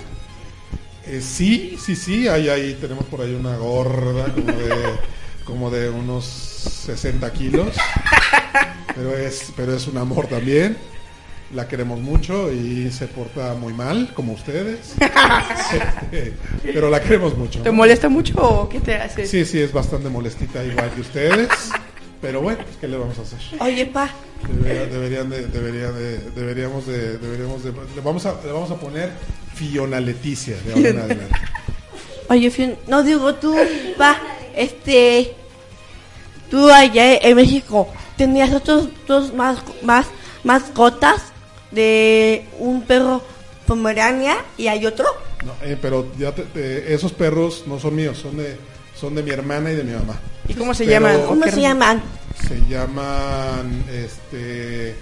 Eh, 1.05 1.21
sí, 1.21 1.77
sí, 1.85 1.97
sí, 1.97 2.29
ahí, 2.29 2.49
ahí 2.49 2.77
tenemos 2.81 3.05
por 3.07 3.21
ahí 3.23 3.35
una 3.35 3.57
gorda 3.57 4.33
como 4.33 4.53
de, 4.53 4.75
como 5.45 5.71
de 5.71 5.91
unos 5.91 6.25
60 6.27 7.33
kilos, 7.33 7.75
pero 8.95 9.17
es, 9.17 9.53
pero 9.57 9.75
es 9.75 9.87
un 9.89 9.97
amor 9.99 10.27
también, 10.29 10.77
la 11.55 11.67
queremos 11.67 11.99
mucho 12.01 12.53
y 12.53 12.91
se 12.91 13.07
porta 13.07 13.55
muy 13.55 13.73
mal, 13.73 14.13
como 14.15 14.33
ustedes, 14.35 14.95
Este, 15.73 16.35
pero 16.63 16.91
la 16.91 17.01
queremos 17.01 17.37
mucho. 17.37 17.61
¿Te 17.63 17.71
molesta 17.71 18.09
mucho 18.09 18.35
o 18.39 18.69
qué 18.69 18.81
te 18.81 18.95
hace? 18.97 19.27
Sí, 19.27 19.45
sí, 19.45 19.61
es 19.61 19.73
bastante 19.73 20.09
molestita 20.09 20.63
igual 20.65 20.91
que 20.91 21.01
ustedes, 21.01 21.49
pero 22.21 22.41
bueno, 22.43 22.61
pues, 22.65 22.77
¿qué 22.81 22.89
le 22.89 22.97
vamos 22.99 23.19
a 23.19 23.23
hacer? 23.23 23.39
Oye, 23.61 23.87
pa, 23.87 24.11
Debería- 24.47 24.87
deberían 24.87 25.31
de, 25.31 25.47
deberían 25.47 25.95
de, 25.95 26.19
deberíamos 26.37 26.87
de, 26.87 27.19
deberíamos 27.19 27.65
de, 27.65 27.73
le 27.95 28.01
vamos 28.03 28.25
a, 28.27 28.35
le 28.45 28.53
vamos 28.53 28.71
a 28.71 28.77
poner 28.77 29.11
Fiona 29.55 30.01
Leticia 30.01 30.57
de 30.65 30.73
ahora 30.75 30.89
en 30.91 30.99
adelante. 30.99 31.35
oye, 32.29 32.51
Fion- 32.51 32.77
no 32.89 33.03
digo 33.03 33.35
tú, 33.37 33.57
pa, 33.97 34.17
este, 34.55 35.35
tú 36.51 36.69
allá 36.71 37.17
en 37.17 37.37
México 37.37 37.89
tenías 38.17 38.53
otros 38.53 38.89
dos 39.07 39.33
más, 39.35 39.59
más 39.83 40.07
mascotas 40.45 41.23
de 41.71 42.45
un 42.59 42.83
perro 42.83 43.23
pomerania 43.67 44.37
y 44.57 44.69
hay 44.69 44.87
otro. 44.87 45.07
No, 45.45 45.53
eh, 45.63 45.77
pero 45.81 46.07
ya 46.19 46.33
te- 46.35 46.43
te- 46.45 46.93
esos 46.95 47.13
perros 47.13 47.65
no 47.67 47.79
son 47.79 47.95
míos, 47.97 48.19
son 48.19 48.37
de, 48.39 48.57
son 48.99 49.15
de 49.15 49.23
mi 49.23 49.31
hermana 49.31 49.71
y 49.73 49.77
de 49.77 49.85
mi 49.85 49.93
mamá. 49.93 50.19
¿Y 50.49 50.55
cómo 50.55 50.73
se 50.75 50.85
Pero- 50.85 50.93
llaman? 50.95 51.23
¿Cómo 51.27 51.45
¿O 51.45 51.49
se 51.51 51.61
llaman? 51.61 52.03
Se 52.49 52.61
llaman, 52.69 53.85
este... 53.93 54.95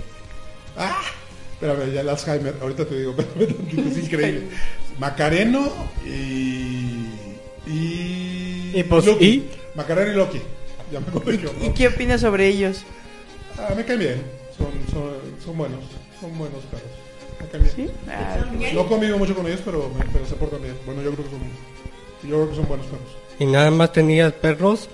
¡Ah! 0.77 1.01
Espérame, 1.55 1.93
ya 1.95 2.01
el 2.03 2.09
Alzheimer, 2.09 2.55
ahorita 2.61 2.85
te 2.85 2.99
digo, 2.99 3.15
es 3.91 3.99
increíble. 3.99 4.49
Macareno 4.99 5.71
y... 6.05 7.07
Y... 7.67 8.73
Y 8.75 8.83
pues, 8.89 9.07
Loki. 9.07 9.25
¿y? 9.25 9.51
Macareno 9.75 10.13
y 10.13 10.17
Loki. 10.17 10.41
Ya 10.93 11.01
me. 11.01 11.67
¿Y 11.67 11.71
qué 11.71 11.89
opinas 11.89 12.21
sobre 12.21 12.47
ellos? 12.49 12.83
Ah, 13.59 13.73
me 13.75 13.85
caen 13.85 13.99
bien, 14.01 14.23
son, 14.57 14.69
son, 14.93 15.13
son 15.45 15.57
buenos, 15.57 15.81
son 16.21 16.37
buenos 16.39 16.63
perros. 16.65 16.91
Bien. 17.53 17.71
¿Sí? 17.75 17.91
Ah, 18.09 18.39
No 18.75 18.87
convivo 18.89 19.19
mucho 19.19 19.35
con 19.35 19.47
ellos, 19.47 19.61
pero, 19.65 19.91
me- 19.97 20.05
pero 20.13 20.27
se 20.27 20.35
portan 20.35 20.63
bien. 20.63 20.75
Bueno, 20.87 21.03
yo 21.03 21.13
creo 21.13 21.25
que 21.25 21.31
son, 21.31 21.41
yo 22.31 22.37
creo 22.37 22.51
que 22.51 22.57
son 22.57 22.67
buenos 22.69 22.87
perros. 22.87 23.09
Y 23.39 23.45
nada 23.45 23.71
más 23.71 23.93
tenías 23.93 24.33
perros, 24.33 24.89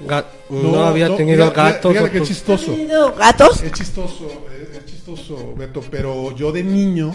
no, 0.51 0.83
había 0.85 1.17
tenido 1.17 1.51
gatos. 1.53 1.95
Que 2.11 2.19
tus- 2.19 2.29
chistoso. 2.29 2.73
¿Tenido 2.73 3.15
gatos? 3.15 3.63
Es 3.63 3.73
chistoso, 3.73 4.27
es, 4.53 4.77
es 4.79 4.85
chistoso, 4.87 5.55
Beto, 5.57 5.81
pero 5.91 6.35
yo 6.35 6.51
de 6.51 6.65
niño 6.65 7.15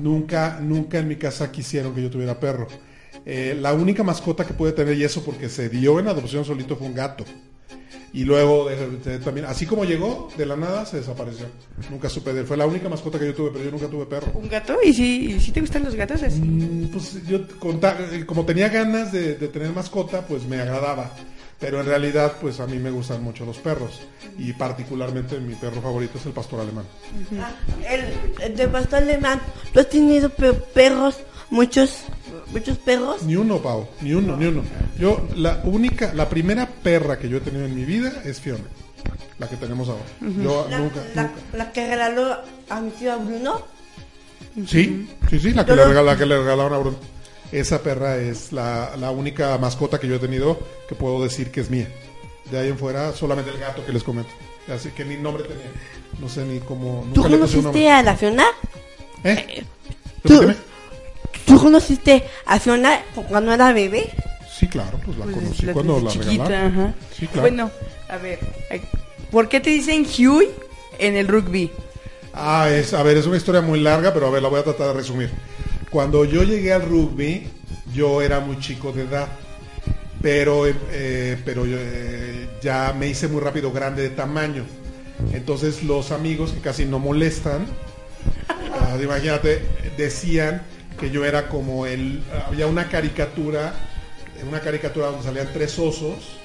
nunca, 0.00 0.58
nunca 0.60 0.98
en 0.98 1.08
mi 1.08 1.16
casa 1.16 1.50
quisieron 1.50 1.94
que 1.94 2.02
yo 2.02 2.10
tuviera 2.10 2.38
perro. 2.38 2.66
Eh, 3.24 3.56
la 3.60 3.72
única 3.72 4.02
mascota 4.02 4.44
que 4.44 4.52
pude 4.52 4.72
tener, 4.72 4.96
y 4.96 5.04
eso 5.04 5.24
porque 5.24 5.48
se 5.48 5.68
dio 5.68 5.98
en 6.00 6.08
adopción 6.08 6.44
solito, 6.44 6.76
fue 6.76 6.86
un 6.88 6.94
gato. 6.94 7.24
Y 8.14 8.24
luego 8.24 8.68
de- 8.68 8.98
de- 8.98 9.18
también, 9.20 9.46
así 9.46 9.64
como 9.64 9.84
llegó, 9.84 10.28
de 10.36 10.44
la 10.44 10.54
nada 10.56 10.84
se 10.84 10.98
desapareció. 10.98 11.46
Nunca 11.90 12.10
supe 12.10 12.32
de 12.34 12.40
él. 12.40 12.46
Fue 12.46 12.58
la 12.58 12.66
única 12.66 12.88
mascota 12.88 13.18
que 13.18 13.26
yo 13.26 13.34
tuve, 13.34 13.50
pero 13.52 13.64
yo 13.64 13.70
nunca 13.70 13.86
tuve 13.88 14.04
perro. 14.04 14.30
¿Un 14.34 14.48
gato? 14.48 14.76
¿Y 14.84 14.92
si, 14.92 15.32
y 15.32 15.40
si 15.40 15.50
te 15.50 15.60
gustan 15.62 15.84
los 15.84 15.94
gatos 15.94 16.22
así? 16.22 16.40
Mm, 16.42 16.88
Pues 16.92 17.26
yo 17.26 17.40
conta- 17.58 17.96
eh, 18.12 18.26
como 18.26 18.44
tenía 18.44 18.68
ganas 18.68 19.12
de, 19.12 19.36
de 19.36 19.48
tener 19.48 19.72
mascota, 19.72 20.26
pues 20.26 20.44
me 20.44 20.60
agradaba. 20.60 21.10
Pero 21.58 21.80
en 21.80 21.86
realidad, 21.86 22.34
pues 22.40 22.58
a 22.60 22.66
mí 22.66 22.76
me 22.78 22.90
gustan 22.90 23.22
mucho 23.22 23.46
los 23.46 23.56
perros. 23.58 24.00
Y 24.36 24.52
particularmente 24.52 25.38
mi 25.38 25.54
perro 25.54 25.80
favorito 25.80 26.18
es 26.18 26.26
el 26.26 26.32
pastor 26.32 26.60
alemán. 26.60 26.84
Ah, 27.40 27.52
El, 27.88 28.42
el 28.44 28.56
de 28.56 28.68
pastor 28.68 28.98
alemán. 29.04 29.40
¿Tú 29.72 29.80
has 29.80 29.88
tenido 29.88 30.28
pe- 30.28 30.52
perros? 30.52 31.16
Muchos, 31.50 32.04
muchos 32.52 32.78
perros. 32.78 33.22
Ni 33.22 33.36
uno, 33.36 33.58
Pau, 33.62 33.88
ni 34.00 34.12
uno, 34.14 34.36
ni 34.36 34.46
uno. 34.46 34.62
Yo, 34.98 35.26
la 35.36 35.60
única, 35.64 36.12
la 36.14 36.28
primera 36.28 36.66
perra 36.66 37.18
que 37.18 37.28
yo 37.28 37.38
he 37.38 37.40
tenido 37.40 37.64
en 37.64 37.74
mi 37.74 37.84
vida 37.84 38.12
es 38.24 38.40
Fiona, 38.40 38.64
la 39.38 39.48
que 39.48 39.56
tenemos 39.56 39.88
ahora. 39.88 40.02
Yo 40.20 40.66
La, 40.70 40.78
nunca, 40.78 41.00
la- 41.14 41.22
nunca. 41.22 41.34
la 41.54 41.72
que 41.72 41.86
regaló 41.88 42.36
a 42.68 42.80
mi 42.80 42.90
tío 42.90 43.18
Bruno. 43.18 43.62
Sí, 44.66 45.08
sí, 45.30 45.38
sí, 45.38 45.52
la 45.52 45.64
que, 45.64 45.70
Yo 45.70 45.76
le, 45.76 45.84
regala- 45.86 46.12
la 46.12 46.18
que 46.18 46.26
le 46.26 46.38
regalaron 46.38 46.74
a 46.74 46.78
Bruno. 46.78 46.96
Esa 47.52 47.82
perra 47.82 48.16
es 48.16 48.52
la, 48.52 48.92
la 48.98 49.10
única 49.10 49.56
mascota 49.58 49.98
que 50.00 50.08
yo 50.08 50.16
he 50.16 50.18
tenido 50.18 50.58
que 50.88 50.94
puedo 50.94 51.22
decir 51.22 51.50
que 51.50 51.60
es 51.60 51.70
mía. 51.70 51.86
De 52.50 52.58
ahí 52.58 52.68
en 52.68 52.78
fuera, 52.78 53.12
solamente 53.12 53.50
el 53.50 53.58
gato 53.58 53.84
que 53.84 53.92
les 53.92 54.02
comento. 54.02 54.30
Así 54.68 54.90
que 54.90 55.04
ni 55.04 55.16
nombre 55.16 55.44
tenía. 55.44 55.66
No 56.20 56.28
sé 56.28 56.44
ni 56.44 56.60
cómo. 56.60 57.06
¿Tú 57.14 57.22
Nunca 57.22 57.34
un 57.34 57.40
conociste 57.40 57.90
a 57.90 58.02
la 58.02 58.16
Fiona? 58.16 58.44
¿Eh? 59.24 59.64
tú- 60.22 60.40
Repíteme. 60.40 60.71
¿Tú 61.46 61.58
conociste 61.60 62.24
a 62.46 62.58
Fiona 62.58 63.00
cuando 63.28 63.52
era 63.52 63.72
bebé? 63.72 64.10
Sí, 64.50 64.66
claro, 64.68 64.98
pues 65.04 65.16
la 65.18 65.24
Pues, 65.24 65.36
conocí 65.36 65.66
la- 65.66 65.72
cuando 65.72 66.00
la 66.00 66.10
chiquita, 66.10 66.44
regalaron. 66.44 66.80
ajá. 66.80 66.94
Sí, 67.18 67.26
claro. 67.26 67.40
Bueno, 67.42 67.70
a 68.08 68.16
ver, 68.18 68.38
¿por 69.30 69.48
qué 69.48 69.60
te 69.60 69.70
dicen 69.70 70.06
Huey 70.06 70.48
en 70.98 71.16
el 71.16 71.26
rugby? 71.28 71.70
Ah, 72.34 72.68
es, 72.70 72.94
a 72.94 73.02
ver, 73.02 73.16
es 73.16 73.26
una 73.26 73.36
historia 73.36 73.60
muy 73.60 73.80
larga, 73.80 74.12
pero 74.14 74.26
a 74.26 74.30
ver, 74.30 74.42
la 74.42 74.48
voy 74.48 74.60
a 74.60 74.64
tratar 74.64 74.88
de 74.88 74.92
resumir. 74.94 75.30
Cuando 75.90 76.24
yo 76.24 76.42
llegué 76.44 76.72
al 76.72 76.82
rugby, 76.82 77.46
yo 77.92 78.22
era 78.22 78.40
muy 78.40 78.58
chico 78.60 78.92
de 78.92 79.02
edad, 79.02 79.28
pero, 80.22 80.64
eh, 80.66 81.36
pero 81.44 81.66
yo, 81.66 81.76
eh, 81.78 82.48
ya 82.62 82.94
me 82.96 83.08
hice 83.08 83.28
muy 83.28 83.40
rápido 83.40 83.72
grande 83.72 84.02
de 84.02 84.10
tamaño. 84.10 84.64
Entonces 85.32 85.82
los 85.82 86.10
amigos 86.10 86.52
que 86.52 86.60
casi 86.60 86.84
no 86.84 86.98
molestan, 86.98 87.66
ah, 88.48 88.96
imagínate, 89.02 89.62
decían 89.96 90.62
que 90.98 91.10
yo 91.10 91.24
era 91.24 91.48
como 91.48 91.86
el... 91.86 92.22
Había 92.46 92.66
una 92.66 92.88
caricatura, 92.88 93.74
una 94.48 94.60
caricatura 94.60 95.06
donde 95.06 95.24
salían 95.24 95.48
tres 95.52 95.78
osos, 95.78 96.38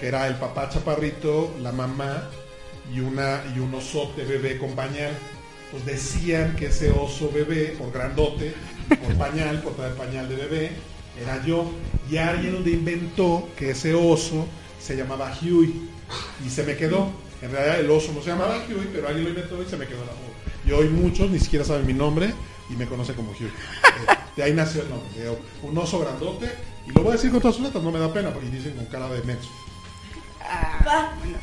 que 0.00 0.08
era 0.08 0.26
el 0.26 0.34
papá 0.36 0.68
chaparrito, 0.68 1.54
la 1.60 1.72
mamá 1.72 2.28
y, 2.92 3.00
una, 3.00 3.42
y 3.54 3.58
un 3.58 3.74
osote 3.74 4.24
bebé 4.24 4.58
con 4.58 4.74
pañal. 4.74 5.12
Pues 5.70 5.84
decían 5.84 6.54
que 6.56 6.66
ese 6.66 6.90
oso 6.90 7.30
bebé, 7.32 7.74
por 7.78 7.92
grandote, 7.92 8.54
por 8.88 9.14
pañal, 9.16 9.60
por 9.62 9.74
traer 9.74 9.94
pañal 9.94 10.28
de 10.28 10.36
bebé, 10.36 10.70
era 11.20 11.44
yo. 11.44 11.70
Y 12.10 12.16
alguien 12.18 12.52
donde 12.52 12.70
inventó 12.70 13.48
que 13.56 13.70
ese 13.70 13.94
oso 13.94 14.46
se 14.80 14.96
llamaba 14.96 15.36
Huey. 15.42 15.74
Y 16.46 16.50
se 16.50 16.62
me 16.62 16.76
quedó. 16.76 17.10
En 17.42 17.50
realidad 17.50 17.80
el 17.80 17.90
oso 17.90 18.12
no 18.12 18.22
se 18.22 18.30
llamaba 18.30 18.58
Huey, 18.68 18.88
pero 18.92 19.08
alguien 19.08 19.24
lo 19.24 19.30
inventó 19.30 19.60
y 19.62 19.66
se 19.66 19.76
me 19.76 19.86
quedó 19.86 20.02
el 20.02 20.10
apodo. 20.10 20.34
Y 20.66 20.72
hoy 20.72 20.88
muchos 20.88 21.30
ni 21.30 21.38
siquiera 21.38 21.64
saben 21.64 21.86
mi 21.86 21.92
nombre 21.92 22.32
y 22.70 22.74
me 22.74 22.86
conocen 22.86 23.14
como 23.14 23.30
Huey. 23.32 23.44
Eh, 23.46 23.50
de 24.36 24.42
ahí 24.42 24.52
nació 24.52 24.82
el 24.82 24.90
nombre. 24.90 25.08
un 25.62 25.78
oso 25.78 25.98
grandote. 26.00 26.50
Y 26.86 26.92
lo 26.92 27.02
voy 27.02 27.10
a 27.10 27.14
decir 27.14 27.30
con 27.30 27.40
todas 27.40 27.56
sus 27.56 27.64
letras, 27.64 27.82
no 27.82 27.90
me 27.90 27.98
da 27.98 28.12
pena, 28.12 28.30
porque 28.30 28.48
dicen 28.50 28.74
con 28.74 28.84
cara 28.86 29.08
de 29.08 29.22
menso. 29.22 29.48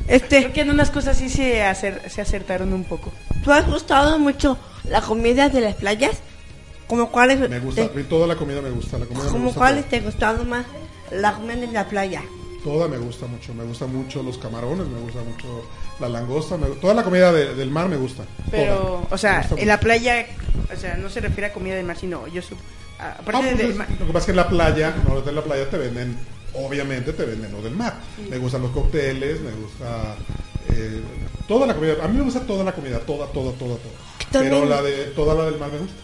Este, 0.07 0.39
Creo 0.41 0.53
que 0.53 0.61
en 0.61 0.69
unas 0.69 0.91
cosas 0.91 1.17
sí 1.17 1.29
se, 1.29 1.61
acer- 1.63 2.07
se 2.09 2.21
acertaron 2.21 2.73
un 2.73 2.83
poco. 2.83 3.11
¿tú 3.43 3.51
has 3.51 3.65
gustado 3.67 4.19
mucho 4.19 4.57
la 4.83 5.01
comida 5.01 5.49
de 5.49 5.61
las 5.61 5.75
playas? 5.75 6.17
¿Como 6.87 7.09
cuáles? 7.09 7.39
Me 7.49 7.59
gusta, 7.59 7.87
te- 7.89 8.03
toda 8.03 8.27
la 8.27 8.35
comida 8.35 8.61
me 8.61 8.69
gusta. 8.69 8.99
La 8.99 9.05
comida 9.05 9.29
¿Como 9.29 9.53
cuáles 9.53 9.87
te 9.89 10.01
gustaron 10.01 10.47
más 10.49 10.65
la 11.11 11.33
comida 11.33 11.55
de 11.55 11.67
la 11.67 11.87
playa? 11.87 12.21
Toda 12.63 12.87
me 12.87 12.97
gusta 12.97 13.25
mucho, 13.25 13.53
me 13.55 13.63
gusta 13.63 13.87
mucho 13.87 14.21
los 14.21 14.37
camarones, 14.37 14.87
me 14.87 14.99
gusta 14.99 15.19
mucho 15.23 15.65
la 15.99 16.07
langosta, 16.09 16.57
me- 16.57 16.67
toda 16.75 16.93
la 16.93 17.03
comida 17.03 17.31
de- 17.33 17.55
del 17.55 17.71
mar 17.71 17.89
me 17.89 17.97
gusta. 17.97 18.23
Pero, 18.51 18.75
toda. 18.77 19.07
o 19.09 19.17
sea, 19.17 19.41
en 19.41 19.49
mucho. 19.49 19.65
la 19.65 19.79
playa, 19.79 20.27
o 20.71 20.79
sea, 20.79 20.95
no 20.97 21.09
se 21.09 21.21
refiere 21.21 21.47
a 21.47 21.53
comida 21.53 21.75
del 21.75 21.85
mar, 21.85 21.97
sino 21.97 22.27
yo 22.27 22.41
sup- 22.41 22.57
a- 22.99 23.07
Ah, 23.13 23.15
aparte 23.19 23.41
pues 23.49 23.57
de 23.57 23.69
es- 23.71 23.75
ma- 23.75 23.87
lo 23.99 24.05
que 24.05 24.13
pasa 24.13 24.19
es 24.19 24.25
que 24.25 24.31
en 24.31 24.37
la 24.37 24.47
playa, 24.49 24.95
no 25.07 25.27
en 25.27 25.35
la 25.35 25.41
playa 25.43 25.69
te 25.71 25.77
venden, 25.77 26.17
obviamente 26.53 27.13
te 27.13 27.25
venden 27.25 27.51
lo 27.51 27.61
del 27.63 27.75
mar. 27.75 27.95
Me 28.29 28.37
gustan 28.37 28.61
los 28.61 28.71
cócteles, 28.71 29.41
me 29.41 29.51
gusta 29.53 30.15
eh, 30.69 31.01
toda 31.47 31.65
la 31.65 31.73
comida. 31.75 31.95
A 32.03 32.07
mí 32.07 32.17
me 32.17 32.23
gusta 32.23 32.41
toda 32.41 32.63
la 32.63 32.71
comida, 32.73 32.99
toda, 32.99 33.25
toda, 33.27 33.51
toda, 33.53 33.75
toda. 33.77 33.93
También- 34.31 34.53
Pero 34.53 34.65
la 34.69 34.81
de 34.83 35.05
toda 35.15 35.33
la 35.33 35.45
del 35.45 35.57
mar 35.59 35.71
me 35.71 35.79
gusta. 35.79 35.95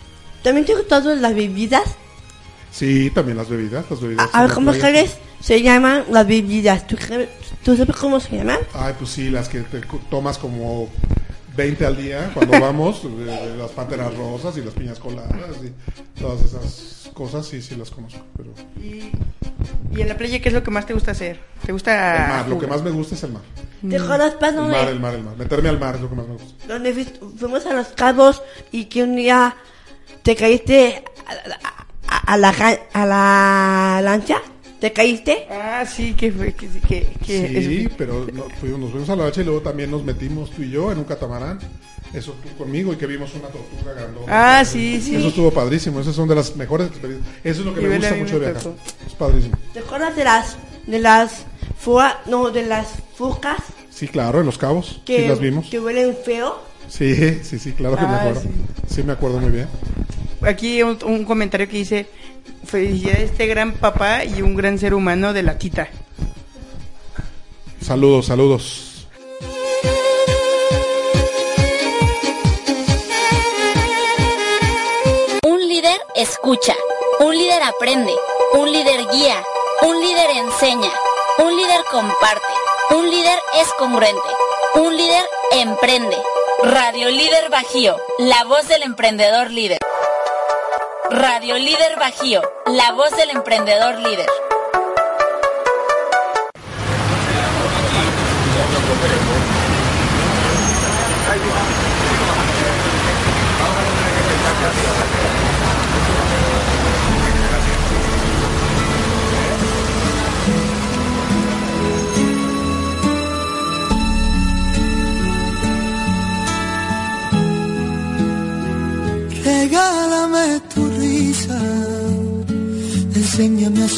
¿También 0.43 0.65
te 0.65 0.73
gustaron 0.73 1.21
las 1.21 1.35
bebidas? 1.35 1.83
Sí, 2.71 3.11
también 3.11 3.37
las 3.37 3.47
bebidas, 3.47 3.85
las 3.89 4.01
bebidas. 4.01 4.29
A, 4.33 4.41
ver, 4.43 4.51
¿cómo 4.53 4.71
playa. 4.71 5.01
Se 5.39 5.61
llaman 5.61 6.05
las 6.09 6.27
bebidas? 6.27 6.87
¿Tú, 6.87 6.97
¿Tú 7.63 7.75
sabes 7.77 7.95
cómo 7.95 8.19
se 8.19 8.37
llaman? 8.37 8.59
Ay, 8.73 8.93
pues 8.97 9.11
sí, 9.11 9.29
las 9.29 9.49
que 9.49 9.61
te 9.61 9.81
tomas 10.09 10.37
como 10.37 10.89
20 11.55 11.85
al 11.85 11.97
día 11.97 12.31
cuando 12.33 12.59
vamos, 12.61 13.01
eh, 13.05 13.55
las 13.57 13.71
panteras 13.71 14.13
rosas 14.15 14.57
y 14.57 14.61
las 14.61 14.73
piñas 14.73 14.99
coladas 14.99 15.57
y 15.63 16.19
todas 16.19 16.41
esas 16.43 17.09
cosas, 17.13 17.45
sí, 17.47 17.61
sí 17.61 17.75
las 17.75 17.89
conozco. 17.89 18.19
Pero 18.35 18.51
y, 18.81 19.11
y 19.95 20.01
en 20.01 20.07
la 20.09 20.15
playa, 20.17 20.39
¿qué 20.39 20.49
es 20.49 20.53
lo 20.53 20.63
que 20.63 20.71
más 20.71 20.85
te 20.85 20.93
gusta 20.93 21.11
hacer? 21.11 21.39
¿Te 21.65 21.71
gusta 21.71 22.23
el 22.25 22.29
mar, 22.29 22.47
lo 22.49 22.59
que 22.59 22.67
más 22.67 22.83
me 22.83 22.91
gusta 22.91 23.15
es 23.15 23.23
el 23.23 23.31
mar. 23.33 23.41
¿Te 23.87 23.95
acuerdas, 23.97 24.33
Paz, 24.35 24.49
El 24.49 24.55
donde, 24.55 24.71
mar, 24.73 24.87
el 24.89 24.99
mar, 24.99 25.13
el 25.13 25.23
mar. 25.23 25.35
Meterme 25.37 25.69
al 25.69 25.79
mar 25.79 25.95
es 25.95 26.01
lo 26.01 26.09
que 26.09 26.15
más 26.15 26.27
me 26.27 26.33
gusta. 26.33 26.67
donde 26.67 26.93
fuimos 27.39 27.65
a 27.65 27.73
los 27.73 27.87
cabos 27.89 28.41
y 28.71 28.85
que 28.85 29.03
un 29.03 29.15
día 29.15 29.55
te 30.23 30.35
caíste 30.35 31.03
a, 31.27 31.67
a- 32.07 32.33
a 32.33 32.37
la, 32.37 32.49
a 32.93 33.05
la 33.05 34.01
lancha? 34.03 34.41
¿Te 34.79 34.93
caíste? 34.93 35.47
Ah, 35.49 35.85
sí, 35.85 36.13
que 36.13 36.31
fue, 36.31 36.53
que, 36.53 36.67
que, 36.87 37.07
que 37.25 37.47
Sí, 37.49 37.83
eso- 37.85 37.95
pero 37.97 38.27
no, 38.31 38.43
fuimos- 38.61 38.79
nos 38.79 38.91
fuimos 38.91 39.09
a 39.09 39.15
la 39.15 39.23
lancha 39.23 39.41
y 39.41 39.43
luego 39.45 39.61
también 39.61 39.89
nos 39.89 40.03
metimos 40.03 40.51
tú 40.51 40.61
y 40.61 40.69
yo 40.69 40.91
en 40.91 40.99
un 40.99 41.03
catamarán. 41.05 41.57
Eso 42.13 42.35
tú 42.43 42.55
conmigo 42.57 42.93
y 42.93 42.95
que 42.95 43.07
vimos 43.07 43.33
una 43.33 43.47
tortuga 43.49 43.93
grandota. 43.93 44.59
Ah, 44.59 44.63
sí, 44.65 45.01
sí. 45.01 45.15
Eso 45.15 45.27
estuvo 45.29 45.51
padrísimo. 45.51 45.99
Esas 45.99 46.15
son 46.15 46.27
de 46.29 46.35
las 46.35 46.55
mejores 46.55 46.87
experiencias. 46.87 47.27
Eso 47.43 47.61
es 47.61 47.65
lo 47.65 47.73
que 47.73 47.81
Y 47.81 47.85
me 47.85 47.97
gusta 47.97 48.15
mucho 48.15 48.33
me 48.35 48.39
de 48.39 48.45
viajar. 48.51 48.63
tocó. 48.63 48.77
Es 49.07 49.13
padrísimo. 49.13 49.57
¿Te 49.73 49.79
acuerdas 49.79 50.15
de 50.15 50.23
las 50.23 50.57
de 50.85 50.99
las 50.99 51.45
fua, 51.77 52.21
no, 52.27 52.49
de 52.51 52.63
las 52.65 52.87
focas 53.15 53.57
Sí, 53.89 54.07
claro, 54.07 54.39
en 54.39 54.45
los 54.45 54.57
cabos. 54.59 55.01
que, 55.05 55.23
sí, 55.23 55.27
las 55.27 55.39
vimos. 55.39 55.67
que 55.69 55.79
huelen 55.79 56.15
feo? 56.23 56.61
Sí, 56.87 57.39
sí, 57.43 57.59
sí, 57.59 57.71
claro 57.73 57.95
que 57.97 58.03
me 58.03 58.07
Ah, 58.09 58.19
acuerdo. 58.21 58.41
sí. 58.41 58.49
Sí. 58.87 59.03
me 59.03 59.11
acuerdo 59.13 59.39
muy 59.39 59.49
bien. 59.51 59.67
Aquí 60.41 60.81
un, 60.83 60.97
un 61.03 61.25
comentario 61.25 61.67
que 61.67 61.77
dice, 61.77 62.07
felicidades 62.65 63.19
a 63.19 63.23
este 63.23 63.47
gran 63.47 63.73
papá 63.73 64.25
y 64.25 64.41
un 64.41 64.55
gran 64.55 64.77
ser 64.77 64.93
humano 64.93 65.33
de 65.33 65.43
la 65.43 65.57
tita. 65.57 65.87
Saludos, 67.81 68.25
saludos. 68.25 69.07
Un 75.43 75.67
líder 75.67 75.99
escucha, 76.15 76.75
un 77.19 77.37
líder 77.37 77.63
aprende, 77.63 78.13
un 78.53 78.71
líder 78.71 79.07
guía, 79.11 79.43
un 79.83 79.99
líder 80.01 80.29
enseña, 80.31 80.91
un 81.39 81.55
líder 81.55 81.81
comparte, 81.91 82.53
Un 82.89 83.09
líder 83.11 83.37
es 83.61 83.67
congruente. 83.77 84.29
Un 84.75 84.95
líder 84.95 85.23
emprende. 85.51 86.15
Radio 86.63 87.09
Líder 87.09 87.49
Bajío, 87.49 87.97
la 88.17 88.45
voz 88.45 88.67
del 88.69 88.83
emprendedor 88.83 89.51
líder. 89.51 89.79
Radio 91.09 91.57
Líder 91.57 91.97
Bajío, 91.97 92.41
la 92.65 92.91
voz 92.91 93.11
del 93.11 93.29
emprendedor 93.29 93.97
líder. 93.99 94.27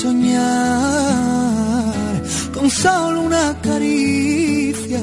Soñar 0.02 1.94
con 2.54 2.70
solo 2.70 3.22
una 3.22 3.46
caricia. 3.62 5.02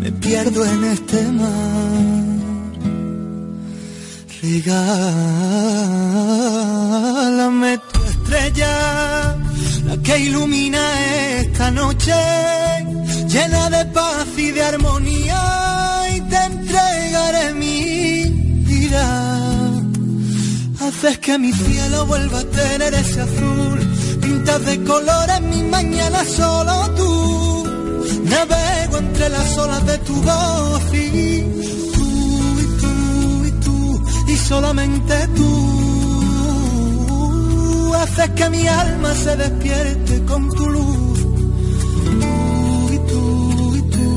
Me 0.00 0.10
pierdo 0.12 0.64
en 0.64 0.84
este 0.84 1.20
mar. 1.40 2.22
Regálame 4.42 4.92
tu 7.92 8.00
estrella, 8.12 8.74
la 9.86 9.96
que 10.02 10.14
ilumina 10.18 10.82
esta 11.40 11.70
noche, 11.70 12.14
llena 13.28 13.70
de 13.70 13.84
paz 13.86 14.26
y 14.36 14.50
de 14.50 14.62
armonía, 14.62 15.42
y 16.16 16.20
te 16.22 16.38
entregaré 16.52 17.54
mi 17.54 18.24
vida. 18.70 19.06
Haces 20.80 21.18
que 21.18 21.38
mi 21.38 21.52
cielo 21.52 22.06
vuelva 22.06 22.40
a 22.40 22.44
tener 22.44 22.92
ese 22.94 23.20
azul, 23.20 23.81
pintas 24.42 24.64
de 24.66 24.84
colores 24.84 25.40
mi 25.42 25.62
mañana 25.62 26.24
solo 26.24 26.90
tú. 26.96 27.64
Navego 28.24 28.98
entre 28.98 29.28
las 29.28 29.58
olas 29.58 29.86
de 29.86 29.98
tu 29.98 30.14
voz 30.14 30.82
y 30.94 31.42
tú 31.94 32.60
y 32.60 32.66
tú 32.80 33.44
y 33.46 33.50
tú 33.64 34.02
y 34.28 34.36
solamente 34.36 35.28
tú. 35.36 35.52
Haces 37.94 38.30
que 38.30 38.50
mi 38.50 38.66
alma 38.66 39.14
se 39.14 39.36
despierte 39.36 40.24
con 40.24 40.48
tu 40.50 40.70
luz. 40.70 41.18
Tú 42.20 42.90
y 42.92 42.98
tú 43.10 43.74
y 43.76 43.82
tú. 43.94 44.10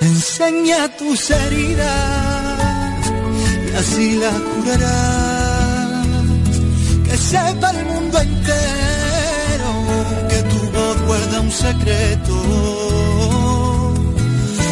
Enseña 0.00 0.96
tus 0.96 1.30
heridas 1.30 3.10
y 3.72 3.76
así 3.76 4.16
las 4.16 4.34
curarás. 4.34 5.35
Sepa 7.30 7.70
el 7.70 7.84
mundo 7.86 8.20
entero 8.20 9.70
que 10.28 10.42
tu 10.44 10.58
voz 10.70 10.96
guarda 11.08 11.40
un 11.40 11.50
secreto. 11.50 12.34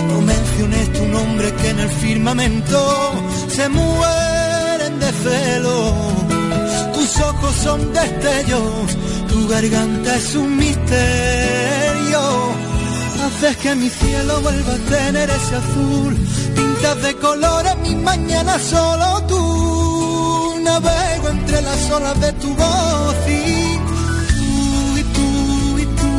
No 0.08 0.20
menciones 0.20 0.92
tu 0.92 1.04
nombre 1.06 1.52
que 1.54 1.68
en 1.70 1.78
el 1.80 1.90
firmamento 1.90 2.78
se 3.48 3.68
mueren 3.68 5.00
de 5.00 5.10
celo. 5.24 5.94
Tus 6.94 7.20
ojos 7.20 7.54
son 7.56 7.92
destellos, 7.92 8.86
tu 9.28 9.48
garganta 9.48 10.14
es 10.14 10.36
un 10.36 10.56
misterio. 10.56 12.20
Haces 13.26 13.56
que 13.56 13.74
mi 13.74 13.90
cielo 13.90 14.40
vuelva 14.42 14.74
a 14.74 14.90
tener 14.96 15.28
ese 15.28 15.56
azul. 15.56 16.16
Pintas 16.54 17.02
de 17.02 17.16
colores 17.16 17.76
mi 17.78 17.96
mañana 17.96 18.60
solo 18.60 19.22
tú. 19.26 20.60
Navego 20.62 21.13
entre 21.34 21.62
las 21.62 21.90
olas 21.90 22.20
de 22.20 22.32
tu 22.42 22.48
voz 22.54 23.16
y 23.28 23.78
tú 23.84 24.98
y 25.00 25.04
tú 25.16 25.28
y 25.84 25.86
tú 26.00 26.12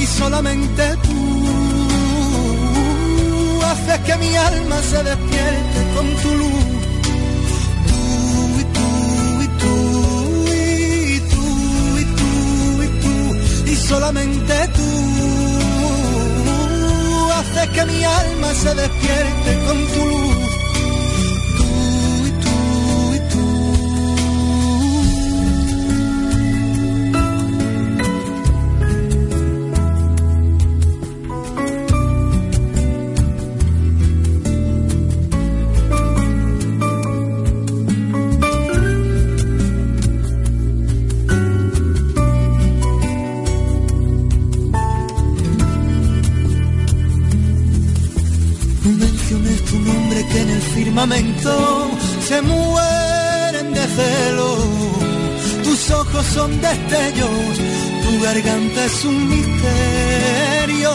y 0.00 0.06
solamente 0.06 0.82
tú. 1.06 1.20
Haces 3.70 4.00
que 4.06 4.16
mi 4.16 4.32
alma 4.36 4.78
se 4.90 5.02
despierte 5.10 5.78
con 5.94 6.06
tu 6.22 6.30
luz. 6.40 6.66
Tú 7.90 8.02
y 8.62 8.64
tú 8.76 8.88
y 9.46 9.48
tú 9.62 9.74
y 10.52 11.18
tú 11.32 11.44
y 12.02 12.04
tú 12.18 12.30
y 12.86 12.88
tú 13.02 13.14
y 13.72 13.74
solamente 13.90 14.54
tú 14.76 14.88
haces 17.38 17.68
que 17.74 17.84
mi 17.84 18.04
alma 18.04 18.54
se 18.62 18.74
despierte 18.74 19.50
con 19.66 19.78
tu 19.92 20.02
luz. 20.06 20.65
Se 52.28 52.42
mueren 52.42 53.72
de 53.72 53.84
celo. 53.96 54.50
Tus 55.64 55.90
ojos 55.90 56.26
son 56.34 56.60
destellos, 56.60 57.54
tu 58.02 58.20
garganta 58.22 58.84
es 58.84 59.04
un 59.04 59.28
misterio. 59.28 60.92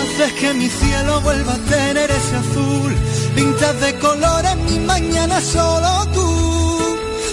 Haces 0.00 0.32
que 0.40 0.54
mi 0.54 0.68
cielo 0.68 1.20
vuelva 1.20 1.54
a 1.54 1.64
tener 1.76 2.10
ese 2.10 2.36
azul. 2.36 2.94
Pintas 3.34 3.80
de 3.80 3.98
colores 3.98 4.56
mi 4.68 4.78
mañana 4.80 5.40
solo 5.40 6.06
tú. 6.14 6.28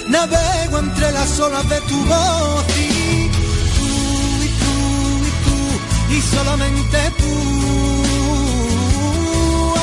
Navego 0.07 0.79
entre 0.79 1.11
las 1.11 1.39
olas 1.39 1.67
de 1.69 1.79
tu 1.81 1.97
voz 2.05 2.65
y 2.77 3.29
tú 3.37 3.87
y 4.45 4.49
tú 4.61 4.75
y 5.29 5.33
tú 5.45 5.57
y 6.15 6.21
solamente 6.35 6.97
tú 7.21 7.33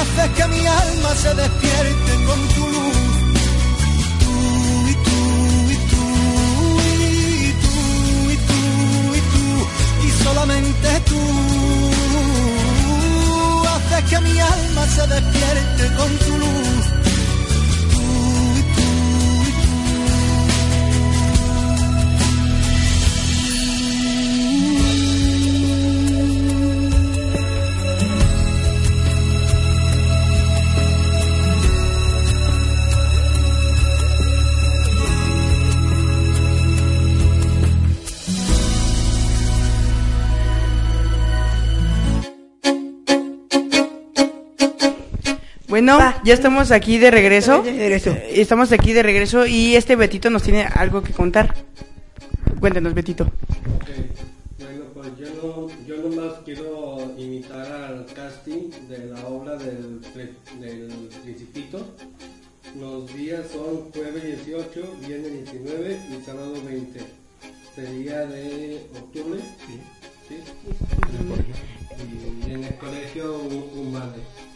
haces 0.01 0.31
que 0.37 0.47
mi 0.49 0.67
alma 0.67 1.11
se 1.23 1.35
despierte 1.35 2.08
despierte 15.09 15.95
con 15.97 16.19
tu 16.19 16.38
Bueno, 45.89 46.05
Va. 46.05 46.21
ya 46.23 46.35
estamos 46.35 46.71
aquí 46.71 46.99
de 46.99 47.11
regreso. 47.11 47.63
De 47.63 47.73
regreso. 47.73 48.11
Eh, 48.11 48.43
Estamos 48.43 48.73
aquí 48.73 48.93
de 48.93 49.03
regreso 49.03 49.47
y 49.47 49.75
este 49.75 49.97
Betito 49.97 50.29
nos 50.29 50.43
tiene 50.43 50.65
algo 50.65 51.03
que 51.03 51.15
contar. 51.15 51.55
Cuéntanos, 52.61 52.93
Betito. 52.93 53.25
Ok, 53.25 53.89
Bueno, 54.59 54.85
pues 54.93 55.09
yo, 55.19 55.27
no, 55.43 55.69
yo 55.87 55.97
nomás 56.11 56.35
quiero 56.45 57.15
imitar 57.17 57.73
al 57.73 58.05
casting 58.15 58.69
de 58.91 59.07
la 59.07 59.27
obra 59.29 59.57
del, 59.57 60.03
del 60.61 61.09
Principito. 61.25 61.95
Los 62.79 63.15
días 63.17 63.47
son 63.51 63.91
jueves 63.91 64.45
18, 64.45 64.97
viernes 65.07 65.51
19 65.53 66.01
y 66.11 66.23
sábado 66.27 66.53
20. 66.67 67.01
Sería 67.75 68.27
de 68.27 68.83
octubre. 68.95 69.41
Sí. 69.67 69.81
Y 72.47 72.53
en 72.53 72.65
el 72.65 72.75
colegio 72.77 73.39
Humane. 73.39 74.48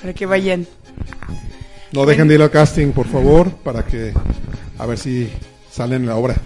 Para 0.00 0.12
que 0.12 0.26
vayan. 0.26 0.66
No 1.92 2.06
dejen 2.06 2.28
de 2.28 2.34
ir 2.34 2.42
al 2.42 2.50
casting, 2.50 2.92
por 2.92 3.06
favor, 3.06 3.50
para 3.50 3.84
que 3.84 4.12
a 4.78 4.86
ver 4.86 4.98
si 4.98 5.30
salen 5.70 6.02
en 6.02 6.08
la 6.08 6.16
obra. 6.16 6.36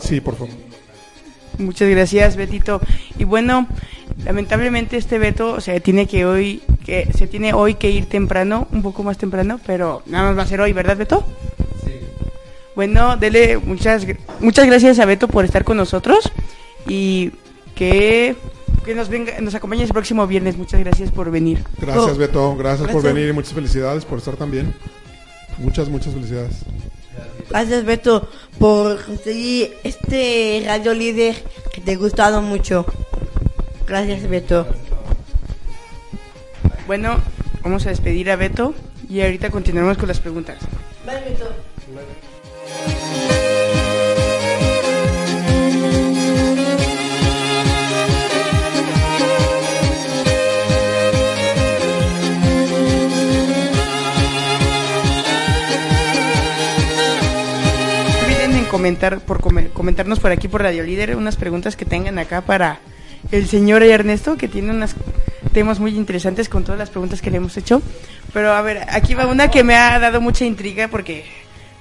Sí, 0.00 0.20
por 0.20 0.36
favor. 0.36 0.54
Muchas 1.58 1.88
gracias, 1.88 2.36
Betito. 2.36 2.80
Y 3.18 3.24
bueno, 3.24 3.66
lamentablemente 4.24 4.96
este 4.96 5.18
Beto, 5.18 5.52
o 5.52 5.60
sea, 5.60 5.78
tiene 5.80 6.06
que 6.06 6.26
hoy, 6.26 6.62
que 6.84 7.08
se 7.16 7.26
tiene 7.26 7.54
hoy 7.54 7.74
que 7.74 7.90
ir 7.90 8.06
temprano, 8.06 8.68
un 8.72 8.82
poco 8.82 9.02
más 9.02 9.18
temprano, 9.18 9.58
pero 9.66 10.02
nada 10.06 10.28
más 10.28 10.38
va 10.38 10.42
a 10.42 10.46
ser 10.46 10.60
hoy, 10.60 10.72
¿verdad, 10.72 10.96
Beto? 10.96 11.24
Sí. 11.84 11.92
Bueno, 12.74 13.16
dele 13.16 13.58
muchas, 13.58 14.06
muchas 14.40 14.66
gracias 14.66 14.98
a 14.98 15.06
Beto 15.06 15.28
por 15.28 15.44
estar 15.44 15.64
con 15.64 15.78
nosotros 15.78 16.30
y 16.86 17.32
que, 17.74 18.36
que 18.86 18.94
nos 18.94 19.08
venga, 19.10 19.38
nos 19.40 19.54
acompañe 19.54 19.82
el 19.82 19.90
próximo 19.90 20.26
viernes. 20.26 20.56
Muchas 20.56 20.80
gracias 20.80 21.10
por 21.10 21.30
venir. 21.30 21.62
Gracias, 21.78 22.12
Oh. 22.12 22.16
Beto. 22.16 22.56
Gracias, 22.56 22.90
por 22.90 23.02
venir 23.02 23.28
y 23.28 23.32
muchas 23.32 23.52
felicidades 23.52 24.04
por 24.06 24.18
estar 24.18 24.36
también. 24.36 24.72
Muchas, 25.58 25.88
muchas 25.88 26.14
felicidades. 26.14 26.56
Gracias, 27.50 27.84
Beto, 27.84 28.28
por 28.58 29.04
conseguir 29.04 29.74
este 29.84 30.62
radio 30.66 30.94
líder 30.94 31.36
que 31.72 31.80
te 31.80 31.92
ha 31.92 31.96
gustado 31.96 32.42
mucho. 32.42 32.86
Gracias, 33.86 34.28
Beto. 34.28 34.66
Bueno, 36.86 37.18
vamos 37.62 37.86
a 37.86 37.90
despedir 37.90 38.30
a 38.30 38.36
Beto 38.36 38.74
y 39.08 39.20
ahorita 39.20 39.50
continuamos 39.50 39.98
con 39.98 40.08
las 40.08 40.20
preguntas. 40.20 40.58
Vale, 41.04 41.20
Beto. 41.30 41.50
Comentar, 58.76 59.20
por 59.20 59.40
come- 59.40 59.68
comentarnos 59.68 60.20
por 60.20 60.30
aquí 60.32 60.48
por 60.48 60.62
Radio 60.62 60.82
Líder 60.82 61.16
unas 61.16 61.36
preguntas 61.36 61.76
que 61.76 61.84
tengan 61.84 62.18
acá 62.18 62.42
para 62.42 62.78
el 63.32 63.48
señor 63.48 63.82
Ernesto, 63.82 64.36
que 64.36 64.48
tiene 64.48 64.70
unos 64.70 64.94
temas 65.52 65.80
muy 65.80 65.96
interesantes 65.96 66.48
con 66.48 66.62
todas 66.64 66.78
las 66.78 66.90
preguntas 66.90 67.22
que 67.22 67.30
le 67.30 67.38
hemos 67.38 67.56
hecho. 67.56 67.80
Pero 68.34 68.52
a 68.52 68.60
ver, 68.60 68.84
aquí 68.90 69.14
va 69.14 69.26
una 69.26 69.50
que 69.50 69.64
me 69.64 69.74
ha 69.76 69.98
dado 69.98 70.20
mucha 70.20 70.44
intriga 70.44 70.88
porque 70.88 71.24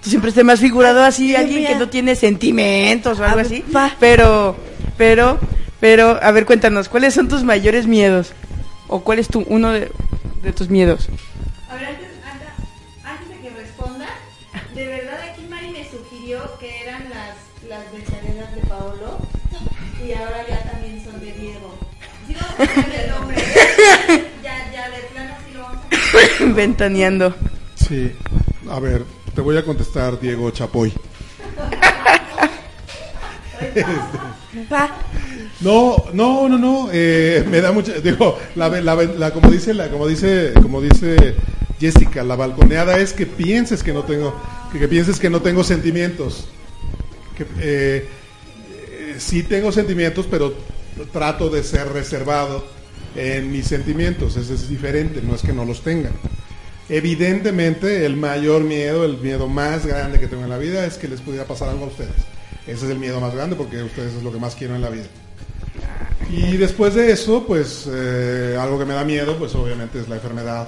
tú 0.01 0.09
siempre 0.09 0.31
te 0.31 0.43
me 0.43 0.53
has 0.53 0.59
figurado 0.61 1.03
así, 1.03 1.29
Sí, 1.29 1.35
alguien 1.35 1.65
que 1.67 1.75
no 1.75 1.89
tiene 1.89 2.15
sentimientos 2.15 3.19
o 3.19 3.25
algo 3.25 3.39
así. 3.41 3.63
Pero, 3.99 4.55
pero, 4.97 5.37
pero, 5.81 6.17
a 6.23 6.31
ver, 6.31 6.45
cuéntanos, 6.45 6.87
¿cuáles 6.87 7.13
son 7.13 7.27
tus 7.27 7.43
mayores 7.43 7.85
miedos? 7.87 8.31
¿O 8.87 9.01
cuál 9.01 9.19
es 9.19 9.27
tu, 9.27 9.41
uno 9.49 9.71
de, 9.71 9.91
de 10.43 10.53
tus 10.53 10.69
miedos? 10.69 11.09
Ya, 24.43 24.71
ya, 24.71 24.89
de 24.89 25.03
plano 25.11 25.33
sí 25.45 25.53
lo 25.53 25.61
vamos 25.61 25.77
a 25.85 26.37
poner. 26.39 26.53
Ventaneando. 26.55 27.35
Sí. 27.75 28.11
A 28.69 28.79
ver, 28.79 29.03
te 29.33 29.41
voy 29.41 29.57
a 29.57 29.63
contestar, 29.65 30.19
Diego 30.19 30.49
Chapoy. 30.51 30.93
No, 35.61 35.95
no, 36.13 36.49
no, 36.49 36.57
no. 36.57 36.89
eh, 36.91 37.43
me 37.49 37.61
da 37.61 37.71
mucha, 37.71 37.93
digo, 37.93 38.37
la, 38.55 38.69
la- 38.69 38.95
la- 38.95 39.31
como 39.31 39.49
dice, 39.49 39.73
la, 39.73 39.89
como 39.89 40.07
dice, 40.07 40.53
como 40.61 40.81
dice 40.81 41.35
Jessica, 41.79 42.23
la 42.23 42.35
balconeada 42.35 42.97
es 42.99 43.13
que 43.13 43.25
pienses 43.25 43.81
que 43.83 43.93
no 43.93 44.03
tengo, 44.03 44.35
que, 44.71 44.79
que 44.79 44.87
pienses 44.87 45.19
que 45.19 45.29
no 45.29 45.41
tengo 45.41 45.63
sentimientos. 45.63 46.47
Que 47.37 47.43
eh, 47.59 48.07
eh, 48.89 49.15
sí 49.17 49.43
tengo 49.43 49.71
sentimientos, 49.71 50.27
pero 50.29 50.53
trato 51.11 51.49
de 51.49 51.63
ser 51.63 51.89
reservado 51.89 52.65
en 53.15 53.51
mis 53.51 53.67
sentimientos. 53.67 54.37
Eso 54.37 54.53
es 54.53 54.69
diferente, 54.69 55.21
no 55.21 55.35
es 55.35 55.41
que 55.41 55.53
no 55.53 55.65
los 55.65 55.81
tenga. 55.81 56.11
Evidentemente, 56.87 58.05
el 58.05 58.15
mayor 58.15 58.63
miedo, 58.63 59.05
el 59.05 59.17
miedo 59.17 59.47
más 59.47 59.85
grande 59.85 60.19
que 60.19 60.27
tengo 60.27 60.43
en 60.43 60.49
la 60.49 60.57
vida 60.57 60.85
es 60.85 60.97
que 60.97 61.07
les 61.07 61.21
pudiera 61.21 61.45
pasar 61.45 61.69
algo 61.69 61.85
a 61.85 61.87
ustedes. 61.87 62.15
Ese 62.67 62.85
es 62.85 62.91
el 62.91 62.99
miedo 62.99 63.19
más 63.19 63.33
grande 63.33 63.55
porque 63.55 63.81
ustedes 63.81 64.13
es 64.13 64.23
lo 64.23 64.31
que 64.31 64.39
más 64.39 64.55
quiero 64.55 64.75
en 64.75 64.81
la 64.81 64.89
vida. 64.89 65.05
Y 66.29 66.57
después 66.57 66.95
de 66.95 67.11
eso, 67.11 67.45
pues 67.45 67.87
eh, 67.91 68.57
algo 68.59 68.79
que 68.79 68.85
me 68.85 68.93
da 68.93 69.03
miedo, 69.03 69.37
pues 69.37 69.53
obviamente 69.55 69.99
es 69.99 70.09
la 70.09 70.15
enfermedad. 70.15 70.67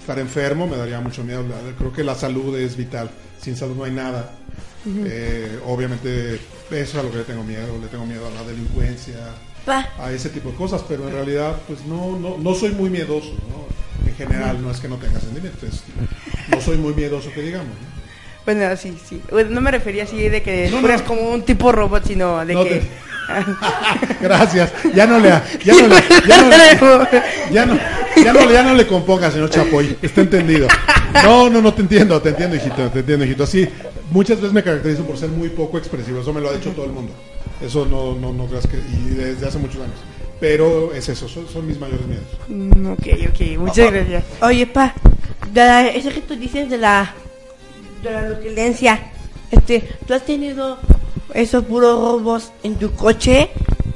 Estar 0.00 0.18
enfermo 0.18 0.66
me 0.66 0.76
daría 0.76 1.00
mucho 1.00 1.22
miedo. 1.22 1.44
Creo 1.78 1.92
que 1.92 2.02
la 2.02 2.14
salud 2.14 2.56
es 2.58 2.76
vital. 2.76 3.10
Sin 3.40 3.56
salud 3.56 3.76
no 3.76 3.84
hay 3.84 3.92
nada. 3.92 4.32
Eh, 4.84 5.60
obviamente 5.66 6.34
eso 6.34 6.40
es 6.70 6.94
a 6.94 7.02
lo 7.02 7.10
que 7.10 7.18
le 7.18 7.24
tengo 7.24 7.44
miedo. 7.44 7.78
Le 7.80 7.88
tengo 7.88 8.06
miedo 8.06 8.26
a 8.26 8.30
la 8.30 8.42
delincuencia, 8.42 9.16
A 9.98 10.10
ese 10.12 10.28
tipo 10.30 10.50
de 10.50 10.56
cosas. 10.56 10.82
Pero 10.88 11.06
en 11.08 11.14
realidad, 11.14 11.56
pues 11.66 11.84
no, 11.86 12.18
no, 12.18 12.36
no 12.38 12.54
soy 12.54 12.70
muy 12.72 12.90
miedoso. 12.90 13.30
¿no? 13.48 13.62
En 14.08 14.14
general, 14.16 14.60
no 14.62 14.70
es 14.70 14.80
que 14.80 14.88
no 14.88 14.96
tenga 14.96 15.20
sentimientos. 15.20 15.82
no 16.48 16.60
soy 16.60 16.76
muy 16.78 16.94
miedoso 16.94 17.30
que 17.32 17.42
digamos. 17.42 17.68
¿no? 17.68 17.92
Bueno, 18.44 18.76
sí, 18.76 18.96
sí. 19.08 19.22
Bueno, 19.30 19.50
no 19.50 19.60
me 19.60 19.70
refería 19.70 20.02
así 20.02 20.28
de 20.28 20.42
que 20.42 20.68
No, 20.70 20.78
fueras 20.80 21.02
no. 21.02 21.06
como 21.06 21.30
un 21.30 21.42
tipo 21.42 21.70
robot, 21.70 22.04
sino 22.06 22.44
de 22.44 22.54
No 22.54 22.64
que... 22.64 22.70
te- 22.70 22.82
Gracias. 24.20 24.72
Ya 24.94 25.06
no 25.06 25.18
le, 25.20 25.28
ya 25.64 25.74
no 25.74 25.86
le, 25.86 25.94
ya 26.26 26.36
no 26.42 26.48
le- 26.48 27.52
Ya 27.52 27.66
no, 27.66 27.78
ya 28.16 28.32
no, 28.32 28.50
ya 28.52 28.62
no 28.64 28.74
le 28.74 28.86
componga, 28.86 29.30
señor 29.30 29.48
Chapoy. 29.50 29.96
Está 30.02 30.22
entendido. 30.22 30.66
No, 31.22 31.48
no, 31.48 31.62
no 31.62 31.72
te 31.72 31.82
entiendo, 31.82 32.20
te 32.20 32.30
entiendo, 32.30 32.56
hijito, 32.56 32.88
te 32.90 32.98
entiendo, 33.00 33.24
hijito. 33.24 33.46
Sí, 33.46 33.68
muchas 34.10 34.38
veces 34.38 34.52
me 34.52 34.62
caracterizo 34.62 35.04
por 35.04 35.16
ser 35.16 35.28
muy 35.28 35.48
poco 35.50 35.78
expresivo. 35.78 36.20
Eso 36.20 36.32
me 36.32 36.40
lo 36.40 36.50
ha 36.50 36.52
dicho 36.52 36.70
todo 36.70 36.86
el 36.86 36.92
mundo. 36.92 37.14
Eso 37.64 37.86
no, 37.86 38.14
no, 38.14 38.32
no 38.32 38.46
creas 38.46 38.66
que. 38.66 38.76
Y 38.76 39.10
desde 39.14 39.46
hace 39.46 39.58
muchos 39.58 39.76
años. 39.82 39.96
Pero 40.40 40.92
es 40.92 41.08
eso, 41.08 41.28
son, 41.28 41.46
son 41.48 41.66
mis 41.66 41.78
mayores 41.78 42.04
miedos. 42.06 42.26
Mm, 42.48 42.86
ok, 42.92 43.06
ok, 43.30 43.58
muchas 43.58 43.92
gracias. 43.92 44.24
Oye, 44.42 44.66
pa, 44.66 44.92
de 45.52 45.60
la- 45.60 45.86
eso 45.88 46.10
que 46.10 46.20
tú 46.22 46.34
dices 46.34 46.68
de 46.68 46.78
la 46.78 47.14
de 48.02 48.10
la 48.10 48.30
violencia, 48.40 49.12
este, 49.52 49.88
¿tú 50.06 50.14
has 50.14 50.24
tenido 50.26 50.78
esos 51.34 51.62
puros 51.64 51.96
robos 52.00 52.52
en 52.64 52.74
tu 52.74 52.90
coche? 52.92 53.50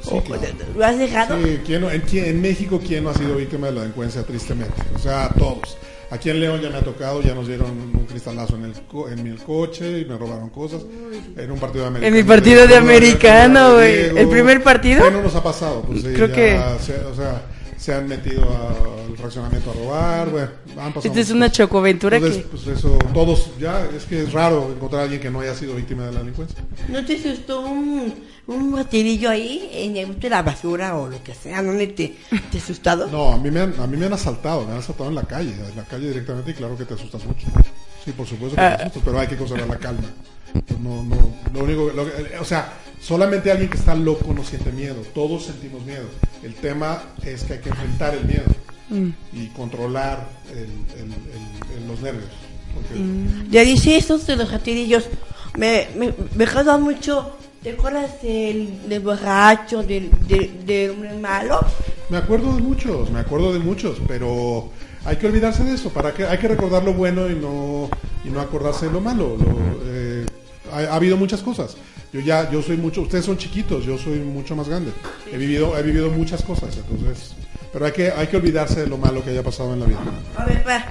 ¿O 0.09 0.21
claro. 0.23 0.43
¿Lo 0.77 0.85
has 0.85 0.97
dejado? 0.97 1.37
Sí, 1.43 1.59
¿quién 1.65 1.81
no- 1.81 1.91
en, 1.91 2.01
en 2.13 2.41
México, 2.41 2.79
¿quién 2.85 3.03
no 3.03 3.09
ha 3.09 3.13
sido 3.13 3.35
víctima 3.35 3.67
de 3.67 3.73
la 3.73 3.81
delincuencia, 3.81 4.23
tristemente? 4.23 4.81
O 4.95 4.99
sea, 4.99 5.29
todos. 5.37 5.77
Aquí 6.09 6.29
en 6.29 6.39
León 6.39 6.61
ya 6.61 6.69
me 6.69 6.77
ha 6.77 6.81
tocado, 6.81 7.21
ya 7.21 7.33
nos 7.35 7.47
dieron 7.47 7.69
un 7.69 8.05
cristalazo 8.05 8.55
en 8.55 8.63
el, 8.65 8.73
co- 8.87 9.09
en 9.09 9.21
mi 9.23 9.35
coche 9.37 9.99
y 9.99 10.05
me 10.05 10.17
robaron 10.17 10.49
cosas. 10.49 10.81
En 11.35 11.51
un 11.51 11.59
partido 11.59 11.83
de 11.83 11.87
americano. 11.89 12.15
mi 12.15 12.23
partido 12.23 12.65
de 12.67 12.75
americano, 12.77 13.73
güey. 13.73 14.17
¿El 14.17 14.29
primer 14.29 14.63
partido? 14.63 15.03
¿Qué 15.03 15.11
no 15.11 15.21
nos 15.21 15.35
ha 15.35 15.43
pasado? 15.43 15.81
Pues 15.81 16.01
sí, 16.03 16.07
Creo 16.13 16.27
ya 16.27 16.33
que- 16.33 16.59
se- 16.81 17.03
o 17.05 17.13
sea, 17.13 17.41
se 17.77 17.93
han 17.93 18.07
metido 18.07 18.43
al 18.43 19.15
fraccionamiento 19.17 19.69
a 19.71 19.73
robar, 19.73 20.29
bueno, 20.29 20.49
han 20.79 20.93
pasado 20.93 21.01
Esta 21.13 21.19
es 21.19 21.29
una 21.31 21.51
chocoventura 21.51 22.17
Entonces, 22.17 22.43
que... 22.43 22.49
pues 22.49 22.67
eso, 22.67 22.97
todos, 23.13 23.51
ya, 23.59 23.85
es 23.95 24.05
que 24.05 24.23
es 24.23 24.33
raro 24.33 24.71
encontrar 24.75 25.01
a 25.01 25.03
alguien 25.03 25.21
que 25.21 25.29
no 25.29 25.39
haya 25.41 25.53
sido 25.55 25.75
víctima 25.75 26.05
de 26.07 26.11
la 26.13 26.19
delincuencia. 26.19 26.57
¿No 26.89 27.05
te 27.05 27.15
asustó 27.15 27.61
un, 27.61 28.13
un 28.47 28.75
ratirillo 28.75 29.29
ahí 29.29 29.69
en 29.71 29.95
el 29.97 30.19
de 30.19 30.29
la 30.29 30.41
basura 30.41 30.97
o 30.97 31.07
lo 31.09 31.23
que 31.23 31.33
sea? 31.35 31.61
¿No 31.61 31.71
te, 31.77 31.93
te 32.51 32.57
asustado? 32.57 33.07
No, 33.07 33.33
a 33.33 33.37
mí 33.37 33.51
me 33.51 33.61
han, 33.61 33.79
a 33.79 33.85
mí 33.87 33.95
me 33.95 34.07
han 34.07 34.13
asaltado, 34.13 34.65
me 34.65 34.71
han 34.73 34.79
asaltado 34.79 35.09
en 35.09 35.15
la 35.15 35.23
calle, 35.23 35.53
en 35.53 35.75
la 35.75 35.83
calle 35.85 36.07
directamente 36.07 36.51
y 36.51 36.53
claro 36.55 36.75
que 36.77 36.85
te 36.85 36.95
asustas 36.95 37.23
mucho. 37.25 37.45
Sí, 38.03 38.11
por 38.11 38.25
supuesto 38.25 38.55
que 38.55 38.61
Ah. 38.61 38.75
te 38.77 38.83
asustas, 38.83 39.03
pero 39.05 39.19
hay 39.19 39.27
que 39.27 39.37
conservar 39.37 39.67
la 39.69 39.77
calma. 39.77 40.07
Pues 40.65 40.79
no, 40.79 41.03
no, 41.03 41.33
lo 41.53 41.63
único, 41.63 41.91
lo 41.93 42.05
que- 42.05 42.37
o 42.39 42.45
sea, 42.45 42.73
solamente 43.01 43.51
alguien 43.51 43.69
que 43.69 43.77
está 43.77 43.95
loco 43.95 44.33
no 44.33 44.43
siente 44.43 44.71
miedo, 44.71 44.95
todos 45.13 45.45
sentimos 45.45 45.83
miedo. 45.85 46.05
El 46.43 46.53
tema 46.55 47.01
es 47.25 47.43
que 47.43 47.53
hay 47.53 47.59
que 47.59 47.69
enfrentar 47.69 48.13
el 48.15 48.25
miedo 48.25 48.45
Mm. 48.89 49.09
y 49.33 49.47
controlar 49.47 50.29
el- 50.51 50.59
el- 50.99 51.11
el- 51.11 51.77
el- 51.81 51.87
los 51.87 51.99
nervios. 52.01 52.29
porque- 52.73 52.95
Mm. 52.99 53.49
Ya 53.51 53.61
dice 53.63 53.97
eso 53.97 54.17
de 54.19 54.35
los 54.35 54.51
ratirillos. 54.51 55.05
Me, 55.57 55.87
me, 55.97 56.13
me 56.35 56.45
causa 56.45 56.77
mucho. 56.77 57.31
¿Te 57.63 57.71
acuerdas 57.71 58.21
del, 58.21 58.87
del 58.87 58.99
borracho, 59.01 59.81
del, 59.81 60.11
del, 60.27 61.19
malo? 61.19 61.59
Me 62.09 62.17
acuerdo 62.17 62.55
de 62.55 62.61
muchos, 62.61 63.09
me 63.09 63.19
acuerdo 63.19 63.51
de 63.51 63.59
muchos, 63.59 63.97
pero 64.07 64.69
hay 65.05 65.15
que 65.17 65.25
olvidarse 65.25 65.63
de 65.63 65.73
eso, 65.73 65.89
para 65.89 66.13
que 66.13 66.25
hay 66.25 66.37
que 66.37 66.47
recordar 66.47 66.83
lo 66.83 66.93
bueno 66.93 67.27
y 67.29 67.35
no 67.35 67.89
y 68.23 68.29
no 68.29 68.39
acordarse 68.41 68.85
de 68.85 68.91
lo 68.91 69.01
malo. 69.01 69.35
Lo, 69.37 69.79
eh, 69.85 70.25
ha, 70.73 70.91
ha 70.91 70.95
habido 70.95 71.17
muchas 71.17 71.41
cosas. 71.41 71.75
Yo 72.13 72.19
ya 72.21 72.49
yo 72.49 72.61
soy 72.61 72.77
mucho, 72.77 73.01
ustedes 73.01 73.25
son 73.25 73.37
chiquitos, 73.37 73.83
yo 73.85 73.97
soy 73.97 74.19
mucho 74.19 74.55
más 74.55 74.67
grande. 74.69 74.91
He 75.31 75.37
vivido 75.37 75.77
he 75.77 75.83
vivido 75.83 76.09
muchas 76.09 76.41
cosas, 76.43 76.75
entonces, 76.77 77.33
pero 77.73 77.85
hay 77.85 77.91
que 77.91 78.11
hay 78.11 78.27
que 78.27 78.37
olvidarse 78.37 78.81
de 78.81 78.87
lo 78.87 78.97
malo 78.97 79.23
que 79.23 79.31
haya 79.31 79.43
pasado 79.43 79.73
en 79.73 79.81
la 79.81 79.85
vida. 79.85 79.99
A 80.37 80.45
ver, 80.45 80.63
pa, 80.63 80.85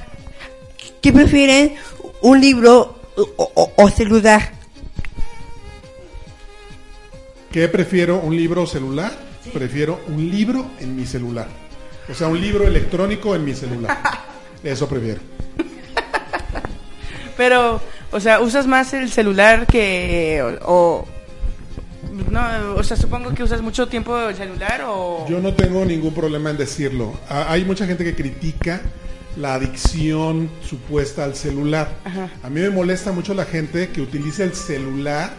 ¿qué 1.00 1.12
prefieren? 1.12 1.74
¿Un 2.20 2.40
libro 2.40 2.98
o, 3.16 3.52
o- 3.54 3.72
o 3.76 3.88
celular? 3.90 4.52
¿Qué 7.50 7.68
prefiero, 7.68 8.18
un 8.20 8.36
libro 8.36 8.62
o 8.62 8.66
celular? 8.66 9.12
Prefiero 9.52 10.00
un 10.08 10.28
libro 10.30 10.66
en 10.80 10.94
mi 10.96 11.06
celular. 11.06 11.48
O 12.10 12.14
sea, 12.14 12.28
un 12.28 12.40
libro 12.40 12.66
electrónico 12.66 13.34
en 13.34 13.44
mi 13.44 13.54
celular. 13.54 13.98
Eso 14.62 14.88
prefiero. 14.88 15.20
Pero, 17.36 17.80
o 18.16 18.20
sea, 18.20 18.40
¿usas 18.40 18.66
más 18.66 18.92
el 18.94 19.10
celular 19.10 19.66
que... 19.66 20.42
o... 20.64 21.04
o 21.04 21.08
No, 22.30 22.74
o 22.76 22.82
sea, 22.82 22.96
supongo 22.96 23.34
que 23.34 23.42
usas 23.42 23.60
mucho 23.62 23.86
tiempo 23.88 24.18
el 24.18 24.34
celular 24.34 24.82
o... 24.86 25.26
Yo 25.28 25.40
no 25.40 25.52
tengo 25.54 25.84
ningún 25.84 26.14
problema 26.14 26.50
en 26.50 26.56
decirlo. 26.56 27.12
Ha- 27.28 27.52
Hay 27.52 27.64
mucha 27.64 27.86
gente 27.86 28.04
que 28.04 28.14
critica 28.14 28.80
la 29.36 29.54
adicción 29.54 30.48
supuesta 30.66 31.24
al 31.24 31.34
celular. 31.34 31.88
Ajá. 32.04 32.30
A 32.42 32.48
mí 32.48 32.60
me 32.60 32.70
molesta 32.70 33.12
mucho 33.12 33.34
la 33.34 33.44
gente 33.44 33.90
que 33.90 34.00
utiliza 34.00 34.44
el 34.44 34.54
celular 34.54 35.34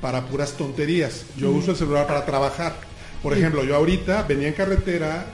para 0.00 0.26
puras 0.26 0.52
tonterías. 0.52 1.24
Yo 1.36 1.50
uso 1.50 1.70
el 1.72 1.76
celular 1.76 2.06
para 2.06 2.24
trabajar. 2.26 2.74
Por 3.22 3.32
ejemplo, 3.36 3.64
yo 3.64 3.76
ahorita 3.76 4.22
venía 4.24 4.48
en 4.48 4.54
carretera 4.54 5.24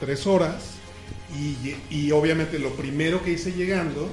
tres 0.00 0.26
horas 0.26 0.54
y, 1.36 1.74
y 1.90 2.10
obviamente 2.12 2.58
lo 2.58 2.70
primero 2.70 3.22
que 3.22 3.32
hice 3.32 3.52
llegando 3.52 4.10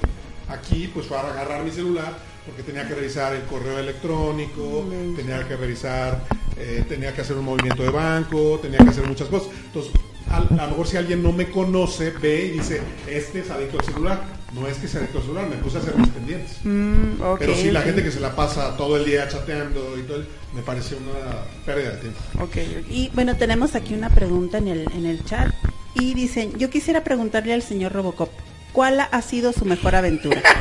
aquí 0.48 0.90
pues 0.92 1.06
fue 1.06 1.16
agarrar 1.16 1.64
mi 1.64 1.70
celular 1.70 2.12
porque 2.46 2.62
tenía 2.62 2.86
que 2.86 2.94
revisar 2.94 3.34
el 3.34 3.42
correo 3.42 3.78
electrónico, 3.78 4.84
tenía 5.16 5.46
que 5.48 5.56
revisar, 5.56 6.22
eh, 6.58 6.84
tenía 6.88 7.14
que 7.14 7.22
hacer 7.22 7.36
un 7.36 7.44
movimiento 7.44 7.82
de 7.82 7.90
banco, 7.90 8.58
tenía 8.60 8.78
que 8.78 8.90
hacer 8.90 9.06
muchas 9.06 9.28
cosas. 9.28 9.48
Entonces, 9.66 9.92
a, 10.30 10.40
lo 10.40 10.68
mejor 10.68 10.86
si 10.86 10.96
alguien 10.96 11.22
no 11.22 11.32
me 11.32 11.50
conoce, 11.50 12.10
ve 12.10 12.46
y 12.46 12.50
dice, 12.58 12.80
este 13.08 13.40
es 13.40 13.50
adicto 13.50 13.78
al 13.78 13.84
celular. 13.84 14.44
No 14.52 14.68
es 14.68 14.76
que 14.76 14.86
sea 14.86 15.00
adicto 15.00 15.18
al 15.18 15.24
celular, 15.24 15.48
me 15.48 15.56
puse 15.56 15.78
a 15.78 15.80
hacer 15.80 15.96
mis 15.96 16.08
pendientes. 16.10 16.58
Mm, 16.64 17.14
Pero 17.38 17.54
sí, 17.56 17.70
la 17.70 17.82
gente 17.82 18.02
que 18.02 18.10
se 18.10 18.20
la 18.20 18.36
pasa 18.36 18.76
todo 18.76 18.96
el 18.96 19.04
día 19.04 19.26
chateando 19.28 19.98
y 19.98 20.02
todo, 20.02 20.22
me 20.54 20.62
parece 20.62 20.96
una 20.96 21.44
pérdida 21.64 21.92
de 21.92 21.96
tiempo. 21.96 22.20
Ok, 22.40 22.56
ok. 22.56 22.90
Y 22.90 23.10
bueno, 23.14 23.36
tenemos 23.36 23.74
aquí 23.74 23.94
una 23.94 24.10
pregunta 24.10 24.58
en 24.58 24.68
el, 24.68 24.92
en 24.92 25.06
el 25.06 25.24
chat. 25.24 25.52
Y 25.94 26.14
dicen, 26.14 26.52
yo 26.58 26.70
quisiera 26.70 27.04
preguntarle 27.04 27.54
al 27.54 27.62
señor 27.62 27.92
Robocop, 27.92 28.28
¿cuál 28.74 29.00
ha 29.10 29.22
sido 29.22 29.54
su 29.54 29.64
mejor 29.64 29.94
aventura? 29.94 30.42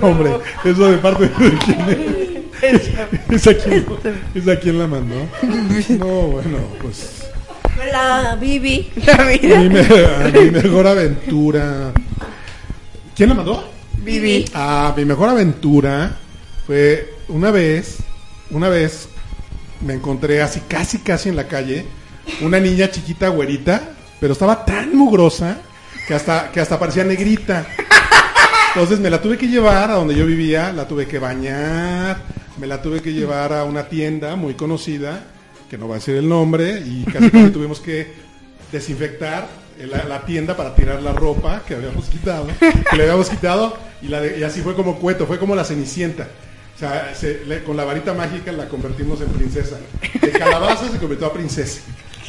Hombre, 0.00 0.30
eso 0.64 0.90
de 0.90 0.96
parte 0.98 1.28
de 1.28 1.58
quién 1.58 1.80
es. 1.90 1.98
¿Es 3.30 3.46
a 3.46 3.54
quién, 3.54 3.84
¿Es 4.34 4.48
a 4.48 4.58
quién 4.58 4.78
la 4.78 4.86
mandó? 4.86 5.28
No, 5.98 6.06
bueno, 6.28 6.58
pues 6.80 7.22
Hola, 7.78 8.36
Vivi. 8.40 8.90
a 9.12 9.24
mi, 9.24 9.38
me- 9.68 9.80
a 9.80 10.30
mi 10.32 10.50
mejor 10.50 10.86
aventura. 10.86 11.92
¿Quién 13.14 13.28
la 13.28 13.34
mandó? 13.34 13.68
Vivi. 13.98 14.46
Ah, 14.54 14.94
mi 14.96 15.04
mejor 15.04 15.28
aventura 15.28 16.16
fue 16.66 17.12
una 17.28 17.50
vez, 17.50 17.98
una 18.50 18.70
vez 18.70 19.08
me 19.82 19.92
encontré 19.94 20.40
así 20.40 20.60
casi 20.66 20.98
casi 21.00 21.28
en 21.28 21.36
la 21.36 21.46
calle 21.48 21.84
una 22.40 22.58
niña 22.58 22.90
chiquita 22.90 23.28
güerita, 23.28 23.90
pero 24.18 24.32
estaba 24.32 24.64
tan 24.64 24.96
mugrosa 24.96 25.58
que 26.06 26.14
hasta 26.14 26.50
que 26.50 26.60
hasta 26.60 26.78
parecía 26.78 27.04
negrita. 27.04 27.66
Entonces 28.74 29.00
me 29.00 29.10
la 29.10 29.22
tuve 29.22 29.38
que 29.38 29.48
llevar 29.48 29.90
a 29.90 29.94
donde 29.94 30.14
yo 30.14 30.26
vivía, 30.26 30.72
la 30.72 30.86
tuve 30.86 31.06
que 31.06 31.18
bañar, 31.18 32.18
me 32.58 32.66
la 32.66 32.82
tuve 32.82 33.00
que 33.00 33.12
llevar 33.12 33.52
a 33.52 33.64
una 33.64 33.88
tienda 33.88 34.36
muy 34.36 34.54
conocida, 34.54 35.24
que 35.70 35.78
no 35.78 35.88
va 35.88 35.96
a 35.96 35.98
decir 35.98 36.16
el 36.16 36.28
nombre, 36.28 36.80
y 36.80 37.04
casi, 37.04 37.30
casi 37.30 37.50
tuvimos 37.50 37.80
que 37.80 38.12
desinfectar 38.70 39.48
la, 39.84 40.24
tienda 40.24 40.56
para 40.56 40.74
tirar 40.74 41.02
la 41.02 41.12
ropa 41.12 41.62
que 41.66 41.74
habíamos 41.74 42.06
quitado, 42.06 42.46
que 42.58 42.96
le 42.96 43.02
habíamos 43.04 43.28
quitado, 43.28 43.76
y, 44.02 44.12
así 44.42 44.60
fue 44.60 44.74
como 44.74 44.96
cueto, 44.96 45.26
fue 45.26 45.38
como 45.38 45.54
la 45.54 45.64
cenicienta. 45.64 46.28
O 46.74 46.78
sea, 46.78 47.14
con 47.64 47.76
la 47.76 47.84
varita 47.84 48.12
mágica 48.12 48.52
la 48.52 48.68
convertimos 48.68 49.20
en 49.22 49.28
princesa. 49.28 49.78
De 50.20 50.30
calabaza 50.30 50.90
se 50.90 50.98
convirtió 50.98 51.28
a 51.28 51.32
princesa. 51.32 51.80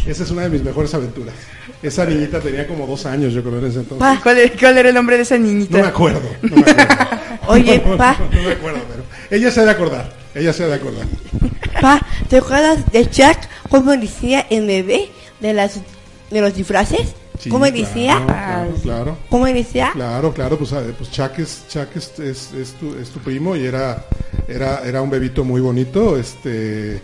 Esa 0.08 0.24
es 0.24 0.32
una 0.32 0.43
de 0.43 0.49
mis 0.49 0.64
mejores 0.64 0.93
aventuras. 0.93 1.36
Esa 1.84 2.05
niñita 2.05 2.39
tenía 2.39 2.66
como 2.68 2.88
dos 2.88 3.05
años, 3.05 3.34
yo 3.34 3.43
creo, 3.43 3.60
en 3.60 3.66
ese 3.66 3.80
entonces. 3.80 4.18
¿Y 4.18 4.22
¿Cuál, 4.22 4.38
era- 4.38 4.53
cuál 4.60 4.78
era 4.78 4.89
el 4.89 4.95
nombre 4.95 5.18
de 5.18 5.24
esa 5.24 5.38
niñita? 5.38 5.78
No 5.78 5.84
me 5.84 5.89
acuerdo, 5.89 6.22
no 6.41 6.55
me 6.55 6.62
acuerdo. 6.72 6.95
Oye, 7.47 7.84
No, 7.86 7.97
pa. 7.97 8.18
No, 8.32 8.41
me 8.41 8.51
acuerdo, 8.53 8.80
pero 8.89 9.03
ella 9.30 9.51
se 9.51 9.60
ha 9.62 9.66
de 9.66 9.72
acordar. 9.72 10.14
Ella 10.34 10.53
se 10.53 10.64
ha 10.64 10.68
de 10.68 10.74
acordar. 10.76 11.05
Pa, 11.82 11.99
¿te 12.30 12.38
acuerdas 12.38 12.91
de 12.91 13.05
Jack? 13.05 13.49
¿Cómo 13.70 13.91
decía 13.97 14.45
bebé 14.49 15.10
de, 15.39 15.53
las, 15.53 15.80
de 16.32 16.41
los 16.41 16.53
disfraces? 16.55 17.14
Sí, 17.39 17.49
¿Cómo 17.49 17.66
decía? 17.66 18.22
Claro, 18.26 18.74
claro. 18.82 19.18
¿Cómo 19.30 19.45
decía? 19.45 19.91
Claro, 19.93 20.34
claro, 20.34 20.58
pues, 20.58 20.72
pues 20.97 21.12
Chuck, 21.12 21.38
es, 21.39 21.66
Chuck 21.70 21.89
es, 21.95 22.18
es- 22.20 22.53
es 22.53 22.72
tu, 22.80 22.95
es 22.97 23.10
tu 23.10 23.20
primo 23.20 23.55
y 23.55 23.66
era, 23.66 24.05
era, 24.47 24.82
era 24.84 25.01
un 25.03 25.10
bebito 25.12 25.43
muy 25.43 25.62
bonito, 25.62 26.18
este, 26.18 26.99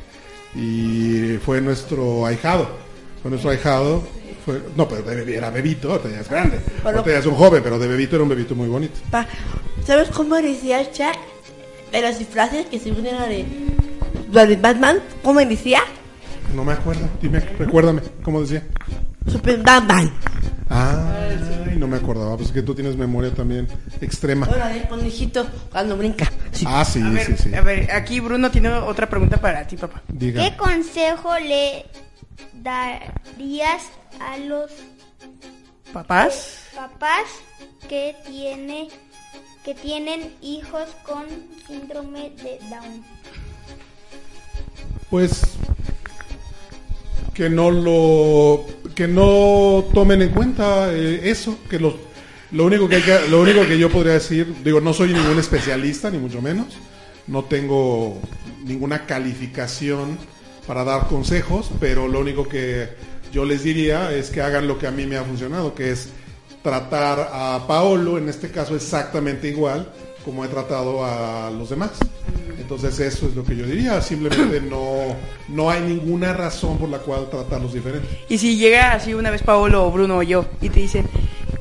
y 0.56 1.38
fue 1.46 1.62
nuestro 1.62 2.26
ahijado, 2.26 2.68
fue 3.24 3.30
nuestro 3.32 3.52
ahijado, 3.52 4.04
fue, 4.46 4.62
no, 4.76 4.86
pero 4.86 5.02
de 5.02 5.38
era 5.38 5.50
bebito, 5.50 5.92
ahorita 5.92 6.10
ya 6.10 6.20
es 6.20 6.30
grande, 6.30 6.60
ahorita 6.84 7.06
ya 7.06 7.20
es 7.20 7.26
un 7.26 7.36
joven, 7.36 7.64
pero 7.64 7.80
de 7.80 7.88
bebito 7.88 8.18
era 8.18 8.24
un 8.24 8.30
bebito 8.30 8.54
muy 8.54 8.68
bonito. 8.68 9.00
Pa, 9.10 9.26
¿sabes 9.88 10.10
cómo 10.10 10.36
decía 10.36 10.92
Jack? 10.92 11.18
De 11.94 12.02
los 12.02 12.20
disfraces 12.20 12.66
que 12.66 12.80
se 12.80 12.92
unen 12.92 13.16
a 13.16 13.26
de, 13.28 13.46
la 14.30 14.46
de 14.46 14.58
Batman, 14.58 15.00
¿cómo 15.24 15.40
decía? 15.40 15.80
No 16.54 16.66
me 16.66 16.74
acuerdo, 16.74 17.08
dime, 17.22 17.40
recuérdame, 17.58 18.02
¿cómo 18.24 18.42
decía? 18.42 18.62
Super 19.26 19.64
Batman. 19.64 20.12
Ay, 20.68 21.78
no 21.78 21.88
me 21.88 21.96
acordaba, 21.96 22.36
pues 22.36 22.50
es 22.50 22.54
que 22.54 22.62
tú 22.62 22.76
tienes 22.76 22.98
memoria 22.98 23.34
también 23.34 23.70
extrema. 24.02 24.50
Hola, 24.52 24.68
del 24.68 24.86
conejito 24.90 25.48
cuando 25.72 25.96
brinca. 25.96 26.30
Sí. 26.52 26.66
Ah, 26.68 26.84
sí, 26.84 27.02
A 27.02 27.10
ver, 27.10 27.26
sí, 27.26 27.36
sí. 27.38 27.56
a 27.56 27.62
ver, 27.62 27.90
aquí 27.90 28.20
Bruno 28.20 28.52
tiene 28.52 28.70
otra 28.70 29.08
pregunta 29.08 29.38
para 29.38 29.66
ti, 29.66 29.78
papá. 29.78 30.02
Diga. 30.10 30.44
¿Qué 30.44 30.58
consejo 30.58 31.40
le 31.40 31.86
darías 32.54 33.84
a 34.20 34.38
los 34.38 34.72
¿Papás? 35.92 36.68
papás 36.76 37.26
que 37.88 38.16
tiene 38.28 38.90
que 39.64 39.74
tienen 39.76 40.34
hijos 40.42 40.90
con 41.06 41.26
síndrome 41.68 42.32
de 42.32 42.60
Down? 42.70 43.04
pues 45.10 45.42
que 47.34 47.50
no 47.50 47.72
lo 47.72 48.66
que 48.96 49.08
no 49.08 49.86
tomen 49.94 50.22
en 50.22 50.30
cuenta 50.30 50.94
eh, 50.94 51.30
eso 51.30 51.58
que 51.70 51.80
lo 51.80 51.96
lo 52.52 52.66
único 52.66 52.88
que 52.88 52.98
hay 52.98 53.02
que- 53.02 53.28
lo 53.30 53.42
único 53.42 53.66
que 53.66 53.78
yo 53.80 53.90
podría 53.90 54.14
decir 54.14 54.54
digo 54.64 54.82
no 54.82 54.94
soy 54.94 55.14
ningún 55.14 55.40
especialista 55.40 56.10
ni 56.12 56.18
mucho 56.20 56.42
menos 56.42 56.68
no 57.28 57.44
tengo 57.46 58.20
ninguna 58.66 59.06
calificación 59.06 60.18
para 60.68 60.84
dar 60.84 61.08
consejos 61.08 61.70
pero 61.80 62.08
lo 62.08 62.20
único 62.20 62.48
que 62.48 62.90
yo 63.32 63.46
les 63.46 63.64
diría 63.64 64.12
es 64.12 64.30
que 64.30 64.42
hagan 64.42 64.68
lo 64.68 64.78
que 64.78 64.88
a 64.88 64.92
mí 64.92 65.06
me 65.06 65.18
ha 65.18 65.24
funcionado 65.24 65.74
que 65.76 65.92
es 65.92 66.10
tratar 66.62 67.30
a 67.34 67.66
Paolo 67.68 68.18
en 68.18 68.30
este 68.30 68.50
caso 68.52 68.76
exactamente 68.76 69.48
igual 69.50 69.90
como 70.24 70.46
he 70.46 70.48
tratado 70.48 71.04
a 71.06 71.50
los 71.52 71.70
demás 71.70 71.92
entonces 72.60 72.98
eso 73.02 73.28
es 73.28 73.36
lo 73.36 73.44
que 73.44 73.58
yo 73.58 73.66
diría, 73.66 74.02
simplemente 74.02 74.62
no, 74.62 75.16
no 75.50 75.70
hay 75.70 75.82
ninguna 75.82 76.32
razón 76.32 76.78
por 76.78 76.88
la 76.88 77.00
cual 77.00 77.30
tratarlos 77.30 77.74
diferentes. 77.74 78.10
Y 78.30 78.38
si 78.38 78.56
llega 78.58 78.94
así 78.94 79.14
una 79.14 79.32
vez 79.32 79.44
Paolo 79.44 79.86
o 79.86 79.92
Bruno 79.92 80.20
o 80.20 80.24
yo 80.24 80.46
y 80.62 80.70
te 80.70 80.80
dicen, 80.80 81.06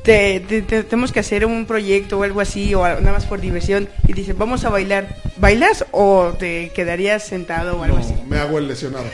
te, 0.03 0.39
te- 0.39 0.61
te- 0.61 0.83
tenemos 0.83 1.11
que 1.11 1.19
hacer 1.19 1.45
un 1.45 1.65
proyecto 1.65 2.19
o 2.19 2.23
algo 2.23 2.39
así, 2.39 2.73
o 2.73 2.83
nada 2.83 3.11
más 3.11 3.25
por 3.25 3.41
diversión, 3.41 3.89
y 4.07 4.13
dicen, 4.13 4.37
vamos 4.37 4.63
a 4.63 4.69
bailar, 4.69 5.17
¿bailas 5.37 5.85
o 5.91 6.31
te 6.39 6.69
quedarías 6.69 7.23
sentado 7.23 7.77
o 7.79 7.83
algo 7.83 7.97
así? 7.97 8.13
No, 8.33 8.39
me 8.39 8.39
hago 8.39 8.57
el 8.57 8.67
lesionado. 8.67 9.05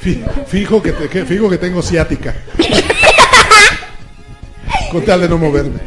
Fi- 0.00 0.22
Fijo 0.48 0.82
que, 0.82 0.92
te- 0.92 1.08
que- 1.08 1.24
fijo 1.24 1.48
que 1.48 1.58
tengo 1.58 1.80
ciática. 1.82 2.34
Con 4.90 5.04
tal 5.04 5.20
de 5.22 5.28
no 5.28 5.38
moverme. 5.38 5.78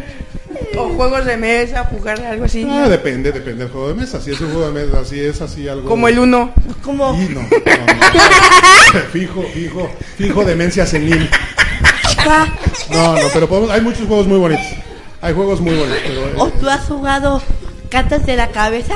O 0.77 0.89
juegos 0.89 1.25
de 1.25 1.37
mesa, 1.37 1.83
jugar 1.85 2.19
algo 2.21 2.45
así. 2.45 2.67
Ah, 2.69 2.87
depende, 2.89 3.31
depende 3.31 3.63
del 3.63 3.71
juego 3.71 3.89
de 3.89 3.93
mesa. 3.95 4.19
Si 4.21 4.31
es 4.31 4.39
un 4.41 4.51
juego 4.51 4.71
de 4.71 4.85
mesa, 4.85 5.05
si 5.05 5.19
es 5.19 5.41
así 5.41 5.67
algo. 5.67 5.87
Como 5.89 6.07
el 6.07 6.19
uno. 6.19 6.53
Como 6.83 7.13
Y 7.15 7.29
no, 7.29 7.41
no, 7.41 7.47
no. 7.49 9.01
Fijo, 9.11 9.43
fijo, 9.53 9.89
fijo 10.17 10.43
demencia 10.45 10.85
senil. 10.85 11.29
pa, 12.23 12.47
No, 12.89 13.13
no, 13.15 13.27
pero 13.33 13.47
podemos, 13.49 13.69
hay 13.71 13.81
muchos 13.81 14.07
juegos 14.07 14.27
muy 14.27 14.37
bonitos. 14.39 14.65
Hay 15.21 15.33
juegos 15.33 15.59
muy 15.61 15.75
bonitos. 15.75 16.01
Pero, 16.05 16.21
eh, 16.27 16.33
¿o 16.37 16.47
tú 16.49 16.69
has 16.69 16.81
jugado 16.85 17.41
cartas 17.89 18.25
de 18.25 18.35
la 18.35 18.49
cabeza? 18.49 18.95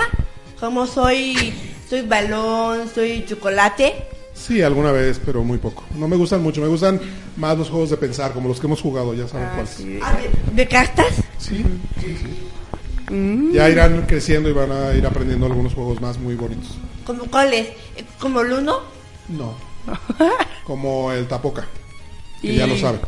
Como 0.59 0.85
soy, 0.87 1.53
soy 1.89 2.01
balón, 2.01 2.89
soy 2.93 3.25
chocolate. 3.27 4.07
Sí, 4.33 4.61
alguna 4.61 4.91
vez, 4.91 5.19
pero 5.25 5.43
muy 5.43 5.57
poco. 5.57 5.83
No 5.95 6.07
me 6.07 6.15
gustan 6.15 6.41
mucho, 6.41 6.61
me 6.61 6.67
gustan 6.67 6.99
más 7.37 7.57
los 7.57 7.69
juegos 7.69 7.89
de 7.89 7.97
pensar, 7.97 8.31
como 8.33 8.47
los 8.47 8.59
que 8.59 8.67
hemos 8.67 8.81
jugado, 8.81 9.13
ya 9.13 9.27
saben 9.27 9.47
Ah, 9.47 9.51
cuáles. 9.55 9.69
sí. 9.71 9.99
Ah, 10.01 10.13
¿De, 10.13 10.53
de 10.63 10.67
cartas? 10.67 11.07
Sí, 11.37 11.63
sí, 11.99 12.17
sí. 12.17 13.51
Ya 13.53 13.67
irán 13.69 14.05
creciendo 14.07 14.49
y 14.49 14.53
van 14.53 14.71
a 14.71 14.93
ir 14.93 15.05
aprendiendo 15.05 15.47
algunos 15.47 15.73
juegos 15.73 15.99
más 15.99 16.17
muy 16.19 16.35
bonitos. 16.35 16.77
¿Como 17.05 17.25
cuáles? 17.25 17.69
¿Como 18.19 18.41
el 18.41 18.53
uno? 18.53 18.79
No. 19.29 19.55
Como 20.65 21.11
el 21.11 21.27
Tapoca, 21.27 21.65
que 22.41 22.53
Y- 22.53 22.55
ya 22.57 22.67
lo 22.67 22.77
saben. 22.77 23.01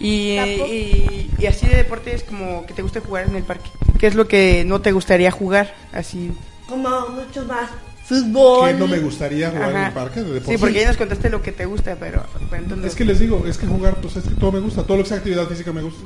Y, 0.00 0.38
y, 0.38 1.30
y 1.38 1.46
así 1.46 1.66
de 1.66 1.76
deportes 1.76 2.22
como 2.24 2.64
que 2.66 2.72
te 2.74 2.82
gusta 2.82 3.00
jugar 3.00 3.26
en 3.28 3.36
el 3.36 3.42
parque. 3.44 3.70
¿Qué 3.98 4.06
es 4.06 4.14
lo 4.14 4.26
que 4.26 4.64
no 4.64 4.80
te 4.80 4.92
gustaría 4.92 5.30
jugar? 5.30 5.74
Así. 5.92 6.32
Como 6.68 6.88
mucho 7.08 7.44
más. 7.44 7.68
Fútbol. 8.06 8.70
Que 8.72 8.74
no 8.78 8.88
me 8.88 8.98
gustaría 8.98 9.50
jugar 9.50 9.70
en 9.70 9.76
Ajá. 9.76 9.86
el 9.88 9.92
parque 9.92 10.20
de 10.20 10.26
Sí, 10.26 10.32
deportes. 10.32 10.60
porque 10.60 10.80
ya 10.80 10.88
nos 10.88 10.96
contaste 10.96 11.30
lo 11.30 11.42
que 11.42 11.52
te 11.52 11.64
gusta, 11.66 11.96
pero 12.00 12.24
entonces... 12.50 12.86
Es 12.92 12.94
que 12.96 13.04
les 13.04 13.20
digo, 13.20 13.44
es 13.46 13.56
que 13.58 13.66
jugar, 13.68 13.96
pues 14.00 14.16
es 14.16 14.24
que 14.24 14.34
todo 14.34 14.50
me 14.52 14.58
gusta, 14.60 14.82
todo 14.84 14.96
lo 14.96 15.02
que 15.04 15.10
sea 15.10 15.18
actividad 15.18 15.46
física 15.46 15.70
me 15.72 15.82
gusta. 15.82 16.00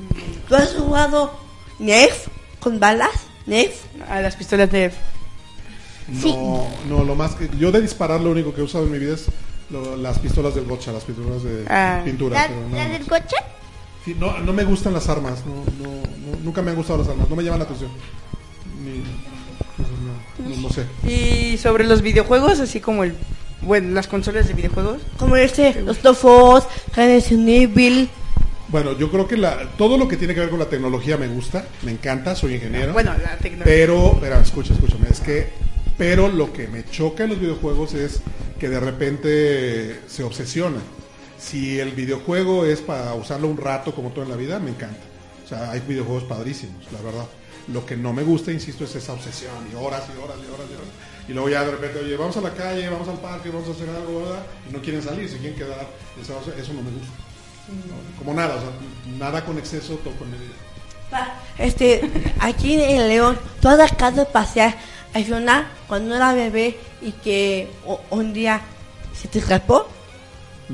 ¿Tú 0.48 0.54
has 0.56 0.74
jugado 0.74 1.32
Nerf 1.78 2.26
con 2.60 2.78
balas? 2.80 3.08
Nerf? 3.46 3.74
A 4.10 4.20
las 4.20 4.36
pistolas 4.36 4.70
Nerf. 4.72 4.94
No, 6.08 6.66
no, 6.88 7.04
lo 7.04 7.14
más 7.14 7.34
que 7.36 7.48
yo 7.58 7.72
de 7.72 7.80
disparar 7.80 8.20
lo 8.20 8.30
único 8.32 8.52
que 8.54 8.60
he 8.60 8.64
usado 8.64 8.84
en 8.84 8.92
mi 8.92 8.98
vida 8.98 9.14
es 9.14 9.26
lo- 9.70 9.96
las 9.96 10.18
pistolas 10.18 10.54
del 10.54 10.66
gocha, 10.66 10.92
las 10.92 11.04
pistolas 11.04 11.42
de 11.42 11.64
Ah. 11.68 12.02
pintura. 12.04 12.42
¿La, 12.42 12.48
pero 12.48 12.60
la 12.76 12.88
del 12.90 13.00
más. 13.00 13.08
Sí, 14.04 14.14
no, 14.18 14.38
no 14.40 14.52
me 14.52 14.64
gustan 14.64 14.92
las 14.92 15.08
armas, 15.08 15.44
no, 15.46 15.54
no, 15.82 15.94
no, 15.94 16.38
nunca 16.42 16.60
me 16.60 16.70
han 16.70 16.76
gustado 16.76 16.98
las 16.98 17.08
armas, 17.08 17.28
no 17.28 17.36
me 17.36 17.42
llaman 17.42 17.60
la 17.60 17.64
atención. 17.64 17.90
Ni, 18.84 18.98
no, 20.42 20.50
no, 20.50 20.62
no 20.62 20.68
sé. 20.70 20.84
Y 21.08 21.56
sobre 21.56 21.84
los 21.84 22.02
videojuegos, 22.02 22.60
así 22.60 22.80
como 22.80 23.04
el. 23.04 23.14
Bueno, 23.62 23.94
las 23.94 24.06
consolas 24.06 24.46
de 24.46 24.52
videojuegos. 24.52 25.00
Como 25.16 25.36
este, 25.36 25.80
los 25.80 25.98
Tofos, 25.98 26.64
Resident 26.94 27.48
Evil. 27.48 28.10
Bueno, 28.68 28.98
yo 28.98 29.10
creo 29.10 29.26
que 29.26 29.38
la, 29.38 29.70
todo 29.78 29.96
lo 29.96 30.06
que 30.06 30.18
tiene 30.18 30.34
que 30.34 30.40
ver 30.40 30.50
con 30.50 30.58
la 30.58 30.68
tecnología 30.68 31.16
me 31.16 31.28
gusta, 31.28 31.64
me 31.82 31.92
encanta, 31.92 32.34
soy 32.34 32.54
ingeniero. 32.54 32.92
Bueno, 32.92 33.12
la 33.12 33.38
tecnología. 33.38 33.64
Pero, 33.64 34.12
espera, 34.14 34.40
escucha, 34.40 34.74
escúchame, 34.74 35.06
es 35.10 35.20
que, 35.20 35.48
pero 35.96 36.28
lo 36.28 36.52
que 36.52 36.68
me 36.68 36.84
choca 36.84 37.24
en 37.24 37.30
los 37.30 37.40
videojuegos 37.40 37.94
es 37.94 38.20
que 38.58 38.68
de 38.68 38.80
repente 38.80 40.00
se 40.08 40.24
obsesiona. 40.24 40.80
Si 41.44 41.78
el 41.78 41.90
videojuego 41.92 42.64
es 42.64 42.80
para 42.80 43.14
usarlo 43.14 43.48
un 43.48 43.56
rato 43.58 43.94
como 43.94 44.10
todo 44.10 44.24
en 44.24 44.30
la 44.30 44.36
vida, 44.36 44.58
me 44.58 44.70
encanta. 44.70 45.00
O 45.44 45.48
sea, 45.48 45.70
hay 45.70 45.80
videojuegos 45.80 46.24
padrísimos, 46.24 46.90
la 46.92 47.00
verdad. 47.02 47.26
Lo 47.72 47.84
que 47.84 47.96
no 47.96 48.12
me 48.12 48.22
gusta, 48.22 48.50
insisto, 48.52 48.84
es 48.84 48.94
esa 48.94 49.12
obsesión 49.12 49.52
y 49.70 49.74
horas 49.74 50.02
y 50.08 50.18
horas 50.22 50.36
y 50.38 50.50
horas 50.52 50.66
y 50.70 50.74
horas. 50.74 50.88
Y 51.28 51.32
luego 51.32 51.48
ya 51.48 51.64
de 51.64 51.70
repente, 51.72 51.98
oye, 51.98 52.16
vamos 52.16 52.36
a 52.36 52.40
la 52.40 52.52
calle, 52.52 52.88
vamos 52.88 53.08
al 53.08 53.18
parque, 53.20 53.50
vamos 53.50 53.68
a 53.68 53.72
hacer 53.72 53.88
algo, 53.90 54.20
¿verdad? 54.20 54.42
Y 54.68 54.72
no 54.72 54.80
quieren 54.82 55.02
salir, 55.02 55.28
se 55.28 55.38
quieren 55.38 55.56
quedar. 55.58 55.86
Eso, 56.20 56.38
eso 56.58 56.72
no 56.72 56.82
me 56.82 56.90
gusta. 56.90 57.08
No, 57.68 58.18
como 58.18 58.34
nada, 58.34 58.56
o 58.56 58.60
sea, 58.60 58.70
nada 59.18 59.44
con 59.44 59.56
exceso, 59.58 59.94
todo 59.96 60.14
con 60.16 60.30
medida. 60.30 60.52
Este, 61.58 62.10
aquí 62.40 62.74
en 62.74 63.08
León, 63.08 63.38
toda 63.60 63.88
casa 63.88 64.24
pasear. 64.26 64.76
Hay 65.14 65.30
una 65.30 65.70
cuando 65.88 66.14
era 66.16 66.32
bebé 66.34 66.76
y 67.00 67.12
que 67.12 67.70
o- 67.86 68.00
un 68.10 68.32
día 68.34 68.60
se 69.14 69.28
te 69.28 69.38
escapó. 69.38 69.88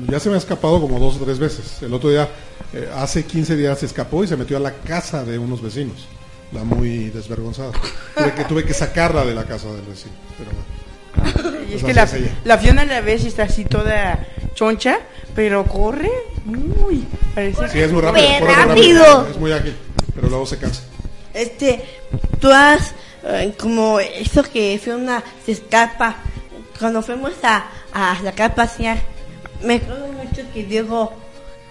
Ya 0.07 0.19
se 0.19 0.29
me 0.29 0.35
ha 0.35 0.37
escapado 0.37 0.79
como 0.79 0.99
dos 0.99 1.17
o 1.17 1.19
tres 1.23 1.37
veces. 1.39 1.81
El 1.81 1.93
otro 1.93 2.09
día, 2.09 2.29
eh, 2.73 2.89
hace 2.95 3.25
15 3.25 3.55
días 3.55 3.79
se 3.79 3.85
escapó 3.85 4.23
y 4.23 4.27
se 4.27 4.37
metió 4.37 4.57
a 4.57 4.59
la 4.59 4.73
casa 4.73 5.23
de 5.23 5.37
unos 5.37 5.61
vecinos. 5.61 6.07
La 6.53 6.63
muy 6.63 7.09
desvergonzada. 7.09 7.71
Tuve 8.15 8.33
que, 8.33 8.43
tuve 8.45 8.65
que 8.65 8.73
sacarla 8.73 9.25
de 9.25 9.33
la 9.33 9.45
casa 9.45 9.67
del 9.67 9.81
vecino. 9.81 10.13
Pero 10.37 10.51
bueno. 10.51 11.61
Y 11.71 11.75
es 11.75 11.81
Pues 11.81 11.93
que 11.93 11.93
la, 11.93 12.03
es 12.03 12.31
la 12.43 12.57
Fiona 12.57 12.81
a 12.81 12.85
la 12.85 12.99
vez 12.99 13.23
está 13.23 13.43
así 13.43 13.63
toda 13.63 14.27
choncha, 14.55 14.99
pero 15.33 15.63
corre. 15.65 16.11
Uy, 16.85 17.05
parece. 17.33 17.69
Sí, 17.69 17.79
es 17.79 17.91
muy 17.91 18.01
rápido. 18.01 18.27
¡Súper 18.27 18.39
corre 18.39 18.55
muy 18.55 18.65
rápido! 18.65 19.27
Es 19.29 19.37
muy 19.37 19.51
ágil, 19.53 19.75
pero 20.13 20.27
luego 20.27 20.45
se 20.45 20.57
cansa. 20.57 20.81
Este, 21.33 21.85
tú 22.41 22.51
has, 22.51 22.93
eh, 23.23 23.53
como 23.57 23.99
eso 24.01 24.43
que 24.43 24.79
fue 24.83 24.95
una, 24.95 25.23
se 25.45 25.53
escapa. 25.53 26.17
Cuando 26.77 27.01
fuimos 27.01 27.33
a, 27.43 27.67
a 27.93 28.21
sacar 28.21 28.51
a 28.51 28.55
pasear, 28.55 28.97
me 29.63 29.75
acuerdo 29.75 30.07
mucho 30.07 30.41
que 30.53 30.63
Diego, 30.63 31.11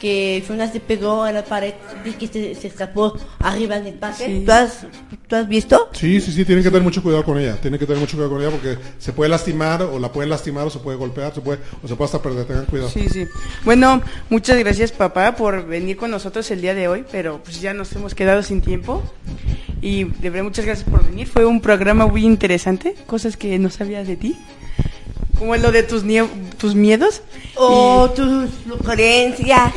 que 0.01 0.43
Fiona 0.47 0.70
se 0.70 0.80
pegó 0.80 1.24
a 1.24 1.32
la 1.32 1.45
pared 1.45 1.74
y 2.05 2.12
que 2.12 2.26
se, 2.26 2.55
se 2.55 2.68
escapó 2.68 3.18
arriba 3.38 3.78
del 3.80 3.95
parque. 3.95 4.24
Sí. 4.24 4.43
¿Tú, 4.47 4.53
has, 4.53 4.86
¿Tú 5.28 5.36
has 5.36 5.47
visto? 5.47 5.91
Sí, 5.93 6.20
sí, 6.20 6.32
sí, 6.32 6.45
tienen 6.45 6.64
que 6.64 6.70
tener 6.70 6.82
mucho 6.82 7.03
cuidado 7.03 7.24
con 7.24 7.38
ella. 7.38 7.57
Tienen 7.61 7.78
que 7.78 7.86
tener 7.86 8.01
mucho 8.01 8.16
cuidado 8.16 8.32
con 8.32 8.43
ella 8.43 8.51
porque 8.51 8.78
se 8.99 9.12
puede 9.12 9.28
lastimar 9.28 9.82
o 9.82 9.99
la 9.99 10.11
pueden 10.11 10.30
lastimar 10.30 10.66
o 10.66 10.70
se 10.70 10.78
puede 10.78 10.97
golpear 10.97 11.34
se 11.34 11.41
puede, 11.41 11.59
o 11.82 11.88
se 11.88 11.95
puede 11.95 12.07
hasta 12.07 12.22
perder. 12.22 12.47
Tengan 12.47 12.64
cuidado. 12.64 12.91
Sí, 12.91 13.09
sí. 13.09 13.26
Bueno, 13.64 14.03
muchas 14.30 14.59
gracias 14.59 14.91
papá 14.91 15.36
por 15.36 15.66
venir 15.66 15.97
con 15.97 16.11
nosotros 16.11 16.51
el 16.51 16.62
día 16.62 16.74
de 16.74 16.88
hoy, 16.88 17.05
pero 17.12 17.43
pues 17.43 17.61
ya 17.61 17.74
nos 17.74 17.93
hemos 17.93 18.14
quedado 18.14 18.43
sin 18.43 18.62
tiempo. 18.62 19.03
Y 19.82 20.05
de 20.05 20.30
verdad 20.30 20.45
muchas 20.45 20.64
gracias 20.64 20.88
por 20.88 21.05
venir. 21.07 21.26
Fue 21.26 21.45
un 21.45 21.61
programa 21.61 22.07
muy 22.07 22.24
interesante, 22.24 22.95
cosas 23.07 23.36
que 23.36 23.59
no 23.59 23.70
sabía 23.70 24.05
de 24.05 24.16
ti. 24.16 24.36
Como 25.41 25.57
lo 25.57 25.72
de 25.72 25.82
tus, 25.82 26.05
nie- 26.05 26.28
tus 26.59 26.74
miedos. 26.76 27.22
O 27.57 28.09
tus 28.11 28.51
sugerencias. 28.68 29.72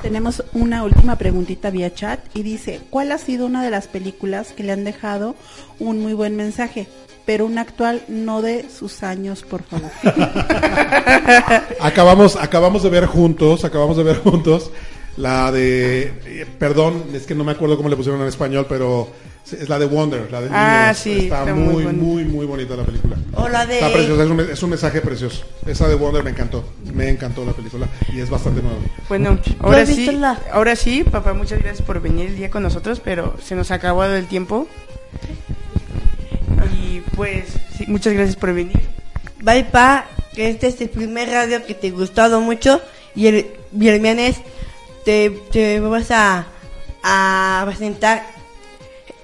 Tenemos 0.00 0.42
una 0.54 0.84
última 0.84 1.16
preguntita 1.18 1.70
vía 1.70 1.92
chat 1.92 2.20
y 2.32 2.42
dice, 2.44 2.80
¿cuál 2.90 3.10
ha 3.12 3.18
sido 3.18 3.44
una 3.44 3.62
de 3.64 3.70
las 3.70 3.88
películas 3.88 4.52
que 4.52 4.62
le 4.62 4.72
han 4.72 4.84
dejado 4.84 5.34
un 5.80 6.00
muy 6.00 6.14
buen 6.14 6.36
mensaje? 6.36 6.86
Pero 7.26 7.44
una 7.44 7.62
actual, 7.62 8.02
no 8.06 8.40
de 8.40 8.66
sus 8.70 9.02
años, 9.02 9.42
por 9.42 9.64
favor. 9.64 9.90
Acabamos, 11.80 12.36
acabamos 12.36 12.84
de 12.84 12.90
ver 12.90 13.06
juntos, 13.06 13.64
acabamos 13.64 13.96
de 13.96 14.04
ver 14.04 14.18
juntos 14.20 14.70
la 15.16 15.50
de, 15.50 16.12
eh, 16.24 16.46
perdón, 16.58 17.02
es 17.14 17.26
que 17.26 17.34
no 17.34 17.42
me 17.42 17.52
acuerdo 17.52 17.76
cómo 17.76 17.88
le 17.88 17.96
pusieron 17.96 18.20
en 18.20 18.28
español, 18.28 18.66
pero 18.68 19.08
es 19.52 19.68
la 19.68 19.78
de 19.78 19.86
Wonder, 19.86 20.30
la 20.32 20.40
de 20.40 20.48
Ah, 20.52 20.82
niños. 20.86 20.98
sí, 20.98 21.24
está, 21.24 21.40
está 21.40 21.54
muy 21.54 21.64
muy, 21.74 21.84
bonita. 21.84 22.02
muy, 22.04 22.24
muy 22.24 22.46
bonita 22.46 22.74
la 22.76 22.84
película. 22.84 23.16
O 23.34 23.48
la 23.48 23.64
de... 23.66 23.74
Está 23.74 23.92
preciosa, 23.92 24.24
es 24.24 24.30
un, 24.30 24.40
es 24.40 24.62
un 24.62 24.70
mensaje 24.70 25.00
precioso. 25.00 25.44
Esa 25.66 25.86
de 25.88 25.94
Wonder 25.94 26.24
me 26.24 26.30
encantó, 26.30 26.64
me 26.92 27.08
encantó 27.08 27.44
la 27.44 27.52
película 27.52 27.86
y 28.12 28.20
es 28.20 28.28
bastante 28.30 28.62
nueva. 28.62 28.78
Bueno, 29.08 29.38
ahora 29.60 29.84
sí, 29.86 30.06
la- 30.12 30.40
ahora 30.52 30.74
sí, 30.76 31.04
papá, 31.04 31.32
muchas 31.34 31.60
gracias 31.60 31.82
por 31.86 32.00
venir 32.00 32.26
el 32.26 32.36
día 32.36 32.50
con 32.50 32.62
nosotros, 32.62 33.00
pero 33.04 33.36
se 33.44 33.54
nos 33.54 33.70
ha 33.70 33.74
acabado 33.74 34.14
el 34.16 34.26
tiempo. 34.26 34.66
Y 36.80 37.00
pues, 37.14 37.44
sí, 37.76 37.84
muchas 37.88 38.12
gracias 38.14 38.36
por 38.36 38.52
venir. 38.54 38.80
Bye, 39.42 39.64
pa, 39.64 40.06
que 40.34 40.48
este 40.50 40.68
es 40.68 40.80
el 40.80 40.88
primer 40.90 41.28
radio 41.30 41.64
que 41.64 41.74
te 41.74 41.88
ha 41.88 41.92
gustado 41.92 42.40
mucho 42.40 42.80
y 43.14 43.26
el, 43.28 43.46
y 43.78 43.88
el 43.88 44.00
viernes 44.00 44.36
te, 45.04 45.30
te 45.52 45.78
vas 45.80 46.10
a, 46.10 46.46
a 47.02 47.62
presentar 47.66 48.24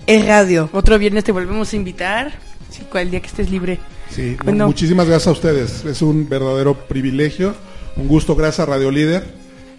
el 0.06 0.26
radio. 0.26 0.68
Otro 0.72 0.98
viernes 0.98 1.24
te 1.24 1.32
volvemos 1.32 1.72
a 1.72 1.76
invitar, 1.76 2.32
sí, 2.70 2.82
cual 2.90 3.10
día 3.10 3.20
que 3.20 3.26
estés 3.28 3.50
libre. 3.50 3.78
Sí, 4.10 4.36
no, 4.38 4.44
Bueno. 4.44 4.66
muchísimas 4.66 5.06
gracias 5.06 5.28
a 5.28 5.32
ustedes. 5.32 5.84
Es 5.84 6.02
un 6.02 6.28
verdadero 6.28 6.74
privilegio, 6.86 7.54
un 7.96 8.08
gusto. 8.08 8.36
Gracias 8.36 8.60
a 8.60 8.70
Radio 8.70 8.90
Líder. 8.90 9.24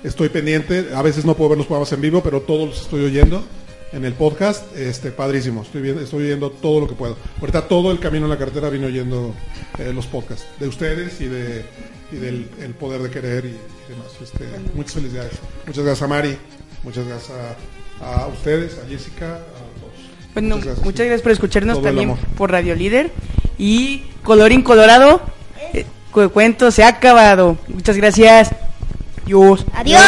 Estoy 0.04 0.30
pendiente. 0.30 0.90
A 0.96 1.02
veces 1.02 1.24
no 1.26 1.36
puedo 1.36 1.50
ver 1.52 1.58
los 1.58 1.68
programas 1.68 1.92
en 1.94 2.02
vivo, 2.02 2.22
pero 2.24 2.42
todos 2.42 2.68
los 2.70 2.82
estoy 2.82 3.06
oyendo 3.06 3.44
en 3.92 4.06
el 4.06 4.14
podcast. 4.14 4.76
Este, 4.76 5.12
padrísimo. 5.12 5.62
Estoy 5.62 5.82
viendo, 5.82 6.02
estoy 6.02 6.24
oyendo 6.26 6.50
todo 6.50 6.82
lo 6.82 6.88
que 6.88 6.96
puedo. 6.96 7.16
Ahorita 7.40 7.68
todo 7.68 7.92
el 7.92 8.00
camino 8.00 8.26
en 8.26 8.32
la 8.32 8.38
carretera 8.38 8.70
vine 8.70 8.88
oyendo 8.88 9.34
eh, 9.78 9.92
los 9.94 10.08
podcasts 10.08 10.46
de 10.60 10.68
ustedes 10.68 11.22
y 11.22 11.26
de 11.28 11.64
y 12.12 12.18
del 12.18 12.48
el 12.62 12.74
poder 12.76 13.02
de 13.02 13.10
querer 13.10 13.46
y, 13.46 13.50
y 13.50 13.90
demás. 13.90 14.12
Este, 14.22 14.46
muchas 14.76 14.94
felicidades. 14.94 15.34
Muchas 15.68 15.84
gracias 15.84 16.02
a 16.04 16.08
Mari. 16.08 16.38
Muchas 16.84 17.08
gracias 17.08 17.32
a, 18.02 18.24
a 18.24 18.28
ustedes, 18.28 18.78
a 18.84 18.90
Jessica, 18.90 19.40
Bueno, 20.34 20.56
muchas 20.58 21.06
gracias, 21.06 21.22
por 21.22 21.32
escucharnos 21.32 21.78
Todo 21.78 21.88
el 21.90 21.96
también 21.96 22.18
por 22.38 22.52
Radio 22.52 22.76
Líder. 22.76 23.12
Y 23.58 24.04
Colorín 24.24 24.62
Colorado, 24.64 25.22
eh, 25.74 25.86
cu- 26.12 26.30
cuento 26.30 26.72
se 26.72 26.84
ha 26.84 26.88
acabado. 26.88 27.58
Muchas 27.68 27.98
gracias. 27.98 28.52
Adiós. 29.26 29.66
Adiós. 29.74 30.00